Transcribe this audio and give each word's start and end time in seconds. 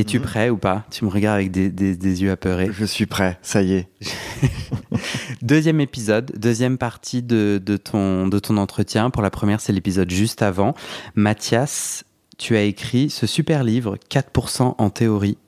es-tu 0.00 0.18
Mhm. 0.18 0.24
prêt 0.24 0.50
ou 0.50 0.56
pas? 0.56 0.84
Tu 0.90 1.04
me 1.04 1.10
regardes 1.10 1.36
avec 1.36 1.50
des, 1.50 1.70
des- 1.70 1.96
des 1.96 2.22
yeux 2.22 2.30
apeurés. 2.30 2.70
Je 2.72 2.84
suis 2.84 3.06
prêt, 3.06 3.38
ça 3.42 3.62
y 3.62 3.72
est. 3.74 3.88
Deuxième 5.42 5.80
épisode, 5.80 6.32
deuxième 6.36 6.78
partie 6.78 7.22
de, 7.22 7.60
de 7.64 7.76
ton, 7.76 8.26
de 8.28 8.38
ton 8.38 8.56
entretien. 8.56 9.10
Pour 9.10 9.22
la 9.22 9.30
première, 9.30 9.60
c'est 9.60 9.72
l'épisode 9.72 10.10
juste 10.10 10.42
avant. 10.42 10.74
Mathias, 11.14 12.04
tu 12.38 12.56
as 12.56 12.62
écrit 12.62 13.10
ce 13.10 13.26
super 13.26 13.64
livre, 13.64 13.96
4% 14.10 14.74
en 14.78 14.90
théorie, 14.90 15.38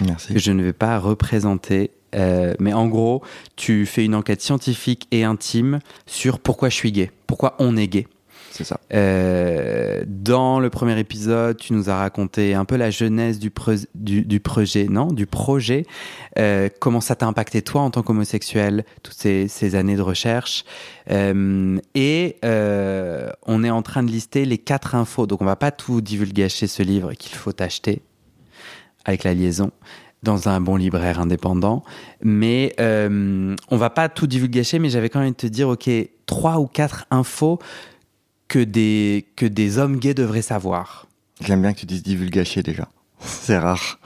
Merci. 0.00 0.32
que 0.34 0.38
je 0.38 0.52
ne 0.52 0.62
vais 0.62 0.72
pas 0.72 0.98
représenter. 0.98 1.90
Euh, 2.14 2.54
mais 2.58 2.72
en 2.72 2.88
gros, 2.88 3.22
tu 3.56 3.86
fais 3.86 4.04
une 4.04 4.14
enquête 4.14 4.40
scientifique 4.40 5.06
et 5.12 5.22
intime 5.24 5.78
sur 6.06 6.38
pourquoi 6.40 6.68
je 6.68 6.74
suis 6.74 6.90
gay, 6.92 7.10
pourquoi 7.26 7.54
on 7.58 7.76
est 7.76 7.86
gay. 7.88 8.08
C'est 8.50 8.64
ça. 8.64 8.80
Euh, 8.92 10.02
dans 10.06 10.58
le 10.58 10.70
premier 10.70 10.98
épisode, 10.98 11.56
tu 11.56 11.72
nous 11.72 11.88
as 11.88 11.96
raconté 11.96 12.54
un 12.54 12.64
peu 12.64 12.76
la 12.76 12.90
jeunesse 12.90 13.38
du, 13.38 13.52
du, 13.94 14.40
projet, 14.40 14.86
non 14.88 15.06
Du 15.06 15.26
projet. 15.26 15.86
Euh, 16.38 16.68
comment 16.80 17.00
ça 17.00 17.14
t'a 17.14 17.26
impacté 17.26 17.62
toi 17.62 17.82
en 17.82 17.90
tant 17.90 18.02
qu'homosexuel, 18.02 18.84
toutes 19.02 19.14
ces, 19.14 19.74
années 19.74 19.96
de 19.96 20.02
recherche? 20.02 20.64
Euh, 21.10 21.78
et 21.94 22.36
on 22.42 23.64
est 23.64 23.70
en 23.70 23.82
train 23.82 24.02
de 24.02 24.10
lister 24.10 24.44
les 24.44 24.58
quatre 24.58 24.94
infos. 24.94 25.26
Donc 25.26 25.42
on 25.42 25.46
va 25.46 25.56
pas 25.56 25.70
tout 25.70 26.00
divulgacher 26.00 26.66
ce 26.66 26.82
livre 26.82 27.12
qu'il 27.14 27.36
faut 27.36 27.54
acheter 27.62 28.02
avec 29.04 29.24
la 29.24 29.34
liaison 29.34 29.70
dans 30.22 30.48
un 30.48 30.60
bon 30.60 30.76
libraire 30.76 31.20
indépendant. 31.20 31.82
Mais 32.22 32.74
euh, 32.80 33.54
on 33.70 33.76
va 33.76 33.90
pas 33.90 34.08
tout 34.08 34.26
divulgacher, 34.26 34.78
mais 34.78 34.90
j'avais 34.90 35.08
quand 35.08 35.20
même 35.20 35.28
envie 35.28 35.36
de 35.36 35.40
te 35.40 35.46
dire, 35.46 35.68
ok, 35.68 35.88
trois 36.26 36.58
ou 36.58 36.66
quatre 36.66 37.06
infos 37.10 37.58
que 38.50 38.58
des, 38.58 39.26
que 39.36 39.46
des 39.46 39.78
hommes 39.78 39.98
gays 39.98 40.12
devraient 40.12 40.42
savoir. 40.42 41.06
J'aime 41.40 41.62
bien 41.62 41.72
que 41.72 41.78
tu 41.78 41.86
dises 41.86 42.02
divulgacher 42.02 42.62
déjà. 42.62 42.88
C'est 43.20 43.56
rare. 43.58 43.98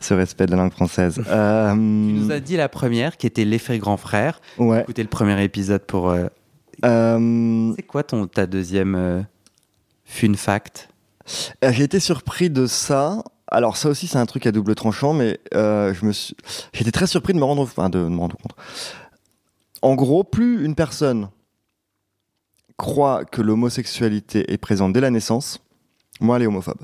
Ce 0.00 0.12
respect 0.14 0.46
de 0.46 0.50
la 0.50 0.56
langue 0.58 0.72
française. 0.72 1.22
Euh, 1.28 1.70
Tu 1.74 1.76
nous 1.78 2.30
as 2.32 2.40
dit 2.40 2.56
la 2.56 2.68
première, 2.68 3.16
qui 3.16 3.26
était 3.26 3.44
l'effet 3.44 3.78
grand 3.78 3.96
frère. 3.96 4.40
Ouais. 4.58 4.80
Écoutez 4.82 5.02
le 5.02 5.08
premier 5.08 5.42
épisode 5.44 5.82
pour... 5.86 6.10
euh, 6.10 6.26
Euh, 6.84 7.72
C'est 7.76 7.82
quoi 7.84 8.02
ton, 8.02 8.26
ta 8.26 8.46
deuxième 8.46 8.94
euh, 8.96 9.22
fun 10.04 10.34
fact? 10.34 10.88
J'ai 11.62 11.84
été 11.84 12.00
surpris 12.00 12.50
de 12.50 12.66
ça. 12.66 13.22
Alors 13.46 13.76
ça 13.76 13.88
aussi 13.88 14.08
c'est 14.08 14.18
un 14.18 14.26
truc 14.26 14.46
à 14.46 14.52
double 14.52 14.74
tranchant, 14.74 15.12
mais 15.12 15.38
je 15.52 16.04
me 16.04 16.12
suis... 16.12 16.34
j'étais 16.72 16.90
très 16.90 17.06
surpris 17.06 17.32
de 17.32 17.38
me 17.38 17.44
rendre, 17.44 17.62
enfin, 17.62 17.88
de 17.88 17.98
me 18.00 18.18
rendre 18.18 18.36
compte. 18.36 18.56
En 19.82 19.94
gros, 19.94 20.24
plus 20.24 20.64
une 20.64 20.74
personne 20.74 21.28
croit 22.76 23.24
que 23.24 23.42
l'homosexualité 23.42 24.52
est 24.52 24.58
présente 24.58 24.92
dès 24.92 25.00
la 25.00 25.10
naissance, 25.10 25.60
moins 26.20 26.36
elle 26.36 26.42
est 26.42 26.46
homophobe. 26.46 26.82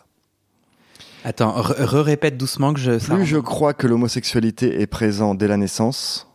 Attends, 1.25 1.53
re-répète 1.53 2.37
doucement 2.39 2.73
que 2.73 2.81
je... 2.81 2.99
ça 2.99 3.15
Plus 3.15 3.27
je 3.27 3.37
crois 3.39 3.75
que 3.75 3.87
l'homosexualité 3.87 4.81
est 4.81 4.87
présente 4.87 5.37
dès 5.39 5.49
la 5.49 5.57
naissance, 5.59 6.29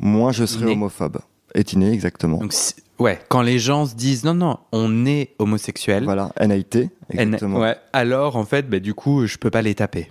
moins 0.00 0.32
je 0.32 0.44
serai 0.44 0.72
homophobe. 0.72 1.18
Est 1.54 1.74
inné, 1.74 1.92
exactement. 1.92 2.38
Donc, 2.38 2.52
si- 2.54 2.74
ouais, 2.98 3.20
quand 3.28 3.42
les 3.42 3.58
gens 3.58 3.86
se 3.86 3.94
disent 3.94 4.24
non, 4.24 4.34
non, 4.34 4.58
on 4.72 5.04
est 5.06 5.34
homosexuel, 5.38 6.04
Voilà, 6.04 6.32
NAIT, 6.40 6.64
N- 6.74 6.88
exactement. 7.10 7.60
ouais, 7.60 7.76
alors 7.92 8.36
en 8.36 8.44
fait, 8.44 8.68
bah, 8.68 8.80
du 8.80 8.94
coup, 8.94 9.26
je 9.26 9.36
peux 9.36 9.50
pas 9.50 9.62
les 9.62 9.74
taper. 9.74 10.10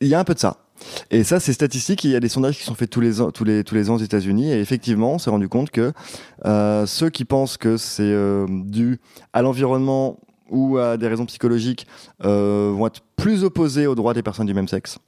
Il 0.00 0.08
y 0.08 0.14
a 0.14 0.20
un 0.20 0.24
peu 0.24 0.34
de 0.34 0.38
ça. 0.38 0.61
Et 1.10 1.24
ça, 1.24 1.40
c'est 1.40 1.52
statistique. 1.52 2.04
Il 2.04 2.10
y 2.10 2.16
a 2.16 2.20
des 2.20 2.28
sondages 2.28 2.58
qui 2.58 2.64
sont 2.64 2.74
faits 2.74 2.90
tous 2.90 3.00
les 3.00 3.20
ans, 3.20 3.30
tous 3.30 3.44
les, 3.44 3.64
tous 3.64 3.74
les 3.74 3.90
ans 3.90 3.94
aux 3.94 3.98
États-Unis. 3.98 4.52
Et 4.52 4.60
effectivement, 4.60 5.12
on 5.12 5.18
s'est 5.18 5.30
rendu 5.30 5.48
compte 5.48 5.70
que 5.70 5.92
euh, 6.44 6.86
ceux 6.86 7.10
qui 7.10 7.24
pensent 7.24 7.56
que 7.56 7.76
c'est 7.76 8.02
euh, 8.02 8.46
dû 8.48 8.98
à 9.32 9.42
l'environnement 9.42 10.18
ou 10.50 10.78
à 10.78 10.96
des 10.96 11.08
raisons 11.08 11.26
psychologiques 11.26 11.86
euh, 12.24 12.72
vont 12.74 12.86
être 12.86 13.00
plus 13.16 13.44
opposés 13.44 13.86
aux 13.86 13.94
droits 13.94 14.14
des 14.14 14.22
personnes 14.22 14.46
du 14.46 14.54
même 14.54 14.68
sexe. 14.68 14.98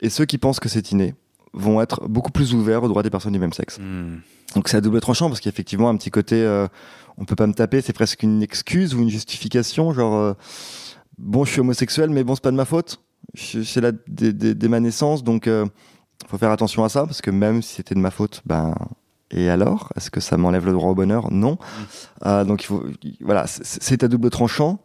Et 0.00 0.10
ceux 0.10 0.24
qui 0.24 0.38
pensent 0.38 0.60
que 0.60 0.68
c'est 0.68 0.92
inné 0.92 1.14
vont 1.52 1.80
être 1.80 2.08
beaucoup 2.08 2.32
plus 2.32 2.52
ouverts 2.52 2.82
aux 2.82 2.88
droits 2.88 3.02
des 3.02 3.10
personnes 3.10 3.32
du 3.32 3.38
même 3.38 3.52
sexe. 3.52 3.78
Hmm. 3.78 4.18
Donc 4.54 4.68
c'est 4.68 4.76
à 4.76 4.80
double 4.80 5.00
tranchant 5.00 5.28
parce 5.28 5.40
qu'effectivement 5.40 5.88
un 5.88 5.96
petit 5.96 6.10
côté 6.10 6.66
on 7.16 7.24
peut 7.24 7.36
pas 7.36 7.46
me 7.46 7.54
taper, 7.54 7.80
c'est 7.80 7.92
presque 7.92 8.22
une 8.22 8.42
excuse 8.42 8.94
ou 8.94 9.00
une 9.00 9.08
justification, 9.08 9.92
genre 9.92 10.36
bon 11.18 11.44
je 11.44 11.50
suis 11.52 11.60
homosexuel 11.60 12.10
mais 12.10 12.22
bon 12.22 12.34
c'est 12.34 12.42
pas 12.42 12.52
de 12.52 12.56
ma 12.56 12.64
faute, 12.64 13.00
c'est 13.34 13.80
là 13.80 13.92
dès, 14.08 14.32
dès- 14.32 14.54
dès 14.54 14.68
ma 14.68 14.80
naissance 14.80 15.24
donc 15.24 15.46
euh, 15.46 15.66
faut 16.28 16.38
faire 16.38 16.50
attention 16.50 16.84
à 16.84 16.88
ça 16.88 17.04
parce 17.06 17.20
que 17.22 17.30
même 17.30 17.62
si 17.62 17.74
c'était 17.76 17.94
de 17.94 18.00
ma 18.00 18.10
faute, 18.10 18.42
ben 18.46 18.74
et 19.30 19.48
alors? 19.48 19.90
Est-ce 19.96 20.10
que 20.10 20.20
ça 20.20 20.36
m'enlève 20.36 20.64
le 20.66 20.72
droit 20.72 20.90
au 20.90 20.94
bonheur? 20.94 21.30
Non. 21.32 21.58
Euh, 22.26 22.44
donc 22.44 22.62
il 22.62 22.66
faut 22.66 22.84
voilà 23.20 23.46
c'est- 23.46 24.02
à 24.04 24.08
double 24.08 24.30
tranchant. 24.30 24.80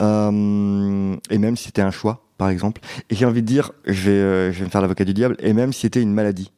Euh, 0.00 1.16
et 1.30 1.38
même 1.38 1.56
si 1.56 1.64
c'était 1.66 1.82
un 1.82 1.90
choix 1.90 2.24
par 2.38 2.48
exemple. 2.48 2.80
Et 3.10 3.14
j'ai 3.14 3.26
envie 3.26 3.42
de 3.42 3.46
dire 3.46 3.72
je 3.86 4.10
vais 4.10 4.16
euh, 4.16 4.52
je 4.52 4.58
vais 4.60 4.64
me 4.64 4.70
faire 4.70 4.80
l'avocat 4.80 5.04
du 5.04 5.14
diable 5.14 5.36
et 5.38 5.52
même 5.52 5.72
si 5.72 5.80
c'était 5.82 6.02
une 6.02 6.12
maladie. 6.12 6.50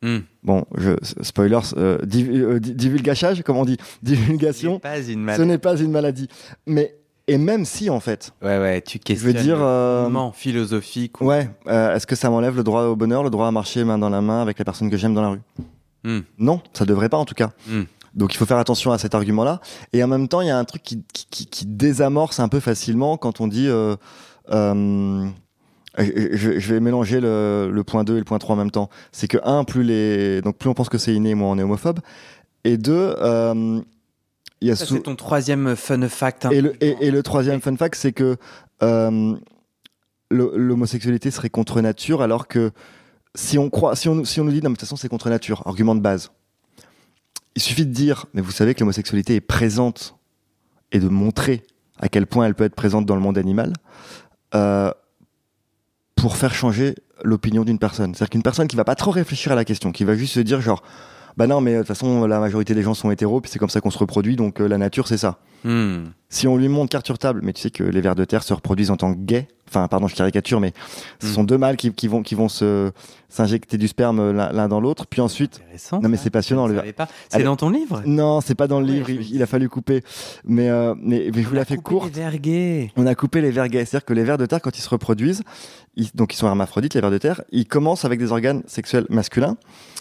Hmm. 0.00 0.18
Bon, 0.44 0.64
je, 0.76 0.92
spoilers, 1.22 1.58
div- 2.06 2.60
divulgachage, 2.60 3.42
on 3.58 3.64
dit. 3.64 3.76
Divulgation, 4.02 4.74
C'est 4.74 4.80
pas 4.88 4.98
une 5.00 5.34
ce 5.36 5.42
n'est 5.42 5.58
pas 5.58 5.76
une 5.76 5.90
maladie. 5.90 6.28
Mais, 6.66 6.94
et 7.28 7.38
même 7.38 7.64
si, 7.64 7.88
en 7.90 8.00
fait, 8.00 8.32
Ouais, 8.42 8.58
ouais, 8.58 8.80
tu 8.82 8.98
je 8.98 9.02
questionnes 9.04 9.32
veux 9.36 9.40
dire, 9.42 9.58
euh, 9.60 10.08
philosophique. 10.32 11.20
ou- 11.20 11.26
ouais, 11.26 11.48
euh, 11.68 11.94
est-ce 11.94 12.06
que 12.06 12.16
ça 12.16 12.28
m'enlève 12.30 12.56
le 12.56 12.64
droit 12.64 12.82
au 12.84 12.96
bonheur, 12.96 13.22
le 13.22 13.30
droit 13.30 13.46
à 13.46 13.50
marcher 13.52 13.84
main 13.84 13.98
dans 13.98 14.10
la 14.10 14.20
main 14.20 14.42
avec 14.42 14.58
la 14.58 14.64
personne 14.64 14.90
que 14.90 14.96
j'aime 14.96 15.14
dans 15.14 15.22
la 15.22 15.28
rue? 15.30 15.40
Hmm. 16.04 16.20
Non, 16.38 16.60
ça 16.72 16.84
devrait 16.84 17.08
pas 17.08 17.18
en 17.18 17.24
tout 17.24 17.34
cas. 17.34 17.50
Hmm. 17.68 17.82
Donc 18.14 18.34
il 18.34 18.36
faut 18.36 18.46
faire 18.46 18.58
attention 18.58 18.90
à 18.90 18.98
cet 18.98 19.14
argument-là. 19.14 19.60
Et 19.92 20.02
en 20.02 20.08
même 20.08 20.26
temps, 20.28 20.40
il 20.40 20.48
y 20.48 20.50
a 20.50 20.58
un 20.58 20.64
truc 20.64 20.82
qui, 20.82 21.04
qui, 21.12 21.26
qui- 21.30 21.46
qui 21.46 21.66
désamorce 21.66 22.40
un 22.40 22.48
peu 22.48 22.58
facilement 22.60 23.16
quand 23.16 23.40
on 23.40 23.46
dit... 23.46 23.68
euh, 23.68 23.94
euh, 24.50 25.26
je, 25.98 26.04
je- 26.36 26.58
je 26.58 26.74
vais 26.74 26.80
mélanger 26.80 27.20
le, 27.20 27.70
le 27.72 27.84
point 27.84 28.04
2 28.04 28.14
et 28.14 28.18
le 28.18 28.24
point 28.24 28.38
3 28.38 28.54
en 28.54 28.58
même 28.58 28.70
temps. 28.70 28.88
C'est 29.12 29.28
que, 29.28 29.38
un, 29.44 29.64
plus, 29.64 29.82
les, 29.82 30.40
donc 30.42 30.56
plus 30.56 30.68
on 30.70 30.74
pense 30.74 30.88
que 30.88 30.98
c'est 30.98 31.12
inné, 31.14 31.34
moins 31.34 31.50
on 31.50 31.58
est 31.58 31.62
homophobe. 31.62 31.98
Et 32.64 32.76
deux, 32.76 33.14
y 34.62 34.70
a 34.70 34.76
Ça, 34.76 34.84
sou- 34.86 34.94
c'est 34.96 35.02
ton 35.02 35.14
troisième 35.16 35.76
fun 35.76 36.08
fact. 36.08 36.46
hein. 36.46 36.50
et, 36.50 36.60
le, 36.60 36.74
et, 36.82 36.96
et 37.06 37.10
le 37.12 37.22
troisième 37.22 37.60
fun 37.60 37.76
fact, 37.76 37.94
c'est 37.94 38.12
que 38.12 38.36
euh, 38.82 39.36
l'homosexualité 40.30 41.30
serait 41.30 41.50
contre 41.50 41.80
nature, 41.80 42.22
alors 42.22 42.48
que 42.48 42.70
si 43.34 43.58
on 43.58 43.70
croit, 43.70 43.96
si 43.96 44.08
on, 44.08 44.24
si 44.24 44.40
on 44.40 44.44
nous 44.44 44.50
dit 44.52 44.58
non, 44.62 44.70
mais 44.70 44.74
de 44.74 44.78
toute 44.78 44.80
façon 44.80 44.96
c'est 44.96 45.08
contre 45.08 45.30
nature, 45.30 45.62
argument 45.66 45.94
de 45.94 46.00
base. 46.00 46.30
Il 47.56 47.62
suffit 47.62 47.86
de 47.86 47.92
dire, 47.92 48.26
mais 48.34 48.40
vous 48.42 48.50
savez 48.52 48.74
que 48.74 48.80
l'homosexualité 48.80 49.34
est 49.36 49.40
présente 49.40 50.16
et 50.92 50.98
de 51.00 51.08
montrer 51.08 51.62
à 51.98 52.08
quel 52.08 52.26
point 52.26 52.46
elle 52.46 52.54
peut 52.54 52.64
être 52.64 52.74
présente 52.74 53.04
dans 53.06 53.14
le 53.16 53.20
monde 53.20 53.38
animal 53.38 53.72
euh, 54.54 54.92
pour 56.14 56.36
faire 56.36 56.54
changer 56.54 56.94
l'opinion 57.24 57.64
d'une 57.64 57.78
personne. 57.78 58.14
C'est-à-dire 58.14 58.30
qu'une 58.30 58.42
personne 58.42 58.68
qui 58.68 58.76
va 58.76 58.84
pas 58.84 58.94
trop 58.94 59.10
réfléchir 59.10 59.50
à 59.52 59.54
la 59.56 59.64
question, 59.64 59.90
qui 59.92 60.04
va 60.04 60.14
juste 60.14 60.34
se 60.34 60.40
dire 60.40 60.60
genre, 60.60 60.82
bah 61.38 61.46
non, 61.46 61.60
mais 61.60 61.74
de 61.74 61.78
toute 61.78 61.86
façon 61.86 62.26
la 62.26 62.40
majorité 62.40 62.74
des 62.74 62.82
gens 62.82 62.94
sont 62.94 63.12
hétéros, 63.12 63.40
puis 63.40 63.48
c'est 63.48 63.60
comme 63.60 63.70
ça 63.70 63.80
qu'on 63.80 63.92
se 63.92 63.98
reproduit, 63.98 64.34
donc 64.34 64.60
euh, 64.60 64.66
la 64.66 64.76
nature 64.76 65.06
c'est 65.06 65.18
ça. 65.18 65.38
Hmm. 65.62 66.06
Si 66.28 66.48
on 66.48 66.56
lui 66.56 66.66
montre 66.66 66.90
carte 66.90 67.06
sur 67.06 67.16
table, 67.16 67.42
mais 67.44 67.52
tu 67.52 67.62
sais 67.62 67.70
que 67.70 67.84
les 67.84 68.00
vers 68.00 68.16
de 68.16 68.24
terre 68.24 68.42
se 68.42 68.52
reproduisent 68.52 68.90
en 68.90 68.96
tant 68.96 69.14
que 69.14 69.20
gays, 69.20 69.46
enfin 69.68 69.86
pardon 69.88 70.08
je 70.08 70.14
caricature, 70.16 70.60
mais 70.60 70.72
ce 71.20 71.26
Mm. 71.28 71.32
sont 71.34 71.44
deux 71.44 71.58
mâles 71.58 71.76
qui, 71.76 71.92
qui 71.92 72.08
vont, 72.08 72.22
qui 72.22 72.34
vont 72.34 72.48
se 72.48 72.90
s'injecter 73.30 73.76
du 73.76 73.88
sperme 73.88 74.30
l'un 74.32 74.68
dans 74.68 74.80
l'autre, 74.80 75.06
puis 75.06 75.20
ensuite... 75.20 75.60
Intéressant. 75.64 76.00
Non 76.00 76.08
mais 76.08 76.16
c'est 76.16 76.30
passionnant. 76.30 76.66
Le... 76.66 76.80
C'est 77.28 77.42
dans 77.42 77.56
ton 77.56 77.68
livre? 77.68 78.02
Non, 78.06 78.40
c'est 78.40 78.54
pas 78.54 78.66
dans 78.66 78.80
le 78.80 78.86
Ouais, 78.86 78.92
livre, 78.92 79.10
il, 79.10 79.42
a 79.42 79.46
fallu 79.46 79.68
couper. 79.68 80.02
Mais, 80.46 80.70
euh, 80.70 80.94
mais, 80.98 81.30
mais 81.34 81.42
je 81.42 81.48
vous 81.48 81.54
la 81.54 81.66
fais 81.66 81.74
les 81.76 81.82
courte. 81.82 82.10
gays. 82.40 82.90
On 82.96 83.06
a 83.06 83.14
coupé 83.14 83.42
les 83.42 83.50
vers 83.50 83.68
gays, 83.68 83.84
c'est-à-dire 83.84 84.06
que 84.06 84.14
les 84.14 84.24
vers 84.24 84.38
de 84.38 84.46
terre, 84.46 84.62
quand 84.62 84.78
ils 84.78 84.80
se 84.80 84.88
reproduisent, 84.88 85.42
ils- 85.94 86.08
donc 86.14 86.32
ils 86.32 86.38
sont 86.38 86.46
hermaphrodites, 86.46 86.94
les 86.94 87.02
vers 87.02 87.10
de 87.10 87.18
terre, 87.18 87.42
ils 87.52 87.66
commencent 87.66 88.06
avec 88.06 88.18
des 88.18 88.32
organes 88.32 88.62
sexuels 88.66 89.04
masculins. 89.10 89.58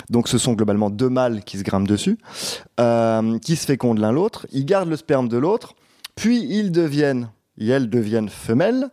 Donc 0.09 0.29
ce 0.29 0.37
sont 0.37 0.53
globalement 0.53 0.89
deux 0.89 1.09
mâles 1.09 1.43
qui 1.43 1.57
se 1.57 1.63
grimpent 1.63 1.87
dessus, 1.87 2.17
euh, 2.79 3.37
qui 3.39 3.57
se 3.57 3.65
fécondent 3.65 3.99
l'un 3.99 4.13
l'autre. 4.13 4.47
Ils 4.53 4.63
gardent 4.65 4.89
le 4.89 4.95
sperme 4.95 5.27
de 5.27 5.37
l'autre, 5.37 5.75
puis 6.15 6.45
ils 6.49 6.71
deviennent, 6.71 7.29
et 7.59 7.67
elles 7.67 7.89
deviennent 7.89 8.29
femelles, 8.29 8.89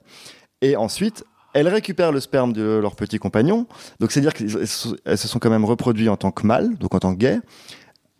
et 0.64 0.76
ensuite 0.76 1.24
elles 1.52 1.68
récupèrent 1.68 2.10
le 2.10 2.18
sperme 2.18 2.52
de 2.52 2.78
leur 2.82 2.96
petit 2.96 3.18
compagnon. 3.18 3.66
Donc 4.00 4.10
c'est-à-dire 4.10 4.34
qu'elles 4.34 4.66
se 4.66 5.28
sont 5.28 5.38
quand 5.38 5.50
même 5.50 5.64
reproduits 5.64 6.08
en 6.08 6.16
tant 6.16 6.32
que 6.32 6.44
mâles, 6.46 6.76
donc 6.78 6.94
en 6.94 6.98
tant 6.98 7.14
que 7.14 7.18
gays. 7.18 7.38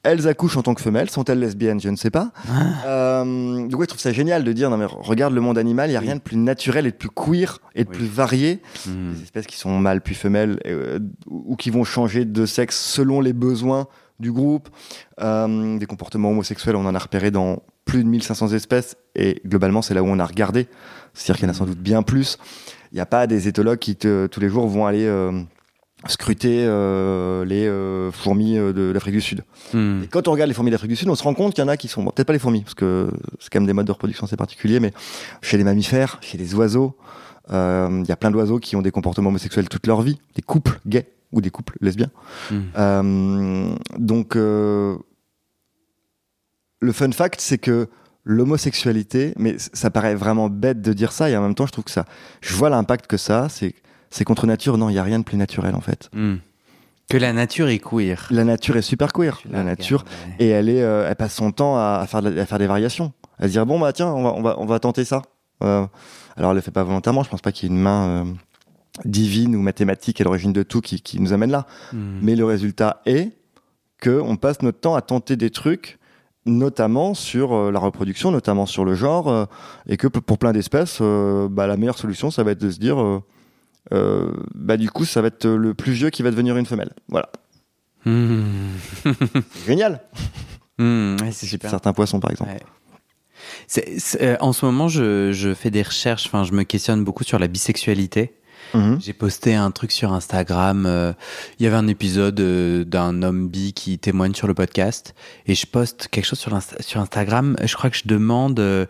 elles 0.04 0.28
accouchent 0.28 0.56
en 0.58 0.62
tant 0.62 0.74
que 0.74 0.80
femelles. 0.82 1.10
Sont-elles 1.10 1.40
lesbiennes? 1.40 1.80
Je 1.80 1.88
ne 1.88 1.96
sais 1.96 2.10
pas. 2.10 2.30
Ah. 2.48 2.86
Euh, 2.86 3.66
donc, 3.66 3.80
ouais, 3.80 3.86
je 3.86 3.88
trouve 3.88 4.00
ça 4.00 4.12
génial 4.12 4.44
de 4.44 4.52
dire 4.52 4.68
non, 4.70 4.76
mais 4.76 4.84
regarde 4.84 5.32
le 5.34 5.40
monde 5.40 5.56
animal, 5.58 5.88
il 5.88 5.92
n'y 5.92 5.96
a 5.96 6.00
Oui. 6.00 6.06
rien 6.06 6.16
de 6.16 6.20
plus 6.20 6.36
naturel 6.36 6.86
et 6.86 6.90
de 6.92 6.96
plus 6.96 7.08
queer 7.08 7.58
et 7.74 7.82
de 7.84 7.88
Oui. 7.90 7.96
plus 7.96 8.06
varié. 8.06 8.60
Hmm. 8.86 9.14
Des 9.14 9.22
espèces 9.22 9.46
qui 9.46 9.56
sont 9.56 9.76
mâles 9.80 10.00
puis 10.02 10.14
femelles 10.14 10.60
euh, 10.66 11.00
ou 11.26 11.56
qui 11.56 11.70
vont 11.70 11.82
changer 11.84 12.24
de 12.26 12.46
sexe 12.46 12.78
selon 12.78 13.20
les 13.20 13.32
besoins 13.32 13.88
du 14.20 14.30
groupe. 14.30 14.68
Euh, 15.22 15.76
des 15.78 15.86
comportements 15.86 16.30
homosexuels, 16.30 16.76
on 16.76 16.86
en 16.86 16.94
a 16.94 16.98
repéré 17.00 17.30
dans 17.32 17.62
plus 17.84 18.04
de 18.04 18.08
1500 18.08 18.52
espèces 18.52 18.96
et 19.16 19.40
globalement, 19.44 19.82
c'est 19.82 19.94
là 19.94 20.02
où 20.02 20.06
on 20.06 20.18
a 20.20 20.24
regardé. 20.26 20.68
C'est-à-dire 21.14 21.36
qu'il 21.36 21.46
y 21.46 21.48
en 21.48 21.52
a 21.52 21.54
sans 21.54 21.66
doute 21.66 21.78
bien 21.78 22.02
plus. 22.02 22.38
Il 22.92 22.96
n'y 22.96 23.00
a 23.00 23.06
pas 23.06 23.26
des 23.26 23.48
éthologues 23.48 23.78
qui 23.78 23.96
te- 23.96 24.26
tous 24.26 24.40
les 24.40 24.48
jours 24.48 24.66
vont 24.68 24.86
aller 24.86 25.06
euh, 25.06 25.32
scruter 26.06 26.64
euh, 26.66 27.44
les 27.44 27.66
euh, 27.66 28.10
fourmis 28.12 28.58
euh, 28.58 28.72
de 28.72 28.92
l'Afrique 28.92 29.14
du 29.14 29.20
Sud. 29.20 29.42
Hmm. 29.72 30.02
Et 30.04 30.08
quand 30.08 30.28
on 30.28 30.32
regarde 30.32 30.48
les 30.48 30.54
fourmis 30.54 30.70
d'Afrique 30.70 30.90
du 30.90 30.96
Sud, 30.96 31.08
on 31.08 31.14
se 31.14 31.22
rend 31.22 31.34
compte 31.34 31.54
qu'il 31.54 31.62
y 31.62 31.64
en 31.64 31.68
a 31.68 31.76
qui 31.76 31.88
sont, 31.88 32.02
bon, 32.02 32.10
peut-être 32.10 32.26
pas 32.26 32.32
les 32.34 32.38
fourmis, 32.38 32.62
parce 32.62 32.74
que 32.74 33.10
c'est 33.40 33.50
quand 33.50 33.58
même 33.60 33.66
des 33.66 33.72
modes 33.72 33.86
de 33.86 33.92
reproduction 33.92 34.26
assez 34.26 34.36
particuliers, 34.36 34.80
mais 34.80 34.92
chez 35.40 35.56
les 35.56 35.64
mammifères, 35.64 36.18
chez 36.20 36.36
les 36.36 36.54
oiseaux, 36.54 36.96
euh, 37.50 38.00
il 38.04 38.08
y 38.08 38.12
a 38.12 38.16
plein 38.16 38.30
d'oiseaux 38.30 38.58
qui 38.58 38.76
ont 38.76 38.82
des 38.82 38.90
comportements 38.90 39.30
homosexuels 39.30 39.68
toute 39.68 39.86
leur 39.86 40.02
vie, 40.02 40.18
des 40.34 40.42
couples 40.42 40.78
gays 40.86 41.08
ou 41.32 41.40
des 41.40 41.50
couples 41.50 41.76
lesbiens. 41.80 42.10
Hmm. 42.50 43.74
Donc, 43.98 44.36
euh, 44.36 44.96
le 46.80 46.92
fun 46.92 47.10
fact, 47.12 47.40
c'est 47.40 47.58
que 47.58 47.88
l'homosexualité, 48.24 49.34
mais 49.36 49.56
ça 49.58 49.90
paraît 49.90 50.14
vraiment 50.14 50.48
bête 50.48 50.80
de 50.80 50.92
dire 50.92 51.12
ça, 51.12 51.28
et 51.30 51.36
en 51.36 51.42
même 51.42 51.54
temps, 51.54 51.66
je 51.66 51.72
trouve 51.72 51.84
que 51.84 51.90
ça, 51.90 52.06
je 52.40 52.54
vois 52.54 52.70
l'impact 52.70 53.06
que 53.06 53.16
ça 53.16 53.48
c'est, 53.48 53.74
c'est 54.10 54.24
contre 54.24 54.46
nature. 54.46 54.78
Non, 54.78 54.88
il 54.88 54.94
y 54.94 54.98
a 54.98 55.02
rien 55.02 55.18
de 55.18 55.24
plus 55.24 55.36
naturel 55.36 55.74
en 55.74 55.80
fait. 55.80 56.08
Hmm. 56.12 56.36
Que 57.10 57.18
la 57.18 57.34
nature 57.34 57.68
est 57.68 57.80
queer. 57.80 58.26
La 58.30 58.44
nature 58.44 58.76
est 58.76 58.82
super 58.82 59.12
queer. 59.12 59.38
La 59.50 59.62
nature, 59.62 60.04
ouais. 60.38 60.46
et 60.46 60.48
elle 60.48 60.70
est, 60.70 60.82
euh, 60.82 61.06
elle 61.06 61.16
passe 61.16 61.34
son 61.34 61.52
temps 61.52 61.76
à, 61.76 61.98
à 62.02 62.06
faire, 62.06 62.22
de 62.22 62.38
à 62.38 62.46
faire 62.46 62.58
des 62.58 62.66
variations, 62.66 63.12
à 63.38 63.46
se 63.46 63.52
dire 63.52 63.66
bon 63.66 63.78
bah 63.78 63.92
tiens, 63.92 64.08
on 64.08 64.22
va, 64.22 64.32
on 64.32 64.42
va, 64.42 64.56
on 64.58 64.64
va 64.64 64.78
tenter 64.78 65.04
ça. 65.04 65.20
Euh, 65.62 65.86
alors 66.36 66.50
elle 66.52 66.56
le 66.56 66.62
fait 66.62 66.70
pas 66.70 66.82
volontairement. 66.82 67.22
Je 67.22 67.28
pense 67.28 67.42
pas 67.42 67.52
qu'il 67.52 67.68
y 67.68 67.72
ait 67.72 67.76
une 67.76 67.82
main 67.82 68.08
euh, 68.08 68.24
divine 69.04 69.54
ou 69.54 69.60
mathématique 69.60 70.20
à 70.22 70.24
l'origine 70.24 70.52
de 70.52 70.62
tout 70.62 70.80
qui, 70.80 71.02
qui 71.02 71.20
nous 71.20 71.34
amène 71.34 71.50
là. 71.50 71.66
Hmm. 71.92 72.20
Mais 72.22 72.36
le 72.36 72.46
résultat 72.46 73.02
est 73.04 73.32
que 74.00 74.20
on 74.20 74.36
passe 74.36 74.62
notre 74.62 74.80
temps 74.80 74.94
à 74.94 75.02
tenter 75.02 75.36
des 75.36 75.50
trucs, 75.50 75.98
notamment 76.46 77.14
sur 77.14 77.54
euh, 77.54 77.70
la 77.70 77.78
reproduction, 77.78 78.30
notamment 78.30 78.66
sur 78.66 78.84
le 78.84 78.94
genre, 78.94 79.28
euh, 79.28 79.46
et 79.88 79.96
que 79.96 80.06
pour 80.06 80.38
plein 80.38 80.52
d'espèces, 80.52 80.98
euh, 81.00 81.48
bah, 81.50 81.66
la 81.66 81.76
meilleure 81.76 81.98
solution, 81.98 82.30
ça 82.30 82.42
va 82.42 82.52
être 82.52 82.60
de 82.60 82.70
se 82.70 82.78
dire, 82.78 82.96
bah 83.90 84.76
du 84.76 84.90
coup, 84.90 85.04
ça 85.04 85.20
va 85.20 85.28
être 85.28 85.46
le 85.46 85.74
plus 85.74 85.92
vieux 85.92 86.10
qui 86.10 86.22
va 86.22 86.30
devenir 86.30 86.56
une 86.56 86.66
femelle. 86.66 86.92
Voilà, 87.08 87.28
Hmm. 88.06 88.68
Génial. 89.66 90.02
Hmm. 90.78 91.16
Ouais, 91.22 91.32
c'est 91.32 91.46
super. 91.46 91.70
Certains 91.70 91.92
poissons, 91.92 92.20
par 92.20 92.30
exemple. 92.30 92.50
Ouais. 92.50 94.36
En 94.40 94.52
ce 94.52 94.66
moment, 94.66 94.88
je, 94.88 95.32
je 95.32 95.54
fais 95.54 95.70
des 95.70 95.82
recherches, 95.82 96.26
enfin, 96.26 96.44
je 96.44 96.52
me 96.52 96.64
questionne 96.64 97.02
beaucoup 97.04 97.24
sur 97.24 97.38
la 97.38 97.48
bisexualité. 97.48 98.34
Mhm. 98.74 99.00
J'ai 99.00 99.12
posté 99.12 99.54
un 99.54 99.70
truc 99.70 99.92
sur 99.92 100.12
Instagram. 100.12 100.84
euh, 100.86 101.12
Il 101.58 101.64
y 101.64 101.66
avait 101.66 101.76
un 101.76 101.86
épisode 101.86 102.40
euh, 102.40 102.84
d'un 102.84 103.22
homme 103.22 103.48
bi 103.48 103.72
qui 103.72 103.98
témoigne 103.98 104.34
sur 104.34 104.48
le 104.48 104.54
podcast. 104.54 105.14
Et 105.46 105.54
je 105.54 105.66
poste 105.66 106.08
quelque 106.08 106.24
chose 106.24 106.40
sur, 106.40 106.54
Instagram. 107.00 107.56
Je 107.62 107.74
crois 107.76 107.90
que 107.90 107.96
je 107.96 108.06
demande 108.06 108.58
euh, 108.58 108.86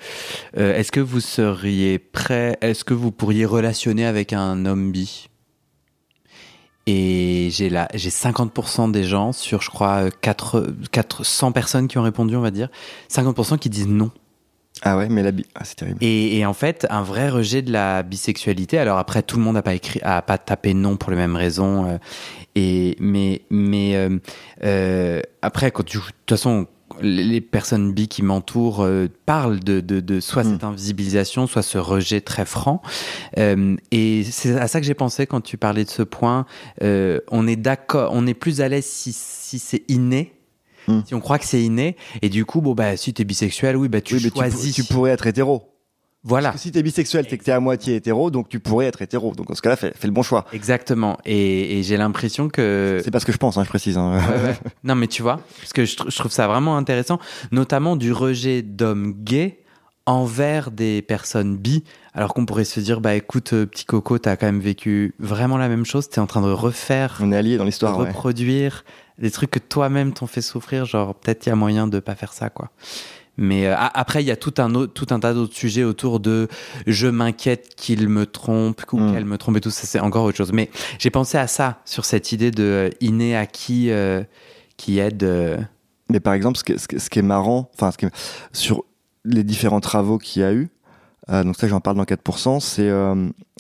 est-ce 0.57 0.91
que 0.91 1.01
vous 1.01 1.21
seriez 1.21 1.99
prêt 1.99 2.57
Est-ce 2.63 2.85
que 2.85 2.95
vous 2.95 3.13
pourriez 3.13 3.45
relationner 3.45 4.07
avec 4.07 4.33
un 4.33 4.65
homme 4.65 4.91
bi? 4.91 5.29
Et 6.87 7.49
j'ai 7.51 7.71
j'ai 7.95 8.11
50% 8.11 8.91
des 8.91 9.05
gens 9.05 9.33
sur, 9.33 9.63
je 9.63 9.71
crois, 9.71 10.11
4, 10.11 10.67
400 10.93 11.53
personnes 11.53 11.89
qui 11.89 11.97
ont 11.97 12.03
répondu, 12.03 12.37
on 12.37 12.43
va 12.43 12.51
dire. 12.51 12.69
50% 13.11 13.59
qui 13.59 13.71
disent 13.71 13.89
non. 13.89 14.11
Ah 14.83 14.97
ouais, 14.99 15.09
mais 15.09 15.23
la 15.23 15.31
bi... 15.31 15.47
ah, 15.55 15.61
c'est 15.65 15.77
terrible. 15.77 15.99
Et, 16.01 16.37
et 16.39 16.45
en 16.45 16.53
fait, 16.53 16.87
un 16.91 17.03
vrai 17.03 17.29
rejet 17.29 17.63
de 17.63 17.73
la 17.73 18.03
bisexualité. 18.03 18.77
Alors 18.79 18.99
après, 18.99 19.23
tout 19.23 19.37
le 19.39 19.43
monde 19.43 19.55
n'a 19.55 19.63
pas 19.63 19.75
écrit, 19.75 20.01
a 20.03 20.21
pas 20.21 20.37
tapé 20.37 20.75
non 20.75 20.97
pour 20.97 21.11
les 21.11 21.17
mêmes 21.17 21.37
raisons. 21.37 21.87
euh, 21.87 21.99
et 22.57 22.97
mais 23.01 23.43
mais 23.51 23.95
euh, 23.97 24.19
euh, 24.65 25.21
après, 25.43 25.71
quand 25.71 25.85
tu, 25.85 25.99
de 25.99 26.03
toute 26.03 26.15
façon, 26.29 26.67
les 27.01 27.41
personnes 27.41 27.93
bi 27.93 28.09
qui 28.09 28.23
m'entourent 28.23 28.87
parlent 29.27 29.59
de, 29.61 29.81
de, 29.81 30.01
de 30.01 30.21
soit 30.21 30.45
cette 30.45 30.63
invisibilisation, 30.63 31.47
soit 31.49 31.63
ce 31.63 31.79
rejet 31.79 32.21
très 32.21 32.45
franc. 32.45 32.83
Et 33.37 34.23
c'est 34.25 34.57
à 34.57 34.69
ça 34.69 34.81
que 34.81 34.87
j'ai 34.87 34.95
pensé 34.95 35.27
quand 35.27 35.41
tu 35.41 35.57
parlais 35.57 35.85
de 35.85 35.91
ce 35.91 36.03
point. 36.05 36.47
On 36.83 37.47
est 37.49 37.57
d'accord, 37.57 38.11
on 38.13 38.29
est 38.29 38.35
plus 38.35 38.61
à 38.61 38.69
l'aise 38.69 38.85
si, 38.87 39.13
si 39.13 39.59
c'est 39.59 39.83
inné. 39.89 40.35
Mm. 40.89 41.01
Si 41.07 41.15
on 41.15 41.21
croit 41.21 41.39
que 41.39 41.47
c'est 41.47 41.63
inné, 41.63 41.97
et 42.23 42.29
du 42.29 42.45
coup, 42.45 42.61
bon 42.61 42.75
bah 42.75 42.97
si 42.97 43.13
t'es 43.15 43.25
bisexuel, 43.25 43.77
oui 43.77 43.89
bah 43.89 44.01
tu 44.01 44.15
Oui, 44.15 44.21
mais 44.23 44.29
tu, 44.31 44.33
pour- 44.33 44.43
choisis. 44.43 44.75
tu 44.75 44.85
pourrais 44.85 45.11
être 45.13 45.27
hétéro. 45.27 45.71
Voilà. 46.27 46.49
Parce 46.49 46.63
que 46.63 46.69
si 46.69 46.73
t'es 46.73 46.83
bisexuel, 46.83 47.27
c'est 47.29 47.37
que 47.37 47.45
t'es 47.45 47.53
à 47.53 47.61
moitié 47.61 47.97
hétéro, 47.97 48.31
donc 48.31 48.49
tu 48.49 48.59
pourrais 48.59 48.87
être 48.87 49.03
hétéro. 49.03 49.35
Donc 49.35 49.49
dans 49.49 49.55
ce 49.55 49.61
cas-là, 49.61 49.77
fais, 49.77 49.93
fais 49.95 50.07
le 50.07 50.13
bon 50.15 50.23
choix. 50.23 50.47
Exactement. 50.55 51.19
Et, 51.27 51.79
et 51.79 51.83
j'ai 51.83 51.99
l'impression 51.99 52.49
que. 52.49 52.99
C'est 53.05 53.11
pas 53.11 53.21
ce 53.21 53.27
que 53.27 53.33
je 53.33 53.37
pense, 53.37 53.59
hein, 53.59 53.63
je 53.65 53.69
précise. 53.69 53.99
hein. 53.99 54.19
Ouais, 54.19 54.43
ouais. 54.49 54.57
Non, 54.85 54.95
mais 54.95 55.07
tu 55.07 55.21
vois, 55.21 55.41
parce 55.61 55.75
que 55.75 55.85
je, 55.85 55.97
tr- 55.97 56.11
je 56.11 56.17
trouve 56.19 56.33
ça 56.33 56.47
vraiment 56.49 56.79
intéressant, 56.79 57.19
notamment 57.53 57.95
du 57.97 58.11
rejet 58.13 58.63
d'hommes 58.63 59.13
gays 59.23 59.59
envers 60.07 60.71
des 60.71 61.01
personnes 61.03 61.57
bi, 61.57 61.83
alors 62.15 62.35
qu'on 62.35 62.45
pourrait 62.47 62.65
se 62.65 62.79
dire, 62.81 63.01
bah 63.01 63.15
écoute, 63.15 63.53
euh, 63.55 63.67
petit 63.67 63.85
coco, 63.87 64.19
t'as 64.19 64.37
quand 64.37 64.47
même 64.47 64.61
vécu 64.61 65.15
vraiment 65.19 65.57
la 65.57 65.69
même 65.69 65.85
chose, 65.87 66.09
t'es 66.11 66.21
en 66.21 66.27
train 66.27 66.43
de 66.43 66.51
refaire, 66.53 67.19
On 67.23 67.33
est 67.33 67.37
alliés 67.37 67.57
dans 67.57 67.65
l'histoire. 67.65 67.97
reproduire 67.97 68.85
des 69.19 69.31
trucs 69.31 69.51
que 69.51 69.59
toi-même 69.59 70.13
t'ont 70.13 70.27
fait 70.27 70.41
souffrir, 70.43 70.85
genre 70.87 71.15
peut-être 71.15 71.47
il 71.47 71.49
y 71.51 71.53
a 71.53 71.57
moyen 71.57 71.87
de 71.87 72.01
pas 72.01 72.15
faire 72.15 72.33
ça, 72.33 72.51
quoi. 72.51 72.71
Mais 73.37 73.67
euh, 73.67 73.75
après, 73.77 74.23
il 74.23 74.27
y 74.27 74.31
a 74.31 74.37
tout 74.37 74.55
un, 74.59 74.75
autre, 74.77 74.93
tout 74.93 75.13
un 75.13 75.19
tas 75.19 75.35
d'autres 75.35 75.57
sujets 75.57 75.83
autour 75.83 76.21
de 76.21 76.47
je 76.87 77.09
m'inquiète 77.09 77.75
qu'il 77.75 78.09
me 78.09 78.27
trompe 78.27 78.83
ou 78.93 78.99
Mm. 79.01 79.13
qu'elle 79.13 79.25
me 79.25 79.39
trompe 79.39 79.57
et 79.57 79.61
tout 79.61 79.71
ça, 79.71 79.87
c'est 79.87 79.99
encore 79.99 80.25
autre 80.25 80.37
chose. 80.37 80.53
Mais 80.53 80.71
j'ai 81.01 81.11
pensé 81.11 81.37
à 81.37 81.49
ça, 81.49 81.81
sur 81.85 82.05
cette 82.05 82.31
idée 82.31 82.53
de 82.53 82.63
euh, 82.63 82.91
inné 83.01 83.37
acquis 83.37 83.91
euh, 83.91 84.23
qui 84.77 85.01
aide. 85.01 85.25
euh, 85.25 85.59
Mais 86.11 86.21
par 86.21 86.33
exemple, 86.35 86.59
ce 86.59 86.63
qui 86.65 86.73
est, 86.73 86.79
ce 86.79 86.87
qui 86.87 86.95
est- 86.97 86.99
ce 87.01 87.11
qui 87.11 87.19
est 87.19 87.23
marrant, 87.23 87.71
enfin, 87.75 87.91
ce 87.91 87.99
qui 87.99 88.07
est- 88.07 88.13
sur 88.53 88.85
les 89.25 89.43
différents 89.43 89.81
travaux 89.81 90.19
qu'il 90.19 90.43
y 90.43 90.45
a 90.45 90.53
eu, 90.53 90.69
donc 91.29 91.57
ça 91.57 91.67
j'en 91.67 91.81
parle 91.81 91.97
dans 91.97 92.05
4%, 92.05 92.61
c'est 92.61 92.91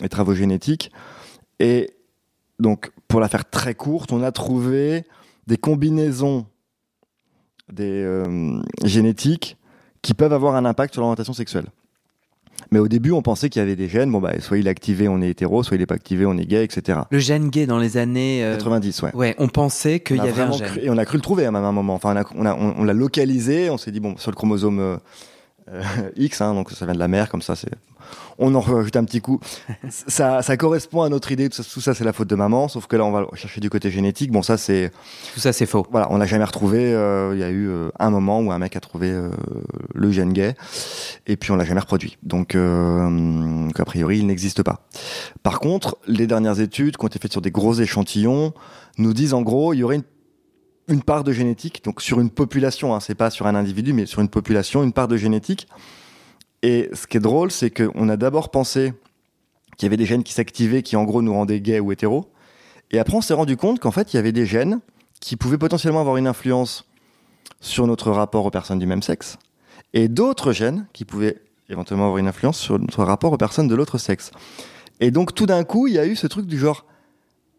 les 0.02 0.08
travaux 0.10 0.34
génétiques. 0.34 0.92
Et 1.58 1.96
donc, 2.60 2.90
pour 3.08 3.18
la 3.18 3.28
faire 3.28 3.48
très 3.48 3.74
courte, 3.74 4.12
on 4.12 4.22
a 4.22 4.30
trouvé 4.30 5.04
des 5.46 5.56
combinaisons 5.56 6.46
des 7.72 8.02
euh, 8.02 8.60
génétiques 8.84 9.56
qui 10.02 10.14
peuvent 10.14 10.32
avoir 10.32 10.54
un 10.54 10.64
impact 10.64 10.94
sur 10.94 11.00
l'orientation 11.02 11.32
sexuelle. 11.32 11.66
Mais 12.70 12.78
au 12.78 12.88
début, 12.88 13.10
on 13.10 13.22
pensait 13.22 13.48
qu'il 13.50 13.60
y 13.60 13.62
avait 13.62 13.76
des 13.76 13.88
gènes, 13.88 14.10
bon 14.10 14.20
bah, 14.20 14.38
soit 14.40 14.58
il 14.58 14.66
est 14.66 14.70
activé, 14.70 15.08
on 15.08 15.20
est 15.20 15.28
hétéro, 15.30 15.62
soit 15.62 15.76
il 15.76 15.80
n'est 15.80 15.86
pas 15.86 15.96
activé, 15.96 16.24
on 16.26 16.36
est 16.38 16.46
gay, 16.46 16.64
etc. 16.64 17.00
Le 17.10 17.18
gène 17.18 17.48
gay 17.48 17.66
dans 17.66 17.78
les 17.78 17.96
années. 17.96 18.44
euh, 18.44 18.54
90, 18.56 19.02
ouais. 19.02 19.14
Ouais, 19.14 19.34
on 19.38 19.48
pensait 19.48 20.00
qu'il 20.00 20.16
y 20.16 20.20
avait 20.20 20.42
un 20.42 20.52
gène. 20.52 20.66
cru- 20.68 20.80
et 20.82 20.90
on 20.90 20.96
a 20.98 21.04
cru 21.04 21.18
le 21.18 21.22
trouver 21.22 21.46
hein, 21.46 21.54
à 21.54 21.58
un 21.58 21.72
moment. 21.72 21.94
Enfin, 21.94 22.14
on 22.14 22.16
a- 22.20 22.24
on 22.36 22.46
a- 22.46 22.54
on- 22.54 22.74
on 22.80 22.84
l'a 22.84 22.92
localisé. 22.92 23.70
On 23.70 23.76
s'est 23.78 23.90
dit 23.90 24.00
bon 24.00 24.16
sur 24.16 24.30
le 24.30 24.36
chromosome 24.36 24.98
euh, 25.70 25.82
X, 26.16 26.40
hein, 26.40 26.54
donc 26.54 26.70
ça 26.70 26.84
vient 26.84 26.94
de 26.94 26.98
la 26.98 27.08
mère, 27.08 27.28
comme 27.28 27.42
ça 27.42 27.56
c'est. 27.56 27.70
On 28.36 28.54
en 28.54 28.60
rajoute 28.60 28.96
un 28.96 29.04
petit 29.04 29.20
coup. 29.20 29.40
ça, 29.88 30.42
ça 30.42 30.56
correspond 30.56 31.02
à 31.02 31.08
notre 31.08 31.30
idée. 31.32 31.48
Tout 31.48 31.62
ça, 31.62 31.68
tout 31.72 31.80
ça, 31.80 31.94
c'est 31.94 32.04
la 32.04 32.12
faute 32.12 32.28
de 32.28 32.34
maman. 32.34 32.68
Sauf 32.68 32.86
que 32.86 32.96
là, 32.96 33.04
on 33.04 33.12
va 33.12 33.26
chercher 33.34 33.60
du 33.60 33.70
côté 33.70 33.90
génétique. 33.90 34.30
Bon, 34.30 34.42
ça 34.42 34.56
c'est 34.58 34.90
Tout 35.32 35.40
ça, 35.40 35.52
c'est 35.52 35.66
faux. 35.66 35.86
voilà, 35.90 36.08
on 36.10 36.18
n'a 36.18 36.26
jamais 36.26 36.44
retrouvé. 36.44 36.92
euh, 36.92 37.30
Il 37.34 37.40
y 37.40 37.44
a 37.44 37.48
eu 37.48 37.68
euh, 37.68 37.90
un 37.98 38.10
moment 38.10 38.40
où 38.40 38.50
un 38.52 38.58
mec 38.58 38.76
a 38.76 38.80
trouvé 38.80 39.10
euh, 39.10 39.30
le 39.94 40.10
gène 40.10 40.32
gay, 40.32 40.54
et 41.26 41.36
puis 41.36 41.50
on 41.52 41.56
l'a 41.56 41.64
jamais 41.64 41.80
reproduit. 41.80 42.18
Donc, 42.22 42.54
euh, 42.56 43.68
a 43.78 43.84
priori, 43.84 44.18
il 44.18 44.26
n'existe 44.26 44.62
pas. 44.62 44.80
Par 45.42 45.60
contre, 45.60 45.96
les 46.06 46.26
dernières 46.26 46.60
études 46.60 46.96
qui 46.96 47.04
ont 47.04 47.08
été 47.08 47.18
faites 47.18 47.32
sur 47.32 47.40
des 47.40 47.52
gros 47.52 47.74
échantillons 47.74 48.52
nous 48.98 49.12
disent 49.14 49.32
en 49.34 49.42
gros, 49.42 49.72
il 49.74 49.78
y 49.78 49.82
aurait 49.84 49.96
une, 49.96 50.04
une 50.88 51.02
part 51.02 51.24
de 51.24 51.32
génétique, 51.32 51.82
donc 51.84 52.02
sur 52.02 52.20
une 52.20 52.30
population, 52.30 52.94
hein, 52.94 53.00
c'est 53.00 53.14
pas 53.14 53.30
sur 53.30 53.46
un 53.46 53.54
individu, 53.54 53.92
mais 53.92 54.06
sur 54.06 54.20
une 54.20 54.28
population, 54.28 54.82
une 54.82 54.92
part 54.92 55.08
de 55.08 55.16
génétique. 55.16 55.66
Et 56.62 56.90
ce 56.92 57.06
qui 57.06 57.16
est 57.16 57.20
drôle, 57.20 57.50
c'est 57.50 57.70
qu'on 57.70 58.08
a 58.08 58.16
d'abord 58.16 58.50
pensé 58.50 58.92
qu'il 59.76 59.86
y 59.86 59.88
avait 59.88 59.96
des 59.96 60.06
gènes 60.06 60.22
qui 60.22 60.32
s'activaient, 60.32 60.82
qui 60.82 60.96
en 60.96 61.04
gros 61.04 61.22
nous 61.22 61.32
rendaient 61.32 61.60
gays 61.60 61.80
ou 61.80 61.92
hétéros. 61.92 62.30
Et 62.90 62.98
après, 62.98 63.16
on 63.16 63.20
s'est 63.20 63.34
rendu 63.34 63.56
compte 63.56 63.80
qu'en 63.80 63.90
fait, 63.90 64.12
il 64.12 64.16
y 64.16 64.18
avait 64.18 64.32
des 64.32 64.46
gènes 64.46 64.80
qui 65.20 65.36
pouvaient 65.36 65.58
potentiellement 65.58 66.00
avoir 66.00 66.16
une 66.16 66.26
influence 66.26 66.86
sur 67.60 67.86
notre 67.86 68.10
rapport 68.10 68.44
aux 68.44 68.50
personnes 68.50 68.78
du 68.78 68.86
même 68.86 69.02
sexe, 69.02 69.38
et 69.94 70.08
d'autres 70.08 70.52
gènes 70.52 70.86
qui 70.92 71.04
pouvaient 71.04 71.40
éventuellement 71.70 72.04
avoir 72.04 72.18
une 72.18 72.28
influence 72.28 72.58
sur 72.58 72.78
notre 72.78 73.04
rapport 73.04 73.32
aux 73.32 73.38
personnes 73.38 73.68
de 73.68 73.74
l'autre 73.74 73.98
sexe. 73.98 74.30
Et 75.00 75.10
donc 75.10 75.34
tout 75.34 75.46
d'un 75.46 75.64
coup, 75.64 75.86
il 75.86 75.94
y 75.94 75.98
a 75.98 76.06
eu 76.06 76.14
ce 76.14 76.26
truc 76.26 76.46
du 76.46 76.58
genre 76.58 76.84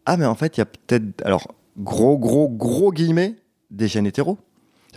ah 0.06 0.18
mais 0.18 0.26
en 0.26 0.36
fait, 0.36 0.58
il 0.58 0.60
y 0.60 0.62
a 0.62 0.66
peut-être 0.66 1.26
alors 1.26 1.48
gros 1.78 2.18
gros 2.18 2.50
gros 2.50 2.92
guillemets 2.92 3.36
des 3.72 3.88
gènes 3.88 4.08
hétéros. 4.08 4.38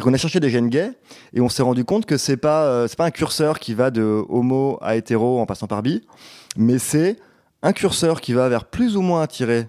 Qu'on 0.00 0.14
a 0.14 0.16
cherché 0.16 0.38
des 0.38 0.48
gènes 0.48 0.68
gays 0.68 0.92
et 1.32 1.40
on 1.40 1.48
s'est 1.48 1.62
rendu 1.62 1.84
compte 1.84 2.06
que 2.06 2.16
c'est 2.16 2.36
pas 2.36 2.66
euh, 2.66 2.88
pas 2.96 3.04
un 3.04 3.10
curseur 3.10 3.58
qui 3.58 3.74
va 3.74 3.90
de 3.90 4.24
homo 4.28 4.78
à 4.80 4.94
hétéro 4.94 5.40
en 5.40 5.46
passant 5.46 5.66
par 5.66 5.82
bi, 5.82 6.06
mais 6.56 6.78
c'est 6.78 7.16
un 7.62 7.72
curseur 7.72 8.20
qui 8.20 8.32
va 8.32 8.48
vers 8.48 8.66
plus 8.66 8.96
ou 8.96 9.02
moins 9.02 9.22
attiré 9.22 9.68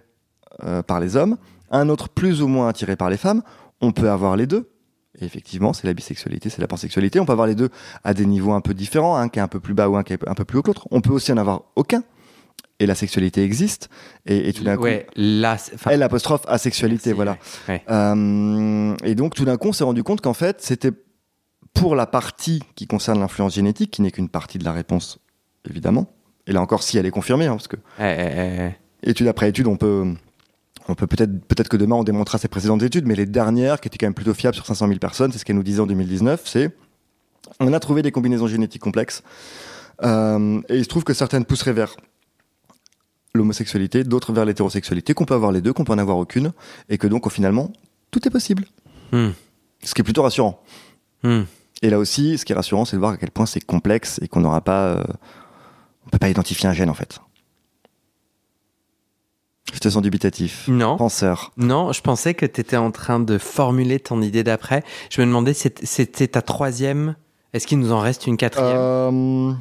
euh, 0.64 0.84
par 0.84 1.00
les 1.00 1.16
hommes, 1.16 1.38
un 1.72 1.90
autre 1.90 2.10
plus 2.10 2.44
ou 2.44 2.48
moins 2.48 2.68
attiré 2.68 2.96
par 2.96 3.10
les 3.10 3.18
femmes. 3.18 3.42
On 3.82 3.92
peut 3.92 4.10
avoir 4.10 4.36
les 4.36 4.46
deux. 4.46 4.70
Et 5.20 5.26
effectivement, 5.26 5.74
c'est 5.74 5.88
la 5.88 5.94
bisexualité, 5.94 6.50
c'est 6.50 6.62
la 6.62 6.68
pansexualité. 6.68 7.20
On 7.20 7.26
peut 7.26 7.32
avoir 7.32 7.48
les 7.48 7.56
deux 7.56 7.70
à 8.04 8.14
des 8.14 8.26
niveaux 8.26 8.54
un 8.54 8.62
peu 8.62 8.76
différents, 8.76 9.16
un 9.16 9.30
qui 9.30 9.40
est 9.40 9.42
un 9.42 9.48
peu 9.48 9.60
plus 9.60 9.74
bas 9.74 9.90
ou 9.90 9.98
un 9.98 10.04
qui 10.04 10.14
est 10.14 10.28
un 10.28 10.36
peu 10.36 10.46
plus 10.46 10.60
haut 10.60 10.62
que 10.62 10.68
l'autre. 10.68 10.88
On 10.92 11.02
peut 11.02 11.12
aussi 11.12 11.32
en 11.32 11.38
avoir 11.38 11.64
aucun. 11.76 12.04
Et 12.80 12.86
la 12.86 12.96
sexualité 12.96 13.44
existe. 13.44 13.90
Et, 14.26 14.50
et 14.50 14.54
tout 14.54 14.64
d'un 14.64 14.78
ouais, 14.78 15.06
coup, 15.14 15.22
enfin, 15.76 15.92
elle 15.92 16.04
apostrophe 16.04 16.44
asexualité, 16.48 17.12
voilà. 17.14 17.38
ouais. 17.68 17.84
Euh, 17.90 18.96
et 19.04 19.16
donc, 19.16 19.36
tout 19.36 19.46
d'un 19.46 19.58
coup, 19.58 19.70
on 19.70 19.74
s'est 19.74 19.84
rendu 19.84 20.04
compte 20.04 20.22
qu'en 20.22 20.34
fait, 20.34 20.62
c'était 20.62 20.92
pour 21.74 21.96
la 21.96 22.08
partie 22.08 22.64
qui 22.76 22.88
concerne 22.88 23.20
l'influence 23.20 23.56
génétique, 23.56 23.92
qui 23.92 24.02
n'est 24.02 24.12
qu'une 24.12 24.30
partie 24.30 24.58
de 24.58 24.64
la 24.64 24.72
réponse, 24.72 25.20
évidemment. 25.70 26.08
Et 26.48 26.52
là 26.52 26.62
encore, 26.62 26.84
si 26.84 26.98
elle 26.98 27.06
est 27.06 27.12
confirmée, 27.12 27.46
hein, 27.46 27.56
parce 27.56 27.68
que 27.68 27.78
ouais. 28.00 28.78
étude 29.04 29.28
après 29.28 29.50
étude, 29.50 29.68
on 29.68 29.78
peut, 29.78 30.14
on 30.88 30.96
peut 30.96 31.08
peut-être, 31.08 31.32
peut-être 31.48 31.70
que 31.70 31.78
demain 31.78 31.96
on 31.96 32.04
démontrera 32.04 32.38
ces 32.38 32.48
précédentes 32.48 32.82
études, 32.82 33.06
mais 33.06 33.16
les 33.16 33.28
dernières, 33.28 33.80
qui 33.80 33.88
étaient 33.88 33.98
quand 33.98 34.08
même 34.08 34.14
plutôt 34.14 34.34
fiables 34.34 34.56
sur 34.56 34.66
500 34.66 34.88
000 34.88 35.00
personnes, 35.00 35.32
c'est 35.32 35.38
ce 35.38 35.46
qu'elle 35.46 35.56
nous 35.56 35.64
disait 35.64 35.82
en 35.82 35.88
2019, 35.88 36.42
c'est 36.46 36.76
on 37.60 37.72
a 37.72 37.80
trouvé 37.80 38.02
des 38.02 38.12
combinaisons 38.12 38.48
génétiques 38.48 38.82
complexes, 38.82 39.24
euh, 40.04 40.62
et 40.70 40.78
il 40.78 40.84
se 40.84 40.90
trouve 40.90 41.04
que 41.04 41.14
certaines 41.14 41.46
pousseraient 41.46 41.74
vers 41.74 41.96
l'homosexualité, 43.34 44.04
d'autres 44.04 44.34
vers 44.34 44.46
l'hétérosexualité, 44.46 45.14
qu'on 45.14 45.26
peut 45.26 45.34
avoir 45.34 45.52
les 45.52 45.62
deux, 45.62 45.74
qu'on 45.74 45.84
peut 45.84 45.94
en 45.94 45.98
avoir 45.98 46.18
aucune, 46.18 46.52
et 46.90 46.98
que 46.98 47.08
donc, 47.08 47.30
finalement, 47.32 47.72
tout 48.12 48.28
est 48.28 48.32
possible. 48.32 48.66
Hmm. 49.12 49.30
Ce 49.84 49.94
qui 49.94 50.02
est 50.02 50.04
plutôt 50.04 50.24
rassurant. 50.24 50.62
Hmm. 51.24 51.44
Et 51.82 51.90
là 51.90 52.00
aussi, 52.00 52.38
ce 52.38 52.46
qui 52.46 52.52
est 52.52 52.56
rassurant, 52.56 52.86
c'est 52.86 52.96
de 52.96 53.00
voir 53.00 53.14
à 53.14 53.18
quel 53.18 53.32
point 53.32 53.46
c'est 53.46 53.64
complexe 53.64 54.20
et 54.22 54.28
qu'on 54.28 54.42
n'aura 54.42 54.62
pas, 54.62 54.88
euh, 54.88 55.04
on 56.06 56.10
peut 56.10 56.18
pas 56.18 56.30
identifier 56.30 56.68
un 56.68 56.74
gène 56.74 56.90
en 56.90 56.94
fait. 56.94 57.20
Je 59.74 59.80
te 59.80 59.90
sens 59.90 60.02
dubitatif. 60.02 60.68
Non. 60.68 60.98
Penseur. 60.98 61.52
Non, 61.56 61.94
je 61.94 62.02
pensais 62.02 62.34
que 62.34 62.46
tu 62.46 62.60
étais 62.60 62.78
en 62.78 62.92
train 62.92 63.20
de 63.20 63.38
formuler 63.38 64.00
ton 64.00 64.22
idée 64.22 64.44
d'après. 64.44 64.84
Je 65.12 65.22
me 65.22 65.28
demandais, 65.28 65.54
c'était 65.54 66.28
ta 66.28 66.42
troisième? 66.42 67.16
Est-ce 67.54 67.68
qu'il 67.68 67.80
nous 67.80 67.92
en 67.92 68.00
reste 68.00 68.28
une 68.28 68.38
quatrième? 68.38 68.78
Euh, 68.78 69.54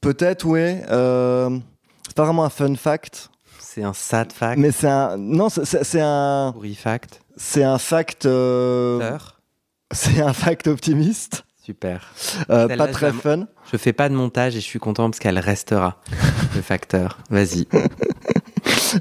Peut-être, 0.00 0.44
oui. 0.44 0.60
Euh, 0.90 1.58
c'est 2.06 2.14
pas 2.16 2.24
vraiment 2.24 2.44
un 2.44 2.50
fun 2.50 2.74
fact, 2.76 3.30
C'est 3.58 3.82
un 3.82 3.92
sad 3.92 4.32
fact, 4.32 4.58
mais 4.58 4.70
c'est 4.72 4.88
un. 4.88 5.16
Non, 5.16 5.48
c'est- 5.48 6.00
un. 6.00 6.50
pourri 6.52 6.74
fact, 6.74 7.20
C'est 7.36 7.64
un 7.64 7.78
fact. 7.78 8.26
euh. 8.26 9.16
C'est 9.92 10.20
un 10.20 10.32
fact 10.32 10.66
optimiste. 10.66 11.44
Super. 11.62 12.12
euh, 12.50 12.68
pas 12.76 12.88
très 12.88 13.10
fun. 13.12 13.46
Je 13.72 13.76
fais 13.78 13.92
pas 13.94 14.08
de 14.10 14.14
montage 14.14 14.54
et 14.54 14.60
je 14.60 14.64
suis 14.66 14.78
content 14.78 15.08
parce 15.08 15.18
qu'elle 15.18 15.38
restera, 15.38 15.98
le 16.54 16.60
facteur. 16.62 17.18
Vas-y. 17.30 17.66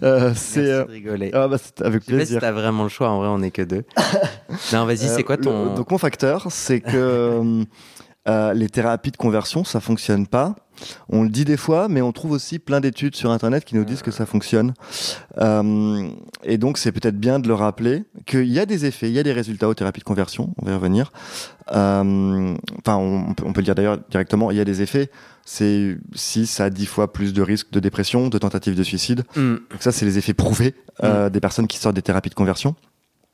Euh, 0.02 0.34
c'est. 0.36 0.60
euh, 0.72 0.84
rigoler. 0.86 1.30
ah 1.34 1.48
bah, 1.48 1.58
c'est 1.64 1.82
avec 1.86 2.02
sais 2.04 2.12
pas 2.12 2.12
si 2.12 2.26
plaisir. 2.26 2.42
t'as 2.42 2.52
vraiment 2.52 2.82
le 2.84 2.90
choix, 2.90 3.10
en 3.10 3.20
vrai 3.20 3.28
on 3.28 3.42
est 3.44 3.52
que 3.52 3.62
deux. 3.62 3.84
non, 4.74 4.86
vas-y, 4.86 5.08
c'est 5.08 5.22
quoi 5.24 5.36
le- 5.36 5.44
ton... 5.44 5.76
donc 5.76 5.92
mon 5.92 6.00
facteur, 6.00 6.48
c'est 6.50 6.82
que 6.82 7.64
euh, 8.28 8.54
les 8.54 8.70
thérapies 8.70 9.12
de 9.12 9.18
conversion, 9.18 9.64
ça 9.64 9.80
fonctionne 9.80 10.28
pas. 10.28 10.56
On 11.08 11.24
le 11.24 11.30
dit 11.30 11.46
des 11.46 11.56
fois, 11.58 11.88
mais 11.88 12.02
on 12.02 12.12
trouve 12.12 12.32
aussi 12.32 12.58
plein 12.58 12.80
d'études 12.82 13.16
sur 13.16 13.32
Internet 13.32 13.64
qui 13.64 13.76
nous 13.76 13.86
disent 13.86 14.02
que 14.02 14.12
ça 14.12 14.26
fonctionne. 14.26 14.74
Euh, 15.38 16.10
et 16.44 16.58
donc 16.58 16.78
c'est 16.78 16.92
peut-être 16.92 17.18
bien 17.18 17.40
de 17.40 17.48
le 17.48 17.54
rappeler 17.54 18.04
qu'il 18.26 18.48
y 18.48 18.60
a 18.60 18.66
des 18.66 18.86
effets, 18.86 19.08
il 19.08 19.14
y 19.14 19.20
a 19.20 19.24
des 19.24 19.34
résultats 19.34 19.70
aux 19.70 19.74
thérapies 19.76 20.00
de 20.00 20.06
conversion. 20.06 20.54
On 20.62 20.66
va 20.66 20.72
y 20.72 20.76
revenir. 20.76 21.12
Euh, 21.72 22.56
Enfin, 22.80 22.98
on, 22.98 23.34
peut- 23.34 23.44
on 23.46 23.54
peut 23.54 23.62
le 23.62 23.66
dire 23.66 23.76
d'ailleurs 23.76 23.98
directement. 24.10 24.52
Il 24.52 24.58
y 24.58 24.62
a 24.62 24.66
des 24.66 24.82
effets. 24.82 25.10
C'est 25.46 25.98
6 26.16 26.60
à 26.60 26.70
10 26.70 26.86
fois 26.86 27.12
plus 27.14 27.34
de 27.34 27.42
risques 27.42 27.72
de 27.72 27.80
dépression, 27.80 28.28
de 28.30 28.38
tentatives 28.38 28.76
de 28.76 28.84
suicide. 28.84 29.24
Hmm. 29.36 29.56
Donc 29.70 29.82
ça, 29.82 29.92
c'est 29.92 30.06
les 30.06 30.18
effets 30.18 30.34
prouvés 30.34 30.76
euh, 31.04 31.30
des 31.30 31.40
personnes 31.40 31.68
qui 31.68 31.78
sortent 31.78 31.96
des 31.96 32.02
thérapies 32.02 32.30
de 32.30 32.36
conversion. 32.36 32.76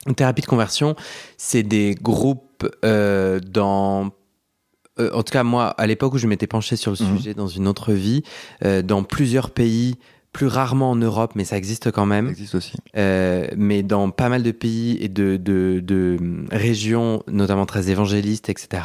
Une 0.08 0.16
thérapie 0.16 0.42
de 0.42 0.48
conversion, 0.48 0.96
c'est 1.38 1.64
des 1.64 1.96
groupes 2.02 2.66
dans. 2.84 4.10
Euh, 5.00 5.12
en 5.14 5.24
tout 5.24 5.32
cas, 5.32 5.44
moi, 5.44 5.68
à 5.68 5.88
l'époque 5.88 6.14
où 6.14 6.18
je 6.18 6.28
m'étais 6.28 6.48
penché 6.48 6.76
sur 6.76 6.92
le 6.92 6.98
Mhm. 7.04 7.18
sujet 7.18 7.34
dans 7.34 7.48
une 7.48 7.68
autre 7.68 7.94
vie, 7.94 8.24
euh, 8.66 8.82
dans 8.82 9.04
plusieurs 9.04 9.50
pays, 9.52 9.96
plus 10.32 10.46
rarement 10.46 10.92
en 10.92 10.96
Europe, 10.96 11.32
mais 11.36 11.44
ça 11.44 11.58
existe 11.58 11.90
quand 11.92 12.04
Ça 12.04 12.06
même, 12.08 12.28
existe 12.30 12.54
aussi. 12.54 12.74
euh, 12.98 13.48
mais 13.58 13.82
dans 13.82 14.12
pas 14.12 14.30
mal 14.30 14.44
de 14.44 14.52
pays 14.52 14.96
et 15.02 15.08
de, 15.10 15.38
de, 15.38 15.80
de, 15.84 16.18
hum, 16.20 16.46
régions, 16.52 17.24
notamment 17.28 17.66
très 17.66 17.90
évangélistes, 17.90 18.48
etc. 18.50 18.84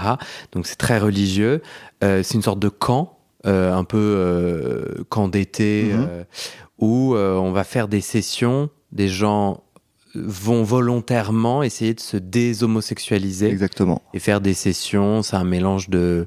Donc 0.52 0.66
c'est 0.66 0.76
très 0.76 0.98
religieux. 0.98 1.60
C'est 2.00 2.34
une 2.34 2.42
sorte 2.42 2.60
de 2.60 2.68
camp, 2.70 3.18
un 3.44 3.84
peu 3.84 5.04
camp 5.10 5.28
d'été, 5.28 5.92
Mhm. 5.94 6.24
où 6.78 7.14
on 7.16 7.52
va 7.52 7.64
faire 7.64 7.88
des 7.88 8.00
sessions, 8.00 8.70
des 8.92 9.08
gens 9.08 9.63
vont 10.14 10.62
volontairement 10.62 11.62
essayer 11.62 11.94
de 11.94 12.00
se 12.00 12.16
déshomosexualiser 12.16 13.48
Exactement. 13.48 14.02
et 14.12 14.18
faire 14.18 14.40
des 14.40 14.54
sessions. 14.54 15.22
C'est 15.22 15.36
un 15.36 15.44
mélange 15.44 15.88
de. 15.88 16.26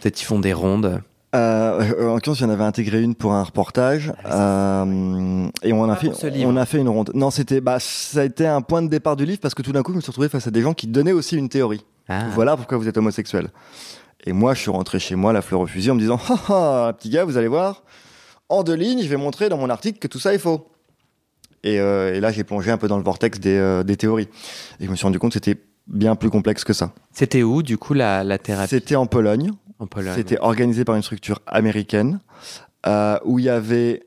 Peut-être 0.00 0.20
ils 0.20 0.24
font 0.24 0.40
des 0.40 0.52
rondes. 0.52 1.02
Euh, 1.34 2.08
en 2.10 2.14
l'occurrence, 2.14 2.38
j'en 2.38 2.48
avais 2.48 2.64
intégré 2.64 3.02
une 3.02 3.14
pour 3.14 3.34
un 3.34 3.42
reportage 3.42 4.14
euh, 4.24 5.46
et 5.62 5.74
on 5.74 5.84
a 5.84 5.88
Pas 5.88 5.96
fait 5.96 6.46
on 6.46 6.56
a 6.56 6.64
fait 6.64 6.78
une 6.78 6.88
ronde. 6.88 7.10
Non, 7.14 7.30
c'était 7.30 7.60
bah 7.60 7.78
ça 7.80 8.20
a 8.20 8.24
été 8.24 8.46
un 8.46 8.62
point 8.62 8.80
de 8.80 8.88
départ 8.88 9.14
du 9.14 9.26
livre 9.26 9.40
parce 9.40 9.54
que 9.54 9.60
tout 9.60 9.72
d'un 9.72 9.82
coup, 9.82 9.92
je 9.92 9.96
me 9.96 10.00
suis 10.00 10.10
retrouvé 10.10 10.30
face 10.30 10.46
à 10.46 10.50
des 10.50 10.62
gens 10.62 10.72
qui 10.72 10.86
donnaient 10.86 11.12
aussi 11.12 11.36
une 11.36 11.50
théorie. 11.50 11.84
Ah. 12.08 12.24
Voilà 12.34 12.56
pourquoi 12.56 12.78
vous 12.78 12.88
êtes 12.88 12.96
homosexuel. 12.96 13.48
Et 14.24 14.32
moi, 14.32 14.54
je 14.54 14.60
suis 14.60 14.70
rentré 14.70 14.98
chez 14.98 15.16
moi, 15.16 15.34
la 15.34 15.42
fleur 15.42 15.60
au 15.60 15.66
fusil, 15.66 15.90
en 15.90 15.94
me 15.94 16.00
disant 16.00 16.18
ah, 16.28 16.38
ah, 16.48 16.92
petit 16.98 17.10
gars, 17.10 17.24
vous 17.24 17.36
allez 17.36 17.48
voir, 17.48 17.82
en 18.48 18.62
deux 18.62 18.74
lignes, 18.74 19.02
je 19.02 19.08
vais 19.08 19.16
montrer 19.16 19.50
dans 19.50 19.58
mon 19.58 19.68
article 19.68 19.98
que 19.98 20.08
tout 20.08 20.18
ça 20.18 20.32
est 20.32 20.38
faux. 20.38 20.66
Et, 21.64 21.80
euh, 21.80 22.14
et 22.14 22.20
là, 22.20 22.30
j'ai 22.32 22.44
plongé 22.44 22.70
un 22.70 22.78
peu 22.78 22.88
dans 22.88 22.98
le 22.98 23.02
vortex 23.04 23.40
des, 23.40 23.56
euh, 23.56 23.82
des 23.82 23.96
théories. 23.96 24.28
Et 24.80 24.84
je 24.86 24.90
me 24.90 24.96
suis 24.96 25.04
rendu 25.04 25.18
compte 25.18 25.30
que 25.32 25.34
c'était 25.44 25.60
bien 25.86 26.14
plus 26.16 26.30
complexe 26.30 26.64
que 26.64 26.72
ça. 26.72 26.92
C'était 27.12 27.42
où, 27.42 27.62
du 27.62 27.78
coup, 27.78 27.94
la, 27.94 28.22
la 28.24 28.38
thérapie? 28.38 28.68
C'était 28.70 28.94
en 28.96 29.06
Pologne. 29.06 29.50
en 29.78 29.86
Pologne 29.86 30.12
C'était 30.14 30.38
organisé 30.38 30.84
par 30.84 30.94
une 30.96 31.02
structure 31.02 31.40
américaine 31.46 32.20
euh, 32.86 33.18
où 33.24 33.38
il 33.38 33.46
y 33.46 33.48
avait, 33.48 34.04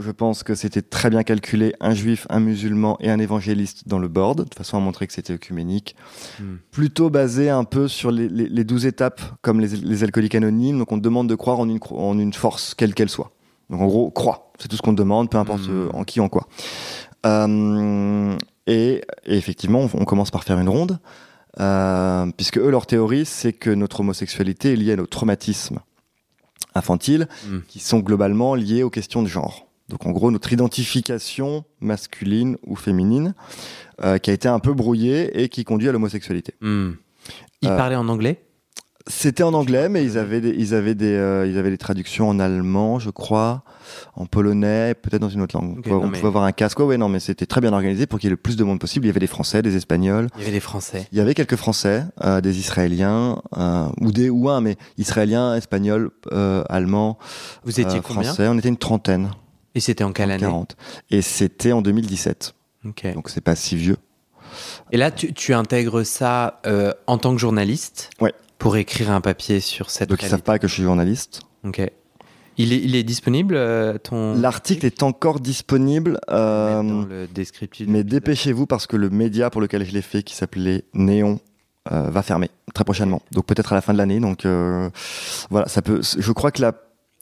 je 0.00 0.10
pense 0.10 0.42
que 0.42 0.54
c'était 0.54 0.82
très 0.82 1.08
bien 1.10 1.22
calculé, 1.22 1.74
un 1.80 1.94
juif, 1.94 2.26
un 2.30 2.40
musulman 2.40 2.96
et 3.00 3.10
un 3.10 3.18
évangéliste 3.20 3.86
dans 3.86 3.98
le 3.98 4.08
board, 4.08 4.48
de 4.48 4.54
façon 4.54 4.76
à 4.76 4.80
montrer 4.80 5.06
que 5.06 5.12
c'était 5.12 5.34
œcuménique. 5.34 5.94
Hmm. 6.40 6.56
Plutôt 6.72 7.10
basé 7.10 7.48
un 7.50 7.64
peu 7.64 7.86
sur 7.88 8.10
les, 8.10 8.28
les, 8.28 8.48
les 8.48 8.64
12 8.64 8.86
étapes 8.86 9.20
comme 9.42 9.60
les, 9.60 9.68
les 9.68 10.02
alcooliques 10.04 10.34
anonymes. 10.34 10.78
Donc 10.78 10.90
on 10.92 10.96
te 10.98 11.02
demande 11.04 11.28
de 11.28 11.34
croire 11.36 11.60
en 11.60 11.68
une, 11.68 11.78
cro- 11.78 11.98
en 11.98 12.18
une 12.18 12.32
force, 12.32 12.74
quelle 12.74 12.94
qu'elle 12.94 13.08
soit. 13.10 13.30
Donc 13.70 13.80
en 13.82 13.86
gros, 13.86 14.10
crois. 14.10 14.50
C'est 14.58 14.68
tout 14.68 14.76
ce 14.76 14.82
qu'on 14.82 14.92
te 14.94 14.98
demande, 14.98 15.30
peu 15.30 15.38
importe 15.38 15.68
Hmm. 15.68 15.70
euh, 15.70 15.88
en 15.92 16.04
qui, 16.04 16.20
en 16.20 16.28
quoi. 16.28 16.46
Euh, 17.26 18.36
et, 18.66 19.02
et 19.26 19.36
effectivement, 19.36 19.80
on, 19.80 19.90
on 20.00 20.04
commence 20.04 20.30
par 20.30 20.44
faire 20.44 20.58
une 20.58 20.68
ronde. 20.68 20.98
Euh, 21.60 22.26
puisque 22.36 22.58
eux, 22.58 22.70
leur 22.70 22.86
théorie, 22.86 23.24
c'est 23.24 23.52
que 23.52 23.70
notre 23.70 24.00
homosexualité 24.00 24.72
est 24.72 24.76
liée 24.76 24.92
à 24.92 24.96
nos 24.96 25.06
traumatismes 25.06 25.80
infantiles, 26.74 27.26
Mm. 27.48 27.58
qui 27.66 27.80
sont 27.80 27.98
globalement 28.00 28.54
liés 28.54 28.82
aux 28.82 28.90
questions 28.90 29.22
de 29.22 29.28
genre. 29.28 29.66
Donc 29.88 30.06
en 30.06 30.10
gros, 30.10 30.30
notre 30.30 30.52
identification 30.52 31.64
masculine 31.80 32.56
ou 32.66 32.76
féminine, 32.76 33.34
euh, 34.04 34.18
qui 34.18 34.30
a 34.30 34.34
été 34.34 34.46
un 34.46 34.58
peu 34.60 34.74
brouillée 34.74 35.42
et 35.42 35.48
qui 35.48 35.64
conduit 35.64 35.88
à 35.88 35.92
l'homosexualité. 35.92 36.54
Hmm. 36.60 36.92
Ils 37.62 37.68
parlaient 37.70 37.96
en 37.96 38.08
anglais? 38.08 38.44
C'était 39.10 39.42
en 39.42 39.54
anglais, 39.54 39.88
mais 39.88 40.04
ils 40.04 40.18
avaient 40.18 40.40
des, 40.40 40.50
ils 40.50 40.74
avaient 40.74 40.94
des, 40.94 41.14
euh, 41.14 41.46
ils 41.46 41.56
avaient 41.58 41.70
des 41.70 41.78
traductions 41.78 42.28
en 42.28 42.38
allemand, 42.38 42.98
je 42.98 43.08
crois, 43.10 43.62
en 44.14 44.26
polonais, 44.26 44.94
peut-être 44.94 45.20
dans 45.22 45.30
une 45.30 45.40
autre 45.40 45.56
langue. 45.58 45.78
On 45.78 45.82
pouvait 45.82 46.20
mais- 46.20 46.26
avoir 46.26 46.44
un 46.44 46.52
casque. 46.52 46.78
Ouais, 46.80 46.84
ouais, 46.84 46.96
non, 46.98 47.08
mais 47.08 47.18
c'était 47.18 47.46
très 47.46 47.60
bien 47.62 47.72
organisé 47.72 48.06
pour 48.06 48.18
qu'il 48.18 48.26
y 48.26 48.30
ait 48.30 48.32
le 48.32 48.36
plus 48.36 48.56
de 48.56 48.64
monde 48.64 48.78
possible. 48.78 49.06
Il 49.06 49.08
y 49.08 49.10
avait 49.10 49.18
des 49.20 49.26
Français, 49.26 49.62
des 49.62 49.76
Espagnols. 49.76 50.28
Il 50.36 50.40
y 50.40 50.42
avait 50.44 50.52
des 50.52 50.60
Français. 50.60 51.08
Il 51.10 51.18
y 51.18 51.20
avait 51.22 51.34
quelques 51.34 51.56
Français, 51.56 52.04
euh, 52.22 52.40
des 52.42 52.58
Israéliens, 52.58 53.40
euh, 53.56 53.88
ou 54.00 54.12
des 54.12 54.28
ou 54.28 54.50
un, 54.50 54.60
mais 54.60 54.76
Israéliens, 54.98 55.54
Espagnols, 55.54 56.10
Allemands, 56.68 57.18
Vous 57.64 57.80
étiez 57.80 57.98
euh, 57.98 58.02
combien 58.02 58.22
Français. 58.24 58.46
On 58.48 58.58
était 58.58 58.68
une 58.68 58.76
trentaine, 58.76 59.30
Et 59.74 59.80
c'était 59.80 60.04
en 60.04 60.12
quelle 60.12 60.30
année 60.30 60.40
40. 60.42 60.76
Et 61.10 61.22
c'était 61.22 61.72
en 61.72 61.80
2017, 61.82 62.54
Ok. 62.86 63.14
donc 63.14 63.30
c'est 63.30 63.40
pas 63.40 63.54
si 63.56 63.74
vieux. 63.76 63.96
Et 64.92 64.96
là, 64.96 65.10
tu, 65.10 65.32
tu 65.32 65.54
intègres 65.54 66.04
ça 66.04 66.60
euh, 66.66 66.92
en 67.06 67.16
tant 67.18 67.32
que 67.32 67.38
journaliste 67.38 68.10
Ouais. 68.20 68.32
Pour 68.58 68.76
écrire 68.76 69.10
un 69.10 69.20
papier 69.20 69.60
sur 69.60 69.90
cette 69.90 70.08
Donc 70.10 70.22
ils 70.22 70.28
savent 70.28 70.42
pas 70.42 70.58
que 70.58 70.66
je 70.68 70.74
suis 70.74 70.82
journaliste. 70.82 71.40
Ok. 71.64 71.80
Il 72.60 72.72
est, 72.72 72.78
il 72.78 72.96
est 72.96 73.04
disponible, 73.04 73.54
euh, 73.54 73.98
ton... 73.98 74.34
L'article 74.34 74.84
est 74.84 75.04
encore 75.04 75.38
disponible, 75.38 76.18
euh, 76.28 76.82
dans 76.82 77.02
le 77.06 77.28
descriptif. 77.28 77.86
de 77.86 77.92
mais 77.92 78.02
dépêchez-vous 78.02 78.66
parce 78.66 78.88
que 78.88 78.96
le 78.96 79.10
média 79.10 79.48
pour 79.48 79.60
lequel 79.60 79.84
je 79.86 79.92
l'ai 79.92 80.02
fait, 80.02 80.24
qui 80.24 80.34
s'appelait 80.34 80.82
Néon, 80.92 81.38
euh, 81.92 82.10
va 82.10 82.22
fermer 82.22 82.50
très 82.74 82.82
prochainement. 82.82 83.22
Donc 83.30 83.46
peut-être 83.46 83.72
à 83.72 83.76
la 83.76 83.80
fin 83.80 83.92
de 83.92 83.98
l'année. 83.98 84.18
Donc 84.18 84.44
euh, 84.44 84.90
voilà, 85.50 85.68
ça 85.68 85.82
peut. 85.82 86.00
Je 86.02 86.32
crois 86.32 86.50
que 86.50 86.60
la. 86.60 86.72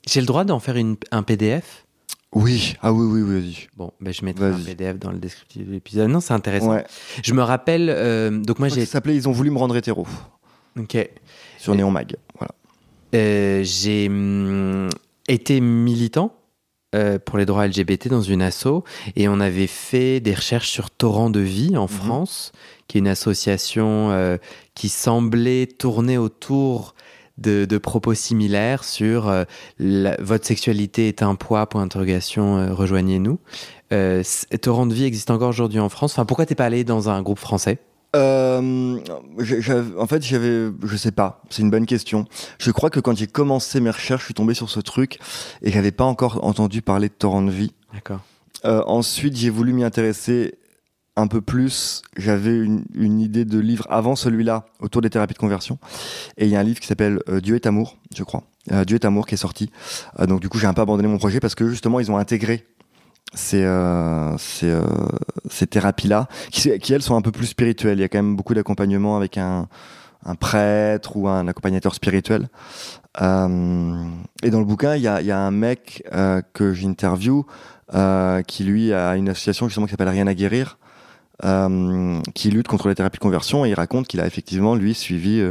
J'ai 0.09 0.21
le 0.21 0.27
droit 0.27 0.45
d'en 0.45 0.59
faire 0.59 0.77
une- 0.77 0.97
un 1.11 1.23
PDF 1.23 1.85
Oui, 2.33 2.75
ah 2.81 2.93
oui, 2.95 3.05
oui, 3.07 3.21
oui, 3.23 3.41
vas-y. 3.41 3.69
Bon, 3.77 3.93
ben 4.01 4.15
je 4.15 4.25
mettrai 4.25 4.47
un. 4.47 4.59
PDF 4.59 4.99
dans 4.99 5.11
le 5.11 5.19
descriptif 5.19 5.67
de 5.67 5.73
l'épisode. 5.73 6.09
Non, 6.09 6.21
c'est 6.21 6.33
intéressant. 6.35 6.71
Ouais. 6.73 6.87
Je 7.23 7.35
me 7.35 7.43
rappelle, 7.43 7.91
euh, 7.91 8.31
donc 8.31 8.59
moi 8.59 8.69
j'ai... 8.69 8.87
ça 8.87 8.93
s'appelait 8.93 9.17
Ils 9.17 9.29
ont 9.29 9.33
voulu 9.33 9.51
me 9.51 9.59
rendre 9.59 9.77
hétéro 9.77 10.07
Ok. 10.79 11.09
sur 11.59 11.75
Néon 11.75 11.91
Mag. 11.91 12.17
Voilà. 12.39 12.55
Euh, 13.15 13.63
j'ai 13.65 14.09
hum, 14.09 14.89
été 15.29 15.61
militant 15.61 16.35
euh, 16.95 17.19
pour 17.19 17.39
les 17.39 17.47
droits 17.47 17.67
LGBT 17.67 18.09
dans 18.09 18.21
une 18.23 18.43
asso 18.43 18.85
et 19.17 19.29
on 19.29 19.41
avait 19.41 19.67
fait 19.67 20.21
des 20.21 20.35
recherches 20.35 20.69
sur 20.71 20.91
Torrent 20.91 21.31
de 21.31 21.41
vie 21.41 21.77
en 21.77 21.87
France 21.87 22.53
qui 22.89 22.99
est 22.99 23.01
une 23.01 23.09
association 23.09 24.11
euh, 24.11 24.37
qui 24.75 24.89
semblait 24.89 25.67
tourner 25.67 26.19
autour 26.19 26.95
de, 27.39 27.65
de 27.65 27.79
propos 27.79 28.15
similaires 28.15 28.85
sur 28.85 29.31
la- 29.79 30.17
votre 30.21 30.47
sexualité 30.47 31.09
est 31.09 31.23
un 31.23 31.35
poids, 31.35 31.67
point 31.69 31.83
d'interrogation, 31.83 32.75
rejoignez-nous. 32.75 33.39
Torrent 34.63 34.87
de 34.87 34.95
vie 34.95 35.05
existe 35.05 35.31
encore 35.31 35.51
aujourd'hui 35.51 35.81
en 35.81 35.89
France. 35.91 36.13
Enfin, 36.13 36.25
pourquoi 36.25 36.47
t'es 36.47 36.55
pas 36.55 36.65
allé 36.65 36.83
dans 36.85 37.09
un 37.11 37.21
groupe 37.23 37.39
français? 37.39 37.79
Euh, 38.17 38.99
en 39.99 40.07
fait, 40.07 40.23
j'avais, 40.23 40.71
je 40.83 40.97
sais 40.97 41.13
pas, 41.13 41.43
c'est 41.51 41.63
une 41.63 41.71
bonne 41.71 41.87
question. 41.87 42.25
Je 42.59 42.71
crois 42.71 42.91
que 42.91 43.01
quand 43.01 43.17
j'ai 43.17 43.27
commencé 43.27 43.81
mes 43.81 43.91
recherches, 43.91 44.23
je 44.23 44.27
suis 44.27 44.35
tombé 44.35 44.55
sur 44.55 44.71
ce 44.71 44.81
truc 44.81 45.19
et 45.63 45.71
j'avais 45.71 45.93
pas 45.93 46.05
encore 46.05 46.45
entendu 46.45 46.83
parler 46.83 47.09
de 47.09 47.15
torrent 47.15 47.43
de 47.43 47.51
vie. 47.51 47.73
D'accord. 47.93 48.21
Euh, 48.65 48.83
ensuite, 48.87 49.37
j'ai 49.37 49.51
voulu 49.51 49.73
m'y 49.73 49.85
intéresser 49.85 50.55
un 51.17 51.27
peu 51.27 51.41
plus. 51.41 52.03
J'avais 52.17 52.57
une, 52.57 52.85
une 52.95 53.21
idée 53.21 53.45
de 53.45 53.59
livre 53.59 53.87
avant 53.91 54.17
celui-là, 54.17 54.67
autour 54.81 55.03
des 55.03 55.11
thérapies 55.11 55.35
de 55.35 55.39
conversion. 55.39 55.79
Et 56.37 56.47
il 56.47 56.51
y 56.51 56.57
a 56.57 56.61
un 56.61 56.63
livre 56.63 56.81
qui 56.81 56.87
s'appelle 56.87 57.21
euh, 57.29 57.41
Dieu 57.41 57.55
est 57.55 57.67
amour, 57.67 57.97
je 58.15 58.23
crois. 58.23 58.45
Euh, 58.73 58.85
Dieu 58.85 58.97
est 58.97 59.05
amour 59.05 59.27
qui 59.27 59.35
est 59.35 59.39
sorti. 59.39 59.71
Euh, 60.21 60.27
donc 60.27 60.41
du 60.41 60.49
coup, 60.49 60.59
j'ai 60.59 60.67
un 60.67 60.75
peu 60.75 60.83
abandonné 60.83 61.09
mon 61.09 61.19
projet 61.19 61.41
parce 61.41 61.55
que 61.55 61.69
justement, 61.69 62.01
ils 62.01 62.11
ont 62.11 62.19
intégré 62.19 62.67
ces, 63.35 63.63
euh, 63.65 64.37
euh, 64.63 64.83
ces 65.51 65.67
thérapies-là, 65.67 66.29
qui, 66.51 66.71
elles 66.71 67.03
sont 67.03 67.17
un 67.17 67.23
peu 67.23 67.33
plus 67.33 67.47
spirituelles. 67.47 67.99
Il 67.99 68.03
y 68.03 68.05
a 68.05 68.09
quand 68.09 68.19
même 68.19 68.37
beaucoup 68.37 68.55
d'accompagnement 68.55 69.17
avec 69.17 69.39
un, 69.39 69.69
prêtre 70.41 71.17
ou 71.17 71.29
un 71.29 71.47
accompagnateur 71.47 71.95
spirituel. 71.95 72.49
Euh, 73.21 74.05
et 74.43 74.51
dans 74.51 74.59
le 74.59 74.65
bouquin, 74.65 74.97
il 74.97 75.03
y 75.03 75.09
a, 75.09 75.39
un 75.39 75.51
mec 75.51 76.03
que 76.53 76.73
j'interview 76.73 77.47
euh, 77.95 78.43
qui 78.43 78.65
lui 78.65 78.93
a 78.93 79.15
une 79.17 79.29
association 79.29 79.69
justement 79.69 79.87
qui 79.87 79.93
s'appelle 79.93 80.09
Rien 80.09 80.27
à 80.27 80.35
guérir, 80.35 80.79
qui 82.35 82.51
lutte 82.51 82.67
contre 82.67 82.89
les 82.89 82.95
thérapies 82.95 83.19
de 83.19 83.23
conversion 83.23 83.65
et 83.65 83.69
il 83.69 83.75
raconte 83.75 84.09
qu'il 84.09 84.21
a 84.21 84.27
effectivement 84.27 84.75
lui 84.75 84.95
suivi 84.95 85.45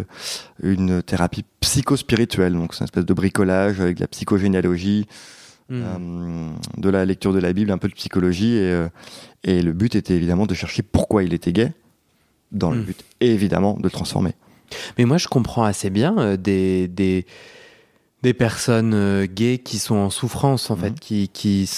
une 0.61 1.03
thérapie 1.03 1.45
psychospirituelle, 1.61 2.53
donc 2.53 2.73
c'est 2.73 2.79
une 2.79 2.85
espèce 2.85 3.05
de 3.05 3.13
bricolage 3.13 3.79
avec 3.79 3.97
de 3.97 4.01
la 4.01 4.07
psychogénéalogie, 4.07 5.07
Hmm. 5.69 5.81
euh, 5.83 6.49
de 6.77 6.89
la 6.89 7.05
lecture 7.05 7.33
de 7.33 7.39
la 7.39 7.51
Bible, 7.53 7.71
un 7.71 7.77
peu 7.79 7.87
de 7.87 7.93
psychologie 7.95 8.53
et, 8.55 8.71
euh, 8.71 8.87
et 9.43 9.61
le 9.63 9.73
but 9.73 9.95
était 9.95 10.13
évidemment 10.13 10.45
de 10.45 10.53
chercher 10.53 10.83
pourquoi 10.83 11.23
il 11.23 11.33
était 11.33 11.53
gay, 11.53 11.73
dans 12.51 12.69
le 12.71 12.81
Mm. 12.81 12.83
but 12.83 13.03
évidemment 13.19 13.73
de 13.75 13.83
le 13.83 13.89
transformer. 13.89 14.33
Mais 14.97 15.05
moi, 15.05 15.17
je 15.17 15.27
comprends 15.27 15.63
assez 15.63 15.89
bien 15.89 16.15
euh, 16.19 16.37
des, 16.37 16.87
des, 16.87 17.25
des 18.21 18.33
personnes 18.33 19.25
gays 19.25 19.57
qui 19.59 19.77
sont 19.79 19.95
en 19.95 20.09
souffrance, 20.11 20.69
en 20.69 20.75
Mhm. 20.75 20.81
fait, 20.81 20.99
qui, 20.99 21.29
qui 21.29 21.69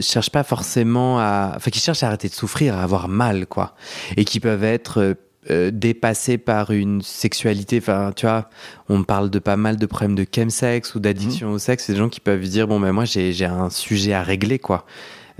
cherchent 0.00 0.30
pas 0.30 0.42
forcément 0.44 1.18
à. 1.18 1.52
Enfin, 1.56 1.70
qui 1.70 1.80
cherchent 1.80 2.02
à 2.02 2.06
arrêter 2.08 2.28
de 2.28 2.34
souffrir, 2.34 2.76
à 2.76 2.82
avoir 2.82 3.08
mal, 3.08 3.46
quoi. 3.46 3.74
Et 4.16 4.24
qui 4.24 4.40
peuvent 4.40 4.64
être. 4.64 5.16
Euh, 5.50 5.70
dépassés 5.72 6.38
par 6.38 6.70
une 6.70 7.02
sexualité, 7.02 7.78
enfin 7.78 8.12
tu 8.14 8.26
vois, 8.26 8.48
on 8.88 9.02
parle 9.04 9.30
de 9.30 9.38
pas 9.38 9.56
mal 9.56 9.76
de 9.76 9.86
problèmes 9.86 10.14
de 10.14 10.26
chemsex 10.32 10.94
ou 10.94 11.00
d'addiction 11.00 11.50
au 11.52 11.58
sexe, 11.58 11.84
c'est 11.84 11.92
des 11.92 11.98
gens 11.98 12.08
qui 12.08 12.20
peuvent 12.20 12.40
dire 12.40 12.66
bon 12.68 12.80
ben 12.80 12.92
moi 12.92 13.04
j'ai 13.04 13.44
un 13.44 13.70
sujet 13.70 14.12
à 14.12 14.22
régler 14.22 14.58
quoi. 14.58 14.84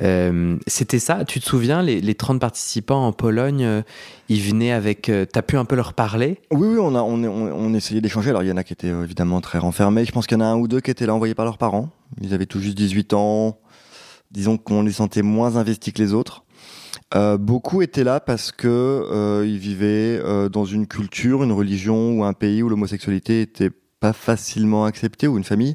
Euh, 0.02 0.56
C'était 0.66 0.98
ça, 0.98 1.24
tu 1.24 1.40
te 1.40 1.44
souviens, 1.44 1.82
les, 1.82 2.00
les 2.00 2.14
30 2.14 2.40
participants 2.40 3.06
en 3.06 3.12
Pologne, 3.12 3.64
euh, 3.64 3.82
ils 4.28 4.40
venaient 4.40 4.72
avec, 4.72 5.08
euh, 5.08 5.24
t'as 5.24 5.42
pu 5.42 5.56
un 5.56 5.64
peu 5.64 5.76
leur 5.76 5.94
parler? 5.94 6.40
Oui, 6.50 6.68
oui, 6.68 6.78
on, 6.80 6.94
a, 6.94 7.02
on, 7.02 7.22
on, 7.22 7.52
on 7.52 7.74
essayait 7.74 8.00
d'échanger. 8.00 8.30
Alors, 8.30 8.42
il 8.42 8.48
y 8.48 8.52
en 8.52 8.56
a 8.56 8.64
qui 8.64 8.72
étaient 8.72 8.88
évidemment 8.88 9.40
très 9.40 9.58
renfermés. 9.58 10.04
Je 10.04 10.12
pense 10.12 10.26
qu'il 10.26 10.36
y 10.38 10.40
en 10.40 10.44
a 10.44 10.48
un 10.48 10.56
ou 10.56 10.68
deux 10.68 10.80
qui 10.80 10.90
étaient 10.90 11.06
là 11.06 11.14
envoyés 11.14 11.34
par 11.34 11.44
leurs 11.44 11.58
parents. 11.58 11.90
Ils 12.20 12.34
avaient 12.34 12.46
tout 12.46 12.60
juste 12.60 12.76
18 12.76 13.12
ans. 13.14 13.58
Disons 14.30 14.56
qu'on 14.56 14.82
les 14.82 14.92
sentait 14.92 15.22
moins 15.22 15.56
investis 15.56 15.92
que 15.92 16.02
les 16.02 16.12
autres. 16.12 16.43
Euh, 17.14 17.36
beaucoup 17.38 17.82
étaient 17.82 18.04
là 18.04 18.20
parce 18.20 18.52
que 18.52 18.68
euh, 18.68 19.46
ils 19.46 19.58
vivaient 19.58 20.20
euh, 20.22 20.48
dans 20.48 20.64
une 20.64 20.86
culture, 20.86 21.42
une 21.42 21.52
religion 21.52 22.18
ou 22.18 22.24
un 22.24 22.32
pays 22.32 22.62
où 22.62 22.68
l'homosexualité 22.68 23.42
était 23.42 23.70
pas 24.00 24.12
facilement 24.12 24.84
acceptée 24.84 25.26
ou 25.28 25.38
une 25.38 25.44
famille 25.44 25.74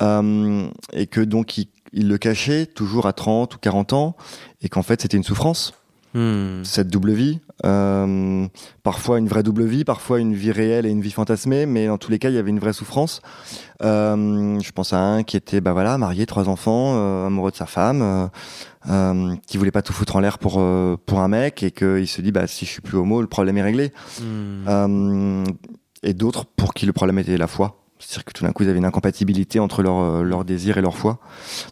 euh, 0.00 0.66
et 0.92 1.06
que 1.06 1.20
donc 1.20 1.58
ils, 1.58 1.68
ils 1.92 2.08
le 2.08 2.18
cachaient 2.18 2.66
toujours 2.66 3.06
à 3.06 3.12
30 3.12 3.54
ou 3.54 3.58
40 3.58 3.92
ans 3.92 4.16
et 4.62 4.68
qu'en 4.68 4.82
fait 4.82 5.02
c'était 5.02 5.16
une 5.16 5.22
souffrance 5.22 5.74
Hmm. 6.14 6.62
cette 6.62 6.88
double 6.88 7.12
vie. 7.12 7.40
Euh, 7.64 8.46
parfois 8.82 9.18
une 9.18 9.28
vraie 9.28 9.42
double 9.42 9.64
vie, 9.64 9.84
parfois 9.84 10.18
une 10.18 10.34
vie 10.34 10.50
réelle 10.50 10.86
et 10.86 10.90
une 10.90 11.00
vie 11.00 11.10
fantasmée, 11.10 11.66
mais 11.66 11.86
dans 11.86 11.98
tous 11.98 12.10
les 12.10 12.18
cas, 12.18 12.28
il 12.28 12.34
y 12.34 12.38
avait 12.38 12.50
une 12.50 12.58
vraie 12.58 12.72
souffrance. 12.72 13.20
Euh, 13.82 14.58
je 14.60 14.72
pense 14.72 14.92
à 14.92 14.98
un 14.98 15.22
qui 15.22 15.36
était 15.36 15.60
bah 15.60 15.72
voilà, 15.72 15.98
marié, 15.98 16.26
trois 16.26 16.48
enfants, 16.48 16.94
euh, 16.96 17.26
amoureux 17.26 17.50
de 17.50 17.56
sa 17.56 17.66
femme, 17.66 18.30
qui 19.46 19.58
voulait 19.58 19.70
pas 19.70 19.82
tout 19.82 19.92
foutre 19.92 20.16
en 20.16 20.20
l'air 20.20 20.38
pour, 20.38 20.62
pour 21.06 21.20
un 21.20 21.28
mec 21.28 21.62
et 21.62 21.70
qu'il 21.70 22.08
se 22.08 22.20
dit 22.20 22.32
bah, 22.32 22.46
si 22.46 22.64
je 22.64 22.70
suis 22.70 22.80
plus 22.80 22.98
homo, 22.98 23.20
le 23.20 23.28
problème 23.28 23.56
est 23.58 23.62
réglé. 23.62 23.92
Hmm. 24.20 25.44
Et 26.04 26.14
d'autres 26.14 26.44
pour 26.44 26.74
qui 26.74 26.84
le 26.84 26.92
problème 26.92 27.18
était 27.20 27.36
la 27.36 27.46
foi. 27.46 27.78
C'est-à-dire 28.00 28.24
que 28.24 28.32
tout 28.32 28.42
d'un 28.42 28.50
coup, 28.50 28.64
ils 28.64 28.68
avaient 28.68 28.78
une 28.78 28.84
incompatibilité 28.84 29.60
entre 29.60 29.84
leur, 29.84 30.24
leur 30.24 30.44
désir 30.44 30.76
et 30.76 30.80
leur 30.80 30.96
foi. 30.96 31.20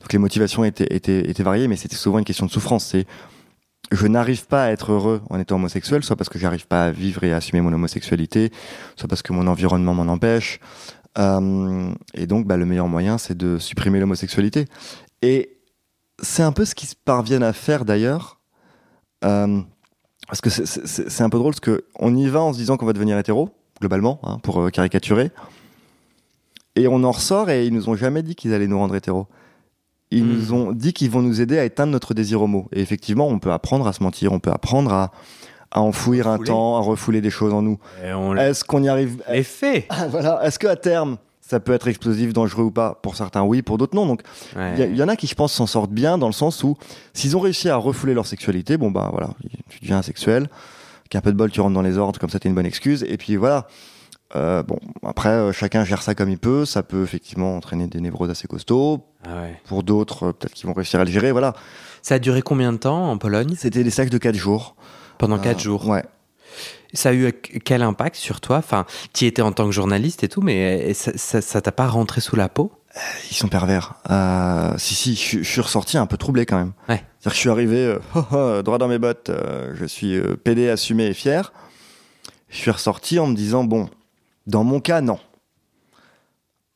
Donc 0.00 0.12
les 0.12 0.20
motivations 0.20 0.62
étaient, 0.62 0.86
étaient, 0.94 1.28
étaient 1.28 1.42
variées, 1.42 1.66
mais 1.66 1.74
c'était 1.74 1.96
souvent 1.96 2.20
une 2.20 2.24
question 2.24 2.46
de 2.46 2.52
souffrance. 2.52 2.84
C'est 2.84 3.04
je 3.90 4.06
n'arrive 4.06 4.46
pas 4.46 4.64
à 4.64 4.70
être 4.70 4.92
heureux 4.92 5.20
en 5.30 5.38
étant 5.40 5.56
homosexuel, 5.56 6.02
soit 6.04 6.16
parce 6.16 6.28
que 6.28 6.38
j'arrive 6.38 6.66
pas 6.66 6.86
à 6.86 6.90
vivre 6.90 7.24
et 7.24 7.32
à 7.32 7.36
assumer 7.36 7.60
mon 7.60 7.72
homosexualité, 7.72 8.52
soit 8.96 9.08
parce 9.08 9.22
que 9.22 9.32
mon 9.32 9.46
environnement 9.46 9.94
m'en 9.94 10.10
empêche. 10.12 10.60
Euh, 11.18 11.92
et 12.14 12.26
donc, 12.26 12.46
bah, 12.46 12.56
le 12.56 12.66
meilleur 12.66 12.86
moyen, 12.88 13.18
c'est 13.18 13.36
de 13.36 13.58
supprimer 13.58 13.98
l'homosexualité. 13.98 14.66
Et 15.22 15.58
c'est 16.22 16.42
un 16.44 16.52
peu 16.52 16.64
ce 16.64 16.74
qu'ils 16.74 16.90
parviennent 17.04 17.42
à 17.42 17.52
faire 17.52 17.84
d'ailleurs. 17.84 18.40
Euh, 19.24 19.60
parce 20.28 20.40
que 20.40 20.50
c'est- 20.50 21.20
un 21.22 21.28
peu 21.28 21.38
drôle, 21.38 21.54
parce 21.54 21.76
qu'on 21.78 22.14
y 22.14 22.28
va 22.28 22.40
en 22.40 22.52
se 22.52 22.58
disant 22.58 22.76
qu'on 22.76 22.86
va 22.86 22.92
devenir 22.92 23.18
hétéro, 23.18 23.50
globalement, 23.80 24.20
hein, 24.22 24.38
pour 24.42 24.60
euh, 24.60 24.70
caricaturer. 24.70 25.30
Et 26.76 26.86
on 26.86 27.02
en 27.02 27.10
ressort 27.10 27.50
et 27.50 27.66
ils 27.66 27.74
nous 27.74 27.88
ont 27.88 27.96
jamais 27.96 28.22
dit 28.22 28.36
qu'ils 28.36 28.54
allaient 28.54 28.68
nous 28.68 28.78
rendre 28.78 28.94
hétéros. 28.94 29.26
Ils 30.10 30.24
Mm. 30.24 30.28
nous 30.32 30.52
ont 30.54 30.72
dit 30.72 30.92
qu'ils 30.92 31.10
vont 31.10 31.22
nous 31.22 31.40
aider 31.40 31.58
à 31.58 31.64
éteindre 31.64 31.92
notre 31.92 32.14
désir 32.14 32.42
homo. 32.42 32.68
Et 32.72 32.80
effectivement, 32.80 33.28
on 33.28 33.38
peut 33.38 33.52
apprendre 33.52 33.86
à 33.86 33.92
se 33.92 34.02
mentir, 34.02 34.32
on 34.32 34.40
peut 34.40 34.50
apprendre 34.50 34.92
à, 34.92 35.12
à 35.70 35.80
enfouir 35.82 36.26
un 36.26 36.38
temps, 36.38 36.76
à 36.76 36.80
refouler 36.80 37.20
des 37.20 37.30
choses 37.30 37.52
en 37.54 37.62
nous. 37.62 37.78
Est-ce 38.36 38.64
qu'on 38.64 38.82
y 38.82 38.88
arrive 38.88 39.22
les 39.30 39.42
fait. 39.44 39.86
Voilà. 40.10 40.40
Est-ce 40.44 40.58
qu'à 40.58 40.74
terme, 40.74 41.16
ça 41.40 41.60
peut 41.60 41.72
être 41.72 41.86
explosif, 41.88 42.32
dangereux 42.32 42.64
ou 42.64 42.70
pas 42.72 42.98
Pour 43.02 43.14
certains, 43.16 43.42
oui. 43.42 43.62
Pour 43.62 43.78
d'autres, 43.78 43.94
non. 43.94 44.06
Donc, 44.06 44.22
Ouais. 44.56 44.74
y, 44.78 44.82
il 44.90 44.96
y 44.96 45.02
en 45.02 45.08
a 45.08 45.14
qui, 45.16 45.26
je 45.28 45.34
pense, 45.36 45.52
s'en 45.52 45.66
sortent 45.66 45.92
bien 45.92 46.18
dans 46.18 46.26
le 46.26 46.32
sens 46.32 46.62
où, 46.64 46.76
s'ils 47.14 47.36
ont 47.36 47.40
réussi 47.40 47.68
à 47.68 47.76
refouler 47.76 48.14
leur 48.14 48.26
sexualité, 48.26 48.76
bon, 48.76 48.90
bah 48.90 49.08
voilà, 49.12 49.30
tu 49.68 49.78
deviens 49.80 49.98
asexuel, 49.98 50.48
qu'un 51.08 51.20
peu 51.20 51.30
de 51.32 51.36
bol, 51.36 51.50
tu 51.52 51.60
rentres 51.60 51.74
dans 51.74 51.82
les 51.82 51.98
ordres, 51.98 52.18
comme 52.18 52.30
ça, 52.30 52.38
t'es 52.40 52.48
une 52.48 52.54
bonne 52.56 52.66
excuse. 52.66 53.04
Et 53.08 53.16
puis 53.16 53.36
voilà. 53.36 53.66
Euh, 54.36 54.62
bon, 54.62 54.78
après, 55.04 55.30
euh, 55.30 55.52
chacun 55.52 55.84
gère 55.84 56.02
ça 56.02 56.14
comme 56.14 56.30
il 56.30 56.38
peut. 56.38 56.64
Ça 56.64 56.82
peut 56.82 57.02
effectivement 57.02 57.56
entraîner 57.56 57.86
des 57.88 58.00
névroses 58.00 58.30
assez 58.30 58.46
costauds. 58.46 59.04
Ah 59.24 59.42
ouais. 59.42 59.60
Pour 59.64 59.82
d'autres, 59.82 60.28
euh, 60.28 60.32
peut-être 60.32 60.54
qu'ils 60.54 60.66
vont 60.68 60.72
réussir 60.72 61.00
à 61.00 61.04
le 61.04 61.10
gérer. 61.10 61.32
Voilà. 61.32 61.54
Ça 62.02 62.14
a 62.14 62.18
duré 62.18 62.40
combien 62.42 62.72
de 62.72 62.78
temps 62.78 63.10
en 63.10 63.18
Pologne? 63.18 63.54
C'était 63.58 63.82
des 63.84 63.90
sacs 63.90 64.10
de 64.10 64.18
4 64.18 64.34
jours. 64.36 64.76
Pendant 65.18 65.36
Euh, 65.36 65.42
4 65.42 65.58
jours. 65.60 65.88
Ouais. 65.88 66.04
Ça 66.92 67.10
a 67.10 67.12
eu 67.12 67.32
quel 67.32 67.82
impact 67.82 68.16
sur 68.16 68.40
toi? 68.40 68.56
Enfin, 68.58 68.84
tu 69.12 69.26
étais 69.26 69.42
en 69.42 69.52
tant 69.52 69.66
que 69.66 69.70
journaliste 69.72 70.24
et 70.24 70.28
tout, 70.28 70.40
mais 70.40 70.92
ça 70.94 71.60
t'a 71.60 71.70
pas 71.72 71.86
rentré 71.86 72.20
sous 72.20 72.34
la 72.36 72.48
peau? 72.48 72.72
Ils 73.30 73.36
sont 73.36 73.46
pervers. 73.46 73.94
Euh, 74.10 74.74
si, 74.76 74.94
si, 74.96 75.14
je, 75.14 75.20
suis- 75.20 75.44
je 75.44 75.48
suis 75.48 75.60
ressorti 75.60 75.96
un 75.98 76.06
peu 76.06 76.16
troublé 76.16 76.46
quand 76.46 76.56
même. 76.58 76.72
Ouais. 76.88 77.04
C'est-à-dire 77.20 77.30
que 77.30 77.34
je 77.34 77.38
suis 77.40 77.50
arrivé 77.50 77.76
euh, 77.84 77.98
oh, 78.16 78.22
oh, 78.32 78.62
droit 78.62 78.78
dans 78.78 78.88
mes 78.88 78.98
bottes, 78.98 79.30
euh, 79.30 79.72
je 79.76 79.84
suis 79.84 80.16
euh, 80.16 80.34
pédé, 80.36 80.68
assumé 80.68 81.06
et 81.06 81.14
fier. 81.14 81.52
Je 82.48 82.56
suis 82.56 82.70
ressorti 82.72 83.20
en 83.20 83.28
me 83.28 83.36
disant, 83.36 83.62
bon, 83.62 83.88
dans 84.46 84.64
mon 84.64 84.80
cas, 84.80 85.00
non. 85.00 85.18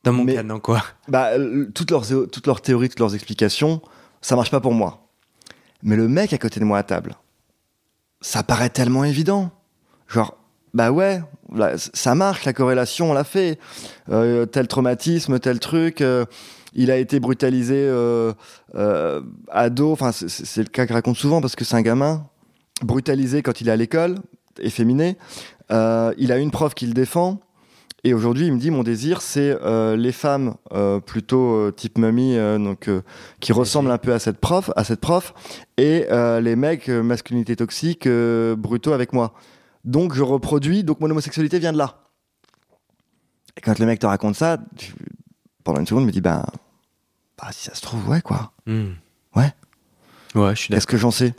Dans 0.03 0.13
mon 0.13 0.23
Mais- 0.23 0.35
cas, 0.35 0.43
non 0.43 0.59
quoi 0.59 0.83
Bah, 1.07 1.31
euh, 1.37 1.69
toutes, 1.73 1.91
leurs, 1.91 2.05
toutes 2.07 2.45
leurs 2.47 2.61
théories, 2.61 2.89
toutes 2.89 2.99
leurs 2.99 3.15
explications, 3.15 3.81
ça 4.21 4.35
marche 4.35 4.51
pas 4.51 4.59
pour 4.61 4.73
moi. 4.73 5.07
Mais 5.83 5.95
le 5.95 6.07
mec 6.07 6.33
à 6.33 6.37
côté 6.37 6.59
de 6.59 6.65
moi 6.65 6.77
à 6.79 6.83
table, 6.83 7.15
ça 8.21 8.43
paraît 8.43 8.69
tellement 8.69 9.03
évident. 9.03 9.51
Genre, 10.07 10.35
bah 10.73 10.91
ouais, 10.91 11.21
ça 11.75 12.15
marche, 12.15 12.45
la 12.45 12.53
corrélation, 12.53 13.11
on 13.11 13.13
l'a 13.13 13.23
fait. 13.23 13.59
Euh, 14.09 14.45
tel 14.45 14.67
traumatisme, 14.67 15.39
tel 15.39 15.59
truc. 15.59 16.01
euh, 16.01 16.25
il 16.77 16.91
a 16.91 16.97
été 16.97 17.19
brutalisé 17.19 17.75
euh, 17.77 18.33
ado. 19.49 19.91
Enfin, 19.91 20.11
c'est- 20.11 20.57
le 20.57 20.65
cas 20.69 20.85
que 20.85 20.93
raconte 20.93 21.15
souvent 21.17 21.39
parce 21.41 21.55
que 21.55 21.63
c'est 21.63 21.75
un 21.75 21.81
gamin 21.81 22.27
brutalisé 22.83 23.41
quand 23.41 23.61
il 23.61 23.69
est 23.69 23.71
à 23.71 23.75
l'école, 23.77 24.17
efféminé. 24.59 25.17
Il 25.71 26.31
a 26.31 26.37
une 26.37 26.51
prof 26.51 26.73
qui 26.75 26.85
le 26.87 26.93
défend. 26.93 27.39
Et 28.07 28.13
aujourd'hui, 28.13 28.45
il 28.45 28.53
me 28.53 28.59
dit 28.59 28.69
mon 28.69 28.83
désir, 28.83 29.19
c'est 29.21 29.57
euh, 29.63 29.97
les 29.97 30.11
femmes 30.11 30.55
euh, 30.73 30.99
plutôt 30.99 31.55
euh, 31.55 31.71
type 31.71 31.97
mamie, 31.97 32.35
donc 32.37 32.87
qui 33.39 33.51
ressemblent 33.51 33.89
un 33.89 33.97
peu 33.97 34.13
à 34.13 34.19
cette 34.19 34.37
prof, 34.39 34.69
à 34.75 34.83
cette 34.83 35.01
prof, 35.01 35.33
et 35.77 36.05
les 36.41 36.55
mecs 36.55 36.87
masculinité 36.87 37.55
toxique, 37.55 38.07
brutaux 38.07 38.93
avec 38.93 39.11
moi. 39.11 39.33
Donc 39.83 40.13
je 40.13 40.21
reproduis, 40.23 40.83
donc 40.83 40.99
mon 40.99 41.09
homosexualité 41.09 41.57
vient 41.59 41.73
de 41.73 41.77
là. 41.79 42.03
Et 43.57 43.61
quand 43.61 43.79
le 43.79 43.85
mec 43.85 43.99
te 43.99 44.05
raconte 44.05 44.35
ça, 44.35 44.57
tu- 44.75 44.93
pendant 45.63 45.79
une 45.79 45.87
seconde, 45.87 46.03
il 46.03 46.07
me 46.07 46.11
dit 46.11 46.21
ben, 46.21 46.45
bah 47.41 47.47
si 47.51 47.63
ça 47.65 47.73
se 47.73 47.81
trouve, 47.81 48.07
ouais 48.09 48.21
quoi. 48.21 48.51
Hmm. 48.67 48.93
Ouais. 49.35 49.51
Ouais, 50.35 50.55
je 50.55 50.61
suis 50.61 50.69
d'accord. 50.69 50.77
Qu'est-ce 50.77 50.87
que 50.87 50.97
j'en 50.97 51.11
sais? 51.11 51.33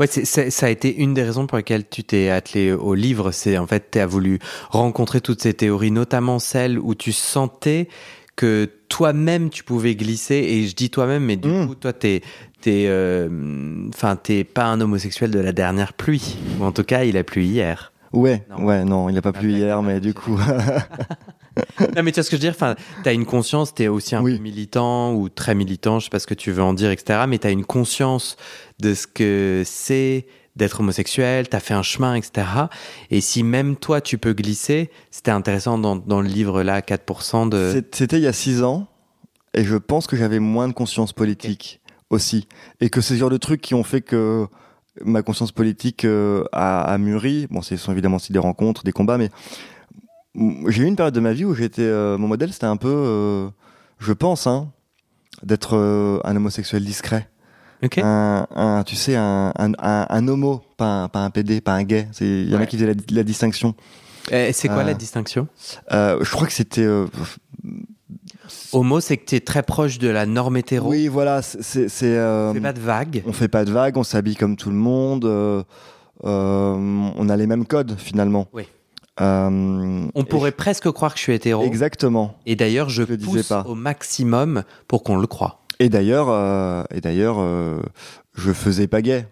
Ouais, 0.00 0.06
ça 0.06 0.66
a 0.66 0.68
été 0.70 0.94
une 0.96 1.14
des 1.14 1.22
raisons 1.22 1.46
pour 1.46 1.58
lesquelles 1.58 1.88
tu 1.88 2.04
t'es 2.04 2.28
attelé 2.30 2.72
au 2.72 2.94
livre. 2.94 3.30
C'est 3.32 3.58
en 3.58 3.66
fait, 3.66 3.90
tu 3.92 3.98
as 3.98 4.06
voulu 4.06 4.38
rencontrer 4.70 5.20
toutes 5.20 5.42
ces 5.42 5.54
théories, 5.54 5.90
notamment 5.90 6.38
celles 6.38 6.78
où 6.78 6.94
tu 6.94 7.12
sentais 7.12 7.88
que 8.36 8.68
toi-même 8.88 9.48
tu 9.50 9.64
pouvais 9.64 9.94
glisser. 9.94 10.34
Et 10.36 10.66
je 10.66 10.74
dis 10.74 10.90
toi-même, 10.90 11.24
mais 11.24 11.36
du 11.36 11.48
Mm. 11.48 11.66
coup, 11.68 11.74
toi, 11.74 11.92
t'es, 11.92 12.20
t'es, 12.60 12.84
euh, 12.86 13.28
enfin, 13.88 14.16
t'es 14.16 14.44
pas 14.44 14.64
un 14.66 14.80
homosexuel 14.80 15.30
de 15.30 15.38
la 15.40 15.52
dernière 15.52 15.92
pluie. 15.94 16.36
Ou 16.60 16.64
en 16.64 16.72
tout 16.72 16.84
cas, 16.84 17.04
il 17.04 17.16
a 17.16 17.24
plu 17.24 17.44
hier. 17.44 17.92
Ouais, 18.12 18.44
Non. 18.50 18.64
ouais, 18.64 18.84
non, 18.84 19.08
il 19.08 19.16
a 19.18 19.22
pas 19.22 19.32
plu 19.32 19.52
hier, 19.52 19.82
mais 19.82 20.00
du 20.00 20.14
coup, 20.14 20.38
non, 21.96 22.02
mais 22.02 22.12
tu 22.12 22.16
vois 22.16 22.24
ce 22.24 22.30
que 22.30 22.36
je 22.36 22.42
veux 22.42 22.48
dire? 22.48 22.52
Enfin, 22.54 22.74
t'as 23.04 23.12
une 23.14 23.24
conscience, 23.26 23.74
t'es 23.74 23.88
aussi 23.88 24.14
un 24.14 24.22
Oui. 24.22 24.36
peu 24.36 24.42
militant 24.42 25.14
ou 25.14 25.28
très 25.28 25.54
militant, 25.54 25.98
je 25.98 26.04
sais 26.04 26.10
pas 26.10 26.18
ce 26.18 26.26
que 26.26 26.34
tu 26.34 26.50
veux 26.52 26.62
en 26.62 26.74
dire, 26.74 26.90
etc. 26.90 27.20
Mais 27.28 27.38
t'as 27.38 27.50
une 27.50 27.64
conscience 27.64 28.36
de 28.80 28.94
ce 28.94 29.06
que 29.06 29.62
c'est 29.64 30.26
d'être 30.56 30.80
homosexuel, 30.80 31.48
t'as 31.48 31.60
fait 31.60 31.74
un 31.74 31.82
chemin, 31.82 32.14
etc. 32.14 32.46
Et 33.10 33.20
si 33.20 33.42
même 33.42 33.76
toi, 33.76 34.00
tu 34.00 34.16
peux 34.18 34.32
glisser, 34.32 34.90
c'était 35.10 35.30
intéressant 35.30 35.76
dans, 35.78 35.96
dans 35.96 36.20
le 36.22 36.28
livre 36.28 36.62
là, 36.62 36.80
4% 36.80 37.48
de... 37.50 37.82
C'était 37.92 38.16
il 38.16 38.22
y 38.22 38.26
a 38.26 38.32
six 38.32 38.62
ans, 38.62 38.86
et 39.52 39.64
je 39.64 39.76
pense 39.76 40.06
que 40.06 40.16
j'avais 40.16 40.38
moins 40.38 40.68
de 40.68 40.72
conscience 40.72 41.12
politique 41.12 41.80
aussi. 42.08 42.48
Et 42.80 42.88
que 42.88 43.00
c'est 43.02 43.14
ce 43.14 43.18
genre 43.20 43.30
de 43.30 43.36
trucs 43.36 43.60
qui 43.60 43.74
ont 43.74 43.84
fait 43.84 44.00
que 44.00 44.46
ma 45.04 45.20
conscience 45.22 45.52
politique 45.52 46.06
euh, 46.06 46.44
a, 46.52 46.82
a 46.90 46.96
mûri. 46.96 47.46
Bon, 47.50 47.60
ce 47.60 47.76
sont 47.76 47.92
évidemment 47.92 48.16
aussi 48.16 48.32
des 48.32 48.38
rencontres, 48.38 48.82
des 48.82 48.92
combats, 48.92 49.18
mais 49.18 49.28
j'ai 50.68 50.82
eu 50.82 50.86
une 50.86 50.96
période 50.96 51.14
de 51.14 51.20
ma 51.20 51.32
vie 51.32 51.44
où 51.44 51.54
j'étais. 51.54 51.82
euh, 51.82 52.18
mon 52.18 52.28
modèle, 52.28 52.52
c'était 52.52 52.66
un 52.66 52.76
peu. 52.76 52.88
euh, 52.92 53.48
je 53.98 54.12
pense, 54.12 54.46
hein, 54.46 54.70
d'être 55.42 55.76
euh, 55.76 56.18
un 56.24 56.36
homosexuel 56.36 56.84
discret. 56.84 57.28
Ok. 57.82 57.98
Un, 58.02 58.46
un- 58.54 58.82
tu 58.84 58.96
sais, 58.96 59.16
un, 59.16 59.52
un, 59.58 59.72
un- 59.78 60.06
un 60.08 60.28
homo, 60.28 60.62
pas 60.76 61.02
un, 61.04 61.08
pas 61.08 61.20
un 61.20 61.30
PD, 61.30 61.60
pas 61.60 61.72
un 61.74 61.82
gay. 61.84 62.08
Il 62.20 62.48
y 62.50 62.54
en 62.54 62.56
a 62.58 62.60
Ouais. 62.60 62.66
qui 62.66 62.76
faisaient 62.76 62.92
la, 62.94 63.00
la 63.10 63.22
distinction. 63.22 63.74
C'est 64.28 64.68
quoi 64.68 64.82
la 64.84 64.94
distinction? 64.94 65.46
je 65.90 66.30
crois 66.30 66.46
que 66.46 66.52
c'était. 66.52 66.86
Homo, 68.72 69.00
c'est 69.00 69.16
que 69.16 69.24
t'es 69.24 69.40
très 69.40 69.62
proche 69.62 69.98
de 69.98 70.08
la 70.08 70.24
norme 70.26 70.56
hétéro. 70.56 70.90
oui, 70.90 71.08
voilà, 71.08 71.42
c'est. 71.42 71.88
Fais 71.88 72.60
pas 72.60 72.72
de 72.72 72.80
vagues. 72.80 73.22
on 73.26 73.32
fait 73.32 73.48
pas 73.48 73.64
de 73.64 73.70
vagues, 73.72 73.96
on 73.96 74.04
s'habille 74.04 74.36
comme 74.36 74.56
tout 74.56 74.70
le 74.70 74.76
monde, 74.76 75.24
on 76.22 77.28
a 77.28 77.36
les 77.36 77.46
mêmes 77.46 77.66
codes 77.66 77.94
finalement. 77.98 78.48
Oui. 78.52 78.66
Euh, 79.20 80.06
On 80.14 80.24
pourrait 80.24 80.52
presque 80.52 80.90
croire 80.90 81.12
que 81.14 81.18
je 81.18 81.22
suis 81.24 81.32
hétéro. 81.34 81.64
Exactement. 81.64 82.34
Et 82.46 82.56
d'ailleurs, 82.56 82.88
je, 82.88 83.02
Je 83.04 83.12
le 83.12 83.18
pousse 83.18 83.48
pas. 83.48 83.64
au 83.66 83.74
maximum 83.74 84.62
pour 84.88 85.02
qu'on 85.02 85.16
le 85.16 85.26
croie. 85.26 85.60
Et 85.80 85.88
d'ailleurs, 85.88 86.28
euh, 86.30 86.84
et 86.94 87.00
d'ailleurs, 87.00 87.36
euh, 87.38 87.80
je 88.34 88.52
faisais 88.52 88.86
pas 88.86 89.02
gay. 89.02 89.26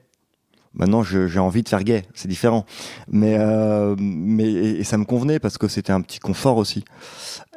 Maintenant, 0.76 1.04
j'ai 1.04 1.38
envie 1.38 1.62
de 1.62 1.68
faire 1.68 1.84
gay, 1.84 2.02
c'est 2.14 2.26
différent. 2.26 2.66
Mais, 3.08 3.36
euh, 3.38 3.94
mais 3.96 4.42
et, 4.44 4.80
et 4.80 4.84
ça 4.84 4.98
me 4.98 5.04
convenait 5.04 5.38
parce 5.38 5.56
que 5.56 5.68
c'était 5.68 5.92
un 5.92 6.00
petit 6.00 6.18
confort 6.18 6.56
aussi. 6.56 6.84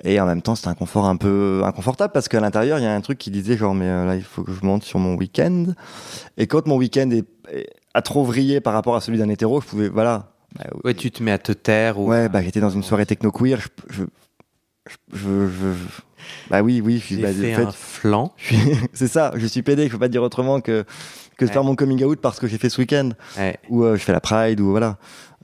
Et 0.04 0.20
en 0.22 0.28
même 0.28 0.44
temps, 0.44 0.54
c'était 0.54 0.68
un 0.68 0.76
confort 0.76 1.06
un 1.08 1.16
peu 1.16 1.64
inconfortable 1.66 2.12
parce 2.14 2.28
qu'à 2.28 2.40
l'intérieur, 2.40 2.78
il 2.78 2.84
y 2.84 2.86
a 2.86 2.94
un 2.94 3.02
truc 3.02 3.18
qui 3.18 3.32
disait 3.32 3.58
genre, 3.58 3.74
mais 3.74 3.88
euh, 3.88 4.06
là, 4.06 4.16
il 4.16 4.22
faut 4.22 4.44
que 4.44 4.52
je 4.52 4.64
monte 4.64 4.84
sur 4.84 5.00
mon 5.00 5.16
week-end. 5.16 5.66
Et 6.38 6.46
quand 6.46 6.68
mon 6.68 6.76
week-end 6.78 7.10
est, 7.10 7.26
est- 7.52 7.70
a 7.96 8.04
trop 8.04 8.24
vrillé 8.24 8.62
par 8.62 8.74
rapport 8.74 8.96
à 8.96 9.02
celui 9.02 9.18
d'un 9.18 9.30
hétéro, 9.30 9.62
je 9.62 9.66
pouvais, 9.66 9.90
voilà. 9.90 10.34
Bah, 10.58 10.66
Ouais, 10.84 10.94
tu 10.94 11.12
te 11.12 11.22
mets 11.24 11.32
à 11.32 11.38
te 11.38 11.52
taire. 11.52 12.00
Ou... 12.00 12.08
Ouais, 12.10 12.30
bah 12.30 12.42
j'étais 12.42 12.60
dans 12.60 12.70
une 12.70 12.84
soirée 12.84 13.06
techno-queer. 13.06 13.60
Je, 13.90 14.04
je, 15.14 15.48
je, 15.48 15.74
bah 16.50 16.62
oui, 16.62 16.82
oui. 16.84 16.98
Je 17.00 17.04
suis, 17.06 17.16
J'ai 17.16 17.22
bah, 17.22 17.34
fait 17.34 17.54
un 17.54 17.72
flanc. 17.72 18.34
c'est 18.94 19.08
ça. 19.08 19.32
Je 19.36 19.46
suis 19.46 19.62
pédé. 19.62 19.88
Je 19.88 19.92
peux 19.92 20.00
pas 20.00 20.08
dire 20.08 20.24
autrement 20.24 20.62
que 20.62 20.86
que 21.38 21.46
Ouais. 21.46 21.52
faire 21.52 21.64
mon 21.64 21.76
coming 21.76 22.04
out 22.04 22.20
parce 22.20 22.40
que 22.40 22.48
j'ai 22.48 22.58
fait 22.58 22.70
ce 22.70 22.82
week-end 22.82 23.10
Ouais. 23.38 23.58
ou 23.70 23.84
euh, 23.84 23.96
je 23.96 24.02
fais 24.04 24.12
la 24.14 24.20
Pride 24.22 24.60
ou 24.60 24.72
voilà. 24.72 24.98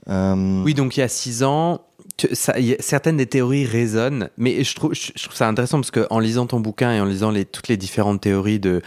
Euh, 0.08 0.62
Oui, 0.64 0.74
donc 0.74 0.96
il 0.96 1.00
y 1.00 1.02
a 1.04 1.08
six 1.08 1.44
ans, 1.44 1.82
tu- 2.16 2.34
ça- 2.34 2.58
il 2.58 2.64
y 2.66 2.72
a- 2.74 2.76
certaines 2.80 3.16
des 3.16 3.26
théories 3.26 3.64
résonnent, 3.64 4.28
mais 4.36 4.64
je 4.64 4.74
trouve, 4.74 4.92
je, 4.92 5.12
je 5.14 5.22
trouve 5.22 5.36
ça 5.36 5.46
intéressant 5.48 5.78
parce 5.80 5.92
qu'en 5.92 6.18
lisant 6.18 6.46
ton 6.46 6.58
bouquin 6.60 6.92
et 6.92 7.00
en 7.00 7.04
lisant 7.04 7.30
les, 7.30 7.44
toutes 7.44 7.68
les 7.68 7.76
différentes 7.76 8.20
théories 8.20 8.58
de, 8.58 8.82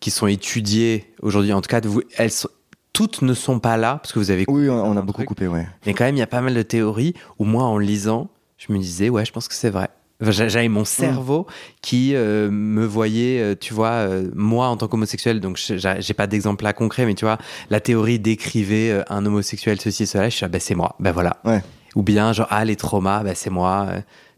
qui 0.00 0.10
sont 0.10 0.26
étudiées 0.26 1.14
aujourd'hui, 1.22 1.52
en 1.52 1.60
tout 1.60 1.68
cas, 1.68 1.80
vous, 1.84 2.02
elles 2.16 2.32
sont- 2.32 2.50
toutes 2.98 3.22
ne 3.22 3.32
sont 3.32 3.60
pas 3.60 3.76
là 3.76 4.00
parce 4.02 4.12
que 4.12 4.18
vous 4.18 4.32
avez 4.32 4.44
Oui, 4.48 4.68
on, 4.68 4.74
on 4.84 4.96
a 4.96 5.02
beaucoup 5.02 5.22
coupé, 5.22 5.46
ouais. 5.46 5.68
Mais 5.86 5.94
quand 5.94 6.02
même, 6.04 6.16
il 6.16 6.18
y 6.18 6.22
a 6.22 6.26
pas 6.26 6.40
mal 6.40 6.52
de 6.52 6.62
théories 6.62 7.14
où 7.38 7.44
moi, 7.44 7.62
en 7.62 7.78
lisant, 7.78 8.28
je 8.56 8.72
me 8.72 8.78
disais, 8.78 9.08
ouais, 9.08 9.24
je 9.24 9.30
pense 9.30 9.46
que 9.46 9.54
c'est 9.54 9.70
vrai. 9.70 9.88
Enfin, 10.20 10.32
J'avais 10.32 10.66
mon 10.66 10.84
cerveau 10.84 11.46
qui 11.80 12.16
euh, 12.16 12.50
me 12.50 12.84
voyait, 12.84 13.40
euh, 13.40 13.54
tu 13.54 13.72
vois, 13.72 13.90
euh, 13.90 14.28
moi 14.34 14.66
en 14.66 14.76
tant 14.76 14.88
qu'homosexuel, 14.88 15.38
donc 15.38 15.58
je- 15.58 15.76
j'ai 16.00 16.14
pas 16.14 16.26
d'exemple 16.26 16.64
là 16.64 16.72
concret, 16.72 17.06
mais 17.06 17.14
tu 17.14 17.24
vois, 17.24 17.38
la 17.70 17.78
théorie 17.78 18.18
décrivait 18.18 19.04
un 19.08 19.24
homosexuel 19.24 19.80
ceci 19.80 20.02
et 20.02 20.06
cela, 20.06 20.28
je 20.28 20.34
suis 20.34 20.44
ah, 20.44 20.48
ben 20.48 20.60
c'est 20.60 20.74
moi, 20.74 20.96
ben 20.98 21.12
voilà. 21.12 21.36
Ouais. 21.44 21.62
Ou 21.94 22.02
bien 22.02 22.32
genre 22.32 22.48
ah 22.50 22.64
les 22.64 22.74
traumas, 22.74 23.22
ben 23.22 23.36
c'est 23.36 23.50
moi, 23.50 23.86